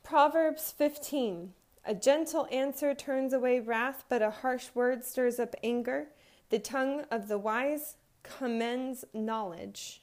Proverbs 0.04 0.72
15 0.72 1.54
A 1.86 1.94
gentle 1.94 2.48
answer 2.52 2.94
turns 2.94 3.34
away 3.34 3.60
wrath, 3.60 4.06
but 4.08 4.22
a 4.22 4.30
harsh 4.30 4.70
word 4.74 5.04
stirs 5.04 5.40
up 5.40 5.56
anger. 5.64 6.08
The 6.50 6.60
tongue 6.60 7.06
of 7.12 7.28
the 7.28 7.38
wise 7.38 7.98
commends 8.24 9.04
knowledge. 9.14 10.02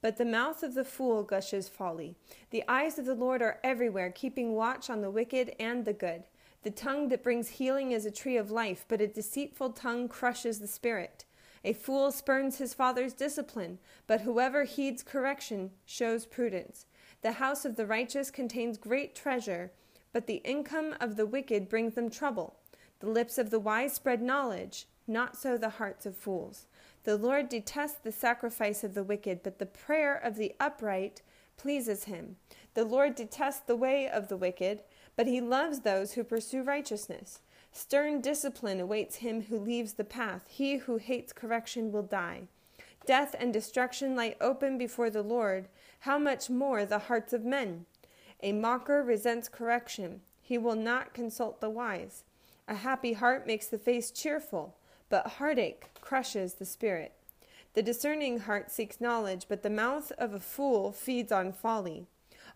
But 0.00 0.16
the 0.16 0.24
mouth 0.24 0.64
of 0.64 0.74
the 0.74 0.84
fool 0.84 1.22
gushes 1.22 1.68
folly. 1.68 2.16
The 2.50 2.64
eyes 2.66 2.98
of 2.98 3.04
the 3.04 3.14
Lord 3.14 3.40
are 3.40 3.60
everywhere, 3.62 4.10
keeping 4.10 4.54
watch 4.54 4.90
on 4.90 5.00
the 5.00 5.12
wicked 5.12 5.54
and 5.60 5.84
the 5.84 5.92
good. 5.92 6.24
The 6.64 6.72
tongue 6.72 7.08
that 7.10 7.22
brings 7.22 7.48
healing 7.48 7.92
is 7.92 8.04
a 8.04 8.10
tree 8.10 8.36
of 8.36 8.50
life, 8.50 8.84
but 8.88 9.00
a 9.00 9.06
deceitful 9.06 9.70
tongue 9.70 10.08
crushes 10.08 10.58
the 10.58 10.66
spirit. 10.66 11.24
A 11.64 11.72
fool 11.72 12.10
spurns 12.10 12.58
his 12.58 12.74
father's 12.74 13.12
discipline, 13.12 13.78
but 14.08 14.22
whoever 14.22 14.64
heeds 14.64 15.04
correction 15.04 15.70
shows 15.84 16.26
prudence. 16.26 16.86
The 17.20 17.32
house 17.32 17.64
of 17.64 17.76
the 17.76 17.86
righteous 17.86 18.32
contains 18.32 18.78
great 18.78 19.14
treasure, 19.14 19.70
but 20.12 20.26
the 20.26 20.42
income 20.44 20.94
of 21.00 21.16
the 21.16 21.26
wicked 21.26 21.68
brings 21.68 21.94
them 21.94 22.10
trouble. 22.10 22.56
The 23.00 23.08
lips 23.08 23.38
of 23.38 23.50
the 23.50 23.58
wise 23.58 23.94
spread 23.94 24.22
knowledge, 24.22 24.86
not 25.06 25.36
so 25.36 25.58
the 25.58 25.70
hearts 25.70 26.06
of 26.06 26.16
fools. 26.16 26.66
The 27.04 27.16
Lord 27.16 27.48
detests 27.48 27.98
the 28.02 28.12
sacrifice 28.12 28.84
of 28.84 28.94
the 28.94 29.02
wicked, 29.02 29.42
but 29.42 29.58
the 29.58 29.66
prayer 29.66 30.14
of 30.14 30.36
the 30.36 30.54
upright 30.60 31.22
pleases 31.56 32.04
him. 32.04 32.36
The 32.74 32.84
Lord 32.84 33.14
detests 33.16 33.60
the 33.60 33.76
way 33.76 34.08
of 34.08 34.28
the 34.28 34.36
wicked, 34.36 34.82
but 35.16 35.26
he 35.26 35.40
loves 35.40 35.80
those 35.80 36.12
who 36.12 36.24
pursue 36.24 36.62
righteousness. 36.62 37.40
Stern 37.72 38.20
discipline 38.20 38.80
awaits 38.80 39.16
him 39.16 39.42
who 39.42 39.58
leaves 39.58 39.94
the 39.94 40.04
path. 40.04 40.44
He 40.48 40.76
who 40.76 40.98
hates 40.98 41.32
correction 41.32 41.90
will 41.90 42.02
die. 42.02 42.42
Death 43.06 43.34
and 43.38 43.52
destruction 43.52 44.14
lie 44.14 44.36
open 44.40 44.78
before 44.78 45.10
the 45.10 45.22
Lord. 45.22 45.68
How 46.00 46.18
much 46.18 46.48
more 46.48 46.84
the 46.84 47.00
hearts 47.00 47.32
of 47.32 47.44
men? 47.44 47.86
A 48.42 48.52
mocker 48.52 49.02
resents 49.02 49.48
correction. 49.48 50.20
He 50.40 50.58
will 50.58 50.76
not 50.76 51.14
consult 51.14 51.60
the 51.60 51.70
wise. 51.70 52.24
A 52.68 52.76
happy 52.76 53.14
heart 53.14 53.46
makes 53.46 53.66
the 53.66 53.78
face 53.78 54.10
cheerful 54.10 54.76
but 55.12 55.32
heartache 55.32 55.90
crushes 56.00 56.54
the 56.54 56.64
spirit. 56.64 57.12
The 57.74 57.82
discerning 57.82 58.38
heart 58.40 58.70
seeks 58.70 58.98
knowledge, 58.98 59.44
but 59.46 59.62
the 59.62 59.68
mouth 59.68 60.10
of 60.16 60.32
a 60.32 60.40
fool 60.40 60.90
feeds 60.90 61.30
on 61.30 61.52
folly. 61.52 62.06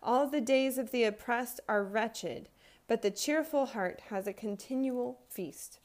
All 0.01 0.25
the 0.25 0.41
days 0.41 0.79
of 0.79 0.89
the 0.89 1.03
oppressed 1.03 1.59
are 1.69 1.83
wretched, 1.83 2.49
but 2.87 3.03
the 3.03 3.11
cheerful 3.11 3.67
heart 3.67 4.01
has 4.09 4.25
a 4.25 4.33
continual 4.33 5.19
feast. 5.29 5.77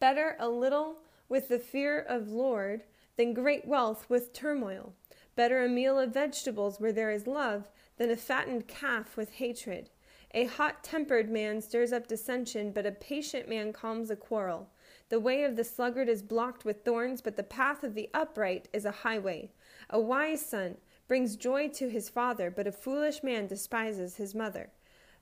Better 0.00 0.34
a 0.40 0.48
little 0.48 0.96
with 1.28 1.46
the 1.46 1.60
fear 1.60 2.00
of 2.00 2.32
Lord 2.32 2.82
than 3.16 3.32
great 3.32 3.68
wealth 3.68 4.10
with 4.10 4.32
turmoil. 4.32 4.94
Better 5.36 5.64
a 5.64 5.68
meal 5.68 5.96
of 5.96 6.12
vegetables 6.12 6.80
where 6.80 6.92
there 6.92 7.12
is 7.12 7.28
love 7.28 7.68
than 7.96 8.10
a 8.10 8.16
fattened 8.16 8.68
calf 8.68 9.16
with 9.16 9.32
hatred. 9.32 9.90
A 10.32 10.44
hot 10.44 10.84
tempered 10.84 11.30
man 11.30 11.60
stirs 11.60 11.92
up 11.92 12.08
dissension, 12.08 12.72
but 12.72 12.84
a 12.84 12.92
patient 12.92 13.48
man 13.48 13.72
calms 13.72 14.10
a 14.10 14.16
quarrel. 14.16 14.68
The 15.08 15.20
way 15.20 15.44
of 15.44 15.56
the 15.56 15.64
sluggard 15.64 16.08
is 16.08 16.22
blocked 16.22 16.64
with 16.64 16.84
thorns, 16.84 17.22
but 17.22 17.36
the 17.36 17.42
path 17.42 17.84
of 17.84 17.94
the 17.94 18.10
upright 18.12 18.68
is 18.72 18.84
a 18.84 18.90
highway. 18.90 19.50
A 19.88 20.00
wise 20.00 20.44
son 20.44 20.76
brings 21.08 21.36
joy 21.36 21.68
to 21.68 21.88
his 21.88 22.08
father, 22.08 22.50
but 22.50 22.66
a 22.66 22.72
foolish 22.72 23.22
man 23.22 23.46
despises 23.46 24.16
his 24.16 24.34
mother. 24.34 24.70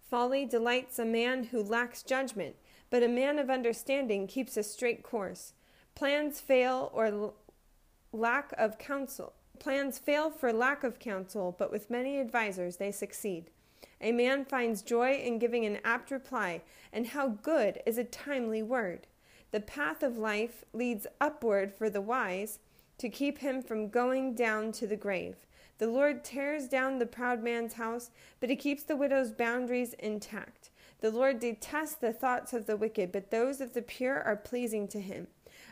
Folly 0.01 0.47
delights 0.47 0.99
a 0.99 1.05
man 1.05 1.45
who 1.45 1.63
lacks 1.63 2.03
judgment, 2.03 2.57
but 2.91 3.03
a 3.03 3.09
man 3.09 3.39
of 3.39 3.51
understanding 3.51 4.27
keeps 4.27 4.57
a 4.57 4.63
straight 4.63 5.03
course. 5.03 5.53
Plans 5.95 6.41
fail 6.41 6.91
or 6.95 7.07
l- 7.07 7.35
lack 8.13 8.53
of 8.57 8.79
counsel. 8.79 9.35
Plans 9.59 9.99
fail 9.99 10.31
for 10.31 10.53
lack 10.53 10.85
of 10.85 10.99
counsel, 10.99 11.55
but 11.59 11.71
with 11.71 11.91
many 11.91 12.21
advisers 12.21 12.77
they 12.77 12.93
succeed. 12.93 13.51
A 14.01 14.13
man 14.13 14.45
finds 14.45 14.83
joy 14.83 15.15
in 15.15 15.39
giving 15.39 15.65
an 15.65 15.79
apt 15.85 16.11
reply, 16.11 16.63
and 16.93 17.07
how 17.07 17.29
good 17.29 17.81
is 17.87 17.97
a 17.97 18.05
timely 18.05 18.63
word. 18.63 19.07
The 19.51 19.61
path 19.61 20.03
of 20.03 20.19
life 20.19 20.65
leads 20.73 21.07
upward 21.21 21.73
for 21.73 21.89
the 21.89 22.01
wise 22.01 22.59
to 22.99 23.09
keep 23.09 23.39
him 23.39 23.63
from 23.63 23.89
going 23.89 24.35
down 24.35 24.73
to 24.73 24.87
the 24.87 24.97
grave. 24.97 25.37
The 25.79 25.87
Lord 25.87 26.25
tears 26.25 26.69
down 26.69 26.99
the 26.99 27.07
proud 27.07 27.43
man's 27.43 27.75
house, 27.75 28.11
but 28.41 28.51
he 28.51 28.57
keeps 28.57 28.83
the 28.83 28.97
widow's 28.97 29.33
boundaries 29.33 29.95
intact. 29.95 30.71
The 31.01 31.11
Lord 31.11 31.41
detests 31.41 31.97
the 31.97 32.13
thoughts 32.13 32.53
of 32.53 32.67
the 32.67 32.77
wicked, 32.77 33.13
but 33.13 33.31
those 33.31 33.61
of 33.61 33.75
the 33.75 33.83
pure 33.83 34.23
are 34.23 34.37
pleasing 34.37 34.87
to 34.89 35.01
him. 35.01 35.27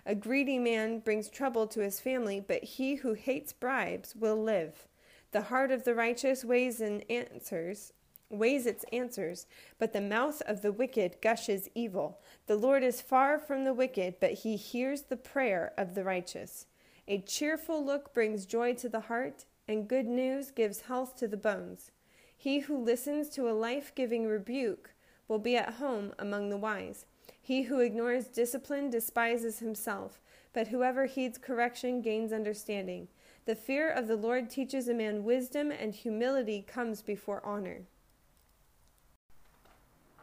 A 0.05 0.15
greedy 0.15 0.59
man 0.59 0.99
brings 0.99 1.29
trouble 1.29 1.67
to 1.69 1.81
his 1.81 2.01
family, 2.01 2.41
but 2.41 2.65
he 2.65 2.97
who 2.97 3.15
hates 3.15 3.53
bribes 3.53 4.17
will 4.17 4.43
live. 4.43 4.89
The 5.31 5.43
heart 5.43 5.71
of 5.71 5.85
the 5.85 5.95
righteous 5.95 6.45
weighs 6.45 6.81
and 6.81 7.05
answers 7.11 7.93
weighs 8.33 8.67
its 8.67 8.85
answers, 8.93 9.47
but 9.79 9.93
the 9.93 10.01
mouth 10.01 10.43
of 10.47 10.63
the 10.63 10.73
wicked 10.73 11.17
gushes 11.21 11.69
evil. 11.75 12.21
The 12.47 12.57
Lord 12.57 12.83
is 12.83 13.01
far 13.01 13.39
from 13.39 13.65
the 13.65 13.75
wicked, 13.75 14.17
but 14.21 14.33
he 14.33 14.57
hears 14.57 15.03
the 15.03 15.17
prayer 15.17 15.73
of 15.77 15.95
the 15.95 16.03
righteous. 16.03 16.67
A 17.07 17.21
cheerful 17.21 17.85
look 17.85 18.15
brings 18.15 18.47
joy 18.47 18.75
to 18.75 18.89
the 18.89 19.01
heart, 19.01 19.45
and 19.69 19.89
good 19.89 20.07
news 20.07 20.51
gives 20.51 20.83
health 20.83 21.17
to 21.17 21.29
the 21.29 21.37
bones. 21.37 21.91
He 22.37 22.61
who 22.61 22.77
listens 22.77 23.29
to 23.31 23.49
a 23.49 23.53
life 23.53 23.95
giving 23.95 24.27
rebuke 24.27 24.95
will 25.29 25.39
be 25.39 25.57
at 25.57 25.75
home 25.75 26.13
among 26.19 26.49
the 26.49 26.57
wise. 26.57 27.05
He 27.45 27.63
who 27.63 27.81
ignores 27.81 28.29
discipline 28.29 28.89
despises 28.89 29.59
himself, 29.59 30.21
but 30.53 30.69
whoever 30.69 31.07
heeds 31.07 31.39
correction 31.39 32.01
gains 32.01 32.33
understanding. 32.33 33.09
The 33.47 33.57
fear 33.57 33.91
of 33.91 34.07
the 34.07 34.15
Lord 34.15 34.49
teaches 34.49 34.87
a 34.87 34.95
man 34.95 35.25
wisdom, 35.25 35.73
and 35.73 35.93
humility 35.93 36.63
comes 36.63 37.03
before 37.03 37.45
honor. 37.45 37.83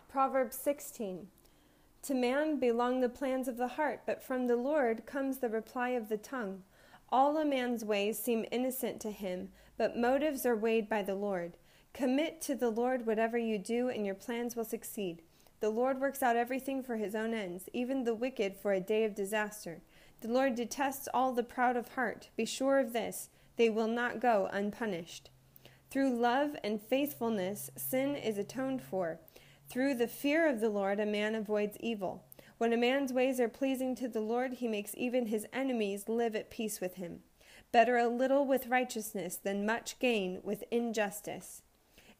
Proverbs 0.08 0.58
16 0.58 1.28
To 2.04 2.14
man 2.14 2.58
belong 2.58 3.02
the 3.02 3.10
plans 3.10 3.50
of 3.50 3.58
the 3.58 3.68
heart, 3.68 4.04
but 4.06 4.24
from 4.24 4.48
the 4.48 4.56
Lord 4.56 5.06
comes 5.06 5.40
the 5.40 5.50
reply 5.50 5.90
of 5.90 6.08
the 6.08 6.18
tongue. 6.18 6.64
All 7.12 7.38
a 7.38 7.44
man's 7.44 7.84
ways 7.84 8.18
seem 8.18 8.46
innocent 8.50 9.02
to 9.02 9.12
him, 9.12 9.50
but 9.78 9.98
motives 9.98 10.46
are 10.46 10.56
weighed 10.56 10.88
by 10.88 11.04
the 11.04 11.16
Lord. 11.16 11.58
Commit 11.92 12.40
to 12.42 12.56
the 12.56 12.70
Lord 12.70 13.06
whatever 13.06 13.38
you 13.38 13.58
do, 13.58 13.90
and 13.90 14.06
your 14.06 14.16
plans 14.16 14.56
will 14.56 14.64
succeed. 14.64 15.22
The 15.60 15.70
Lord 15.70 16.00
works 16.00 16.24
out 16.24 16.38
everything 16.38 16.82
for 16.84 16.96
his 16.96 17.16
own 17.16 17.34
ends, 17.34 17.68
even 17.74 18.04
the 18.04 18.16
wicked 18.16 18.56
for 18.56 18.72
a 18.72 18.80
day 18.80 19.04
of 19.04 19.14
disaster. 19.14 19.82
The 20.22 20.30
Lord 20.30 20.56
detests 20.56 21.08
all 21.14 21.34
the 21.34 21.44
proud 21.44 21.76
of 21.76 21.90
heart. 21.90 22.30
Be 22.36 22.46
sure 22.46 22.80
of 22.80 22.94
this, 22.94 23.30
they 23.58 23.70
will 23.70 23.88
not 23.88 24.22
go 24.22 24.50
unpunished. 24.54 25.30
Through 25.90 26.18
love 26.18 26.56
and 26.64 26.82
faithfulness, 26.82 27.70
sin 27.76 28.16
is 28.16 28.38
atoned 28.38 28.82
for. 28.82 29.20
Through 29.70 29.96
the 29.96 30.08
fear 30.08 30.48
of 30.48 30.62
the 30.62 30.70
Lord, 30.70 31.00
a 31.00 31.06
man 31.06 31.36
avoids 31.36 31.78
evil. 31.80 32.24
When 32.58 32.74
a 32.74 32.78
man's 32.78 33.12
ways 33.12 33.40
are 33.40 33.50
pleasing 33.50 33.96
to 33.96 34.08
the 34.08 34.22
Lord, 34.22 34.54
he 34.54 34.68
makes 34.68 34.94
even 34.96 35.28
his 35.28 35.46
enemies 35.52 36.08
live 36.08 36.36
at 36.36 36.50
peace 36.50 36.80
with 36.80 36.96
him. 36.96 37.22
Better 37.72 37.98
a 37.98 38.08
little 38.08 38.46
with 38.46 38.68
righteousness 38.68 39.36
than 39.36 39.66
much 39.66 40.00
gain 40.00 40.40
with 40.44 40.64
injustice. 40.72 41.64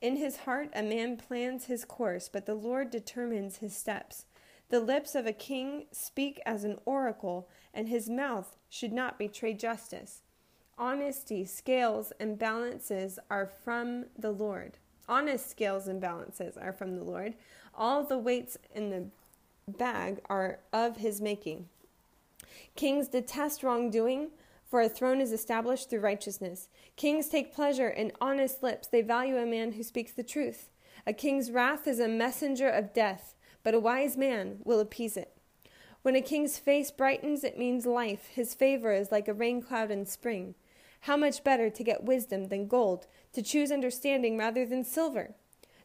In 0.02 0.16
his 0.16 0.38
heart 0.38 0.70
a 0.74 0.82
man 0.82 1.18
plans 1.18 1.66
his 1.66 1.84
course, 1.84 2.30
but 2.30 2.46
the 2.46 2.56
Lord 2.56 2.90
determines 2.90 3.58
his 3.58 3.76
steps. 3.76 4.26
The 4.70 4.80
lips 4.80 5.16
of 5.16 5.26
a 5.26 5.34
king 5.34 5.86
speak 5.92 6.40
as 6.46 6.64
an 6.64 6.80
oracle, 6.86 7.50
and 7.74 7.90
his 7.90 8.10
mouth 8.10 8.56
should 8.70 8.94
not 8.94 9.18
betray 9.18 9.54
justice. 9.54 10.22
Honesty, 10.78 11.44
scales, 11.44 12.14
and 12.20 12.40
balances 12.40 13.20
are 13.30 13.46
from 13.46 14.06
the 14.18 14.32
Lord. 14.32 14.78
Honest 15.10 15.50
scales 15.50 15.88
and 15.88 16.00
balances 16.00 16.56
are 16.56 16.72
from 16.72 16.96
the 16.96 17.04
Lord. 17.04 17.34
All 17.76 18.04
the 18.04 18.18
weights 18.18 18.58
in 18.74 18.90
the 18.92 19.08
bag 19.68 20.22
are 20.30 20.60
of 20.72 20.98
his 20.98 21.20
making. 21.20 21.68
Kings 22.76 23.08
detest 23.08 23.64
wrongdoing 23.64 24.30
for 24.70 24.82
a 24.82 24.90
throne 24.90 25.20
is 25.20 25.32
established 25.32 25.90
through 25.90 26.02
righteousness. 26.02 26.70
Kings 26.96 27.28
take 27.28 27.54
pleasure 27.54 27.90
in 27.90 28.12
honest 28.22 28.62
lips. 28.62 28.88
They 28.88 29.02
value 29.02 29.38
a 29.38 29.46
man 29.46 29.72
who 29.72 29.84
speaks 29.84 30.12
the 30.12 30.24
truth. 30.24 30.70
A 31.08 31.14
king's 31.14 31.50
wrath 31.50 31.88
is 31.88 32.00
a 32.00 32.08
messenger 32.08 32.70
of 32.70 32.94
death, 32.94 33.36
but 33.64 33.74
a 33.74 33.80
wise 33.80 34.16
man 34.16 34.60
will 34.64 34.80
appease 34.80 35.18
it. 35.18 35.36
When 36.04 36.16
a 36.16 36.22
king's 36.22 36.60
face 36.60 36.92
brightens, 36.92 37.44
it 37.44 37.58
means 37.58 37.86
life. 37.86 38.28
His 38.28 38.54
favor 38.54 38.94
is 38.94 39.12
like 39.12 39.28
a 39.28 39.34
rain 39.34 39.62
cloud 39.62 39.90
in 39.90 40.06
spring. 40.06 40.56
How 41.02 41.18
much 41.18 41.44
better 41.44 41.70
to 41.70 41.84
get 41.84 42.04
wisdom 42.04 42.50
than 42.50 42.68
gold, 42.68 43.08
to 43.34 43.42
choose 43.42 43.72
understanding 43.72 44.38
rather 44.38 44.66
than 44.66 44.84
silver. 44.84 45.36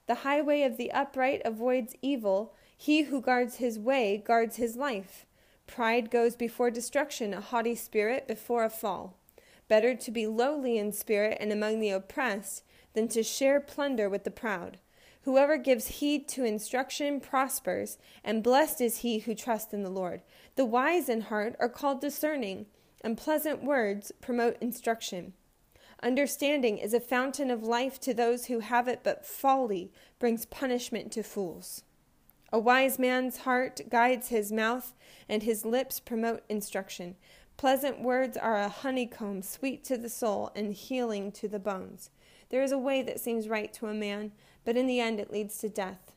The 0.07 0.17
highway 0.17 0.63
of 0.63 0.77
the 0.77 0.93
upright 0.93 1.41
avoids 1.45 1.95
evil. 2.03 2.55
He 2.77 3.03
who 3.03 3.21
guards 3.21 3.57
his 3.57 3.79
way 3.79 4.23
guards 4.25 4.57
his 4.57 4.77
life. 4.77 5.25
Pride 5.67 6.11
goes 6.11 6.37
before 6.37 6.71
destruction, 6.71 7.35
a 7.35 7.41
haughty 7.41 7.75
spirit 7.75 8.29
before 8.29 8.65
a 8.65 8.71
fall. 8.71 9.17
Better 9.67 9.95
to 9.95 10.11
be 10.11 10.27
lowly 10.27 10.79
in 10.79 10.93
spirit 10.93 11.39
and 11.41 11.51
among 11.53 11.81
the 11.81 11.91
oppressed 11.91 12.65
than 12.93 13.09
to 13.09 13.23
share 13.23 13.61
plunder 13.61 14.09
with 14.09 14.25
the 14.25 14.31
proud. 14.31 14.79
Whoever 15.23 15.57
gives 15.57 15.87
heed 15.87 16.29
to 16.29 16.45
instruction 16.45 17.19
prospers, 17.19 17.97
and 18.23 18.43
blessed 18.43 18.81
is 18.83 18.99
he 18.99 19.21
who 19.21 19.35
trusts 19.35 19.73
in 19.73 19.83
the 19.83 19.91
Lord. 19.91 20.21
The 20.55 20.67
wise 20.67 21.09
in 21.09 21.23
heart 21.23 21.57
are 21.59 21.69
called 21.69 22.01
discerning, 22.01 22.67
and 23.01 23.17
pleasant 23.17 23.65
words 23.65 24.13
promote 24.21 24.59
instruction. 24.61 25.33
Understanding 26.03 26.77
is 26.77 26.93
a 26.93 27.01
fountain 27.01 27.51
of 27.51 27.63
life 27.63 27.99
to 28.01 28.13
those 28.13 28.47
who 28.47 28.61
have 28.61 28.87
it, 28.87 29.01
but 29.03 29.25
folly 29.25 29.91
brings 30.19 30.45
punishment 30.45 31.11
to 31.13 31.23
fools. 31.23 31.85
A 32.55 32.59
wise 32.61 33.01
man's 33.01 33.39
heart 33.39 33.81
guides 33.89 34.29
his 34.29 34.53
mouth, 34.53 34.95
and 35.29 35.43
his 35.43 35.65
lips 35.65 35.99
promote 35.99 36.45
instruction. 36.49 37.17
Pleasant 37.57 38.01
words 38.01 38.37
are 38.37 38.55
a 38.55 38.69
honeycomb, 38.69 39.43
sweet 39.43 39.83
to 39.87 39.99
the 39.99 40.09
soul 40.09 40.53
and 40.55 40.73
healing 40.73 41.33
to 41.33 41.49
the 41.49 41.59
bones. 41.59 42.11
There 42.51 42.63
is 42.63 42.71
a 42.71 42.79
way 42.79 43.03
that 43.03 43.19
seems 43.19 43.49
right 43.49 43.73
to 43.73 43.89
a 43.89 43.93
man, 43.93 44.31
but 44.65 44.77
in 44.77 44.87
the 44.87 45.01
end 45.01 45.19
it 45.19 45.33
leads 45.33 45.59
to 45.59 45.69
death. 45.69 46.13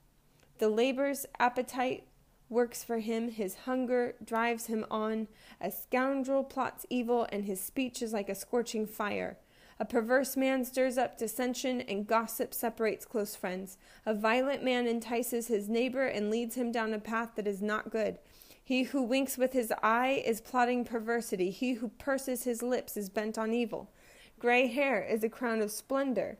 The 0.60 0.70
labor's 0.70 1.26
appetite 1.40 2.04
works 2.50 2.84
for 2.84 3.00
him, 3.00 3.32
his 3.32 3.56
hunger 3.66 4.14
drives 4.24 4.68
him 4.68 4.86
on. 4.92 5.30
A 5.60 5.72
scoundrel 5.72 6.44
plots 6.44 6.86
evil, 6.92 7.26
and 7.32 7.46
his 7.46 7.60
speech 7.60 8.04
is 8.04 8.14
like 8.14 8.30
a 8.30 8.36
scorching 8.36 8.86
fire. 8.86 9.38
A 9.80 9.86
perverse 9.86 10.36
man 10.36 10.66
stirs 10.66 10.98
up 10.98 11.18
dissension, 11.18 11.82
and 11.82 12.08
gossip 12.08 12.54
separates 12.54 13.06
close 13.06 13.36
friends. 13.36 13.78
A 14.06 14.14
violent 14.14 14.64
man 14.64 14.88
entices 14.88 15.48
his 15.48 15.70
neighbor 15.70 16.06
and 16.06 16.32
leads 16.32 16.56
him 16.56 16.72
down 16.72 16.94
a 16.94 17.00
path 17.00 17.32
that 17.36 17.48
is 17.48 17.62
not 17.62 17.92
good. 17.92 18.18
He 18.64 18.84
who 18.84 19.04
winks 19.04 19.38
with 19.38 19.54
his 19.54 19.72
eye 19.84 20.24
is 20.26 20.42
plotting 20.42 20.84
perversity. 20.84 21.52
He 21.52 21.74
who 21.74 21.90
purses 21.90 22.44
his 22.44 22.64
lips 22.64 22.98
is 22.98 23.08
bent 23.08 23.38
on 23.38 23.54
evil. 23.54 23.92
Gray 24.40 24.68
hair 24.68 25.02
is 25.02 25.24
a 25.24 25.30
crown 25.30 25.62
of 25.62 25.72
splendor. 25.72 26.38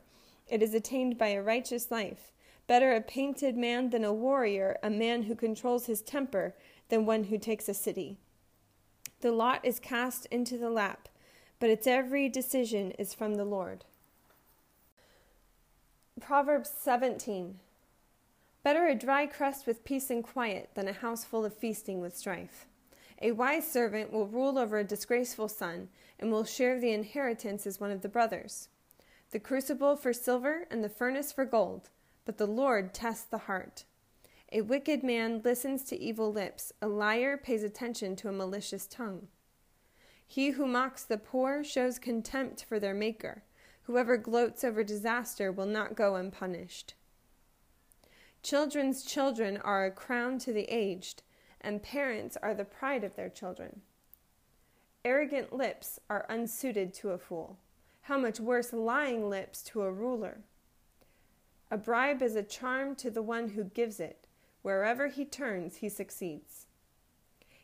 It 0.48 0.62
is 0.62 0.74
attained 0.74 1.16
by 1.16 1.28
a 1.28 1.42
righteous 1.42 1.90
life. 1.90 2.32
Better 2.66 2.92
a 2.92 3.00
painted 3.00 3.56
man 3.56 3.90
than 3.90 4.04
a 4.04 4.12
warrior, 4.12 4.76
a 4.82 4.90
man 4.90 5.22
who 5.22 5.34
controls 5.34 5.86
his 5.86 6.02
temper 6.02 6.54
than 6.90 7.06
one 7.06 7.24
who 7.24 7.38
takes 7.38 7.68
a 7.68 7.74
city. 7.74 8.18
The 9.20 9.32
lot 9.32 9.64
is 9.64 9.80
cast 9.80 10.26
into 10.26 10.58
the 10.58 10.70
lap 10.70 11.08
but 11.60 11.70
its 11.70 11.86
every 11.86 12.28
decision 12.28 12.92
is 12.92 13.14
from 13.14 13.34
the 13.34 13.44
Lord. 13.44 13.84
Proverbs 16.20 16.70
17 16.80 17.58
Better 18.62 18.86
a 18.86 18.94
dry 18.94 19.26
crust 19.26 19.66
with 19.66 19.84
peace 19.84 20.10
and 20.10 20.22
quiet 20.22 20.70
than 20.74 20.88
a 20.88 20.92
house 20.92 21.24
full 21.24 21.44
of 21.44 21.56
feasting 21.56 22.00
with 22.00 22.16
strife. 22.16 22.66
A 23.22 23.32
wise 23.32 23.66
servant 23.70 24.12
will 24.12 24.26
rule 24.26 24.58
over 24.58 24.78
a 24.78 24.84
disgraceful 24.84 25.48
son 25.48 25.88
and 26.18 26.30
will 26.30 26.44
share 26.44 26.78
the 26.78 26.92
inheritance 26.92 27.66
as 27.66 27.80
one 27.80 27.90
of 27.90 28.02
the 28.02 28.08
brothers. 28.08 28.68
The 29.30 29.40
crucible 29.40 29.96
for 29.96 30.12
silver 30.12 30.66
and 30.70 30.82
the 30.82 30.88
furnace 30.88 31.32
for 31.32 31.44
gold, 31.44 31.90
but 32.24 32.38
the 32.38 32.46
Lord 32.46 32.94
tests 32.94 33.24
the 33.24 33.38
heart. 33.38 33.84
A 34.52 34.62
wicked 34.62 35.02
man 35.02 35.42
listens 35.44 35.84
to 35.84 36.00
evil 36.00 36.32
lips, 36.32 36.72
a 36.80 36.88
liar 36.88 37.36
pays 37.36 37.62
attention 37.62 38.16
to 38.16 38.28
a 38.28 38.32
malicious 38.32 38.86
tongue. 38.86 39.28
He 40.30 40.50
who 40.50 40.66
mocks 40.66 41.04
the 41.04 41.16
poor 41.16 41.64
shows 41.64 41.98
contempt 41.98 42.62
for 42.62 42.78
their 42.78 42.92
Maker. 42.92 43.44
Whoever 43.84 44.18
gloats 44.18 44.62
over 44.62 44.84
disaster 44.84 45.50
will 45.50 45.66
not 45.66 45.96
go 45.96 46.16
unpunished. 46.16 46.92
Children's 48.42 49.02
children 49.02 49.56
are 49.56 49.86
a 49.86 49.90
crown 49.90 50.38
to 50.40 50.52
the 50.52 50.66
aged, 50.72 51.22
and 51.62 51.82
parents 51.82 52.36
are 52.42 52.54
the 52.54 52.66
pride 52.66 53.04
of 53.04 53.16
their 53.16 53.30
children. 53.30 53.80
Arrogant 55.02 55.52
lips 55.52 55.98
are 56.10 56.26
unsuited 56.28 56.92
to 56.92 57.10
a 57.10 57.18
fool. 57.18 57.58
How 58.02 58.18
much 58.18 58.38
worse 58.38 58.74
lying 58.74 59.30
lips 59.30 59.62
to 59.64 59.82
a 59.82 59.90
ruler? 59.90 60.42
A 61.70 61.78
bribe 61.78 62.20
is 62.20 62.36
a 62.36 62.42
charm 62.42 62.94
to 62.96 63.10
the 63.10 63.22
one 63.22 63.50
who 63.50 63.64
gives 63.64 63.98
it. 63.98 64.26
Wherever 64.60 65.08
he 65.08 65.24
turns, 65.24 65.76
he 65.76 65.88
succeeds. 65.88 66.66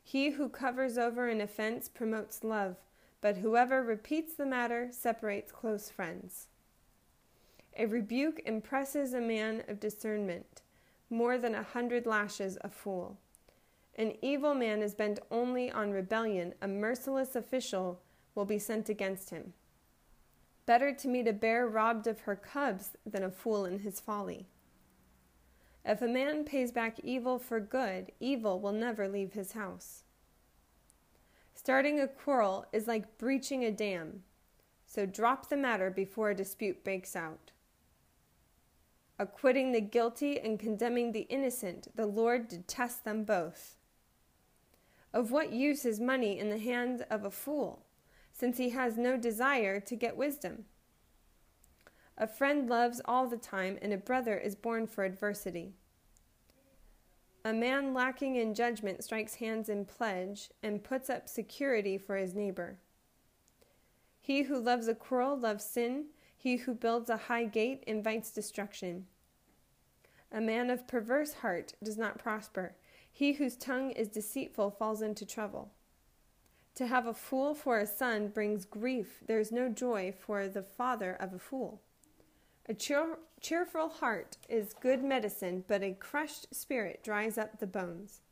He 0.07 0.31
who 0.31 0.51
covers 0.51 0.99
over 0.99 1.29
an 1.29 1.41
offense 1.41 1.89
promotes 1.89 2.45
love, 2.45 2.77
but 3.23 3.39
whoever 3.39 3.83
repeats 3.83 4.35
the 4.35 4.45
matter 4.45 4.89
separates 4.93 5.51
close 5.51 5.89
friends. 5.89 6.49
A 7.77 7.87
rebuke 7.87 8.43
impresses 8.45 9.15
a 9.15 9.21
man 9.21 9.65
of 9.67 9.81
discernment, 9.81 10.61
more 11.09 11.39
than 11.39 11.55
a 11.55 11.63
hundred 11.63 12.07
lashes 12.07 12.59
a 12.61 12.69
fool. 12.69 13.17
An 13.97 14.15
evil 14.21 14.55
man 14.55 14.83
is 14.83 14.95
bent 14.95 15.21
only 15.31 15.71
on 15.71 15.91
rebellion, 15.91 16.53
a 16.61 16.69
merciless 16.69 17.35
official 17.35 18.01
will 18.35 18.45
be 18.45 18.59
sent 18.59 18.91
against 18.91 19.31
him. 19.31 19.55
Better 20.67 20.93
to 20.93 21.09
meet 21.09 21.27
a 21.27 21.33
bear 21.33 21.67
robbed 21.67 22.07
of 22.07 22.21
her 22.21 22.37
cubs 22.37 22.91
than 23.07 23.23
a 23.23 23.31
fool 23.31 23.65
in 23.65 23.81
his 23.81 24.01
folly. 24.01 24.49
If 25.85 26.01
a 26.01 26.09
man 26.09 26.45
pays 26.45 26.72
back 26.72 26.99
evil 27.01 27.39
for 27.39 27.61
good, 27.61 28.12
evil 28.18 28.59
will 28.59 28.72
never 28.72 29.07
leave 29.07 29.35
his 29.35 29.53
house. 29.53 30.05
Starting 31.55 32.01
a 32.01 32.09
quarrel 32.09 32.64
is 32.72 32.87
like 32.87 33.18
breaching 33.18 33.64
a 33.64 33.70
dam, 33.70 34.22
so 34.87 35.05
drop 35.05 35.49
the 35.49 35.57
matter 35.57 35.91
before 35.91 36.30
a 36.30 36.35
dispute 36.35 36.82
breaks 36.85 37.14
out. 37.14 37.53
Acquitting 39.18 39.72
the 39.72 39.80
guilty 39.80 40.41
and 40.41 40.59
condemning 40.59 41.12
the 41.12 41.26
innocent, 41.30 41.89
the 41.95 42.07
Lord 42.07 42.49
detests 42.49 42.99
them 42.99 43.24
both. 43.24 43.76
Of 45.12 45.30
what 45.30 45.53
use 45.53 45.85
is 45.85 46.01
money 46.01 46.39
in 46.39 46.51
the 46.51 46.59
hand 46.59 47.07
of 47.09 47.24
a 47.24 47.30
fool, 47.30 47.85
since 48.32 48.59
he 48.59 48.70
has 48.70 48.97
no 48.97 49.16
desire 49.16 49.78
to 49.80 49.95
get 49.95 50.16
wisdom? 50.16 50.64
A 52.17 52.27
friend 52.29 52.69
loves 52.69 53.01
all 53.05 53.27
the 53.27 53.37
time, 53.37 53.79
and 53.83 53.93
a 53.93 53.99
brother 53.99 54.39
is 54.39 54.55
born 54.55 54.87
for 54.87 55.05
adversity. 55.05 55.75
A 57.45 57.53
man 57.53 57.93
lacking 57.93 58.37
in 58.37 58.55
judgment 58.55 59.03
strikes 59.03 59.35
hands 59.35 59.69
in 59.69 59.85
pledge 59.85 60.51
and 60.62 60.85
puts 60.85 61.11
up 61.11 61.29
security 61.29 61.99
for 61.99 62.17
his 62.17 62.35
neighbor. 62.35 62.79
He 64.21 64.45
who 64.45 64.59
loves 64.59 64.89
a 64.89 64.95
quarrel 64.95 65.37
loves 65.37 65.65
sin. 65.65 66.07
He 66.37 66.57
who 66.57 66.75
builds 66.75 67.11
a 67.11 67.17
high 67.17 67.45
gate 67.45 67.85
invites 67.87 68.31
destruction. 68.31 69.07
A 70.33 70.41
man 70.41 70.71
of 70.71 70.89
perverse 70.89 71.35
heart 71.35 71.75
does 71.83 71.99
not 71.99 72.19
prosper. 72.19 72.77
He 73.12 73.35
whose 73.35 73.57
tongue 73.57 73.91
is 73.91 74.09
deceitful 74.09 74.71
falls 74.71 75.03
into 75.03 75.27
trouble. 75.27 75.73
To 76.77 76.87
have 76.87 77.07
a 77.07 77.15
fool 77.15 77.55
for 77.55 77.79
a 77.79 77.87
son 77.87 78.29
brings 78.29 78.65
grief. 78.65 79.23
There 79.27 79.39
is 79.39 79.53
no 79.53 79.69
joy 79.69 80.15
for 80.19 80.49
the 80.49 80.62
father 80.62 81.12
of 81.21 81.35
a 81.35 81.39
fool. 81.39 81.83
A 82.67 82.73
cheer- 82.73 83.19
cheerful 83.41 83.89
heart 83.89 84.39
is 84.49 84.73
good 84.73 85.05
medicine, 85.05 85.65
but 85.69 85.83
a 85.83 85.93
crushed 85.93 86.55
spirit 86.55 87.03
dries 87.03 87.37
up 87.37 87.59
the 87.59 87.67
bones. 87.67 88.23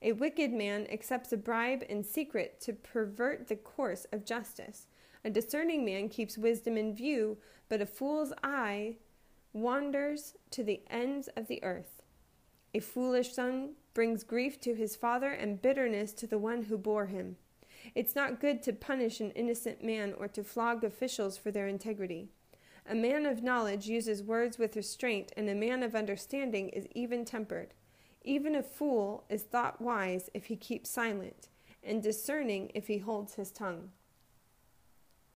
A 0.00 0.12
wicked 0.12 0.50
man 0.50 0.86
accepts 0.90 1.30
a 1.30 1.36
bribe 1.36 1.84
in 1.86 2.02
secret 2.02 2.58
to 2.60 2.72
pervert 2.72 3.48
the 3.48 3.56
course 3.56 4.06
of 4.12 4.24
justice. 4.24 4.86
A 5.24 5.30
discerning 5.30 5.84
man 5.84 6.08
keeps 6.08 6.38
wisdom 6.38 6.78
in 6.78 6.94
view, 6.94 7.36
but 7.68 7.82
a 7.82 7.86
fool's 7.86 8.32
eye 8.42 8.96
wanders 9.52 10.36
to 10.52 10.64
the 10.64 10.80
ends 10.88 11.28
of 11.36 11.46
the 11.48 11.62
earth. 11.62 12.02
A 12.72 12.80
foolish 12.80 13.34
son 13.34 13.72
brings 13.92 14.24
grief 14.24 14.58
to 14.60 14.74
his 14.74 14.96
father 14.96 15.32
and 15.32 15.60
bitterness 15.60 16.14
to 16.14 16.26
the 16.26 16.38
one 16.38 16.62
who 16.62 16.78
bore 16.78 17.06
him. 17.06 17.36
It's 17.94 18.14
not 18.14 18.40
good 18.40 18.62
to 18.62 18.72
punish 18.72 19.20
an 19.20 19.32
innocent 19.32 19.84
man 19.84 20.14
or 20.16 20.28
to 20.28 20.44
flog 20.44 20.82
officials 20.82 21.36
for 21.36 21.50
their 21.50 21.66
integrity. 21.66 22.30
A 22.88 22.94
man 22.94 23.26
of 23.26 23.42
knowledge 23.42 23.86
uses 23.86 24.22
words 24.22 24.58
with 24.58 24.76
restraint, 24.76 25.32
and 25.36 25.48
a 25.48 25.54
man 25.54 25.82
of 25.82 25.94
understanding 25.94 26.68
is 26.70 26.86
even 26.94 27.24
tempered. 27.24 27.74
Even 28.24 28.54
a 28.54 28.62
fool 28.62 29.24
is 29.28 29.42
thought 29.42 29.80
wise 29.80 30.28
if 30.34 30.46
he 30.46 30.56
keeps 30.56 30.90
silent, 30.90 31.48
and 31.82 32.02
discerning 32.02 32.70
if 32.74 32.86
he 32.86 32.98
holds 32.98 33.34
his 33.34 33.50
tongue. 33.50 33.90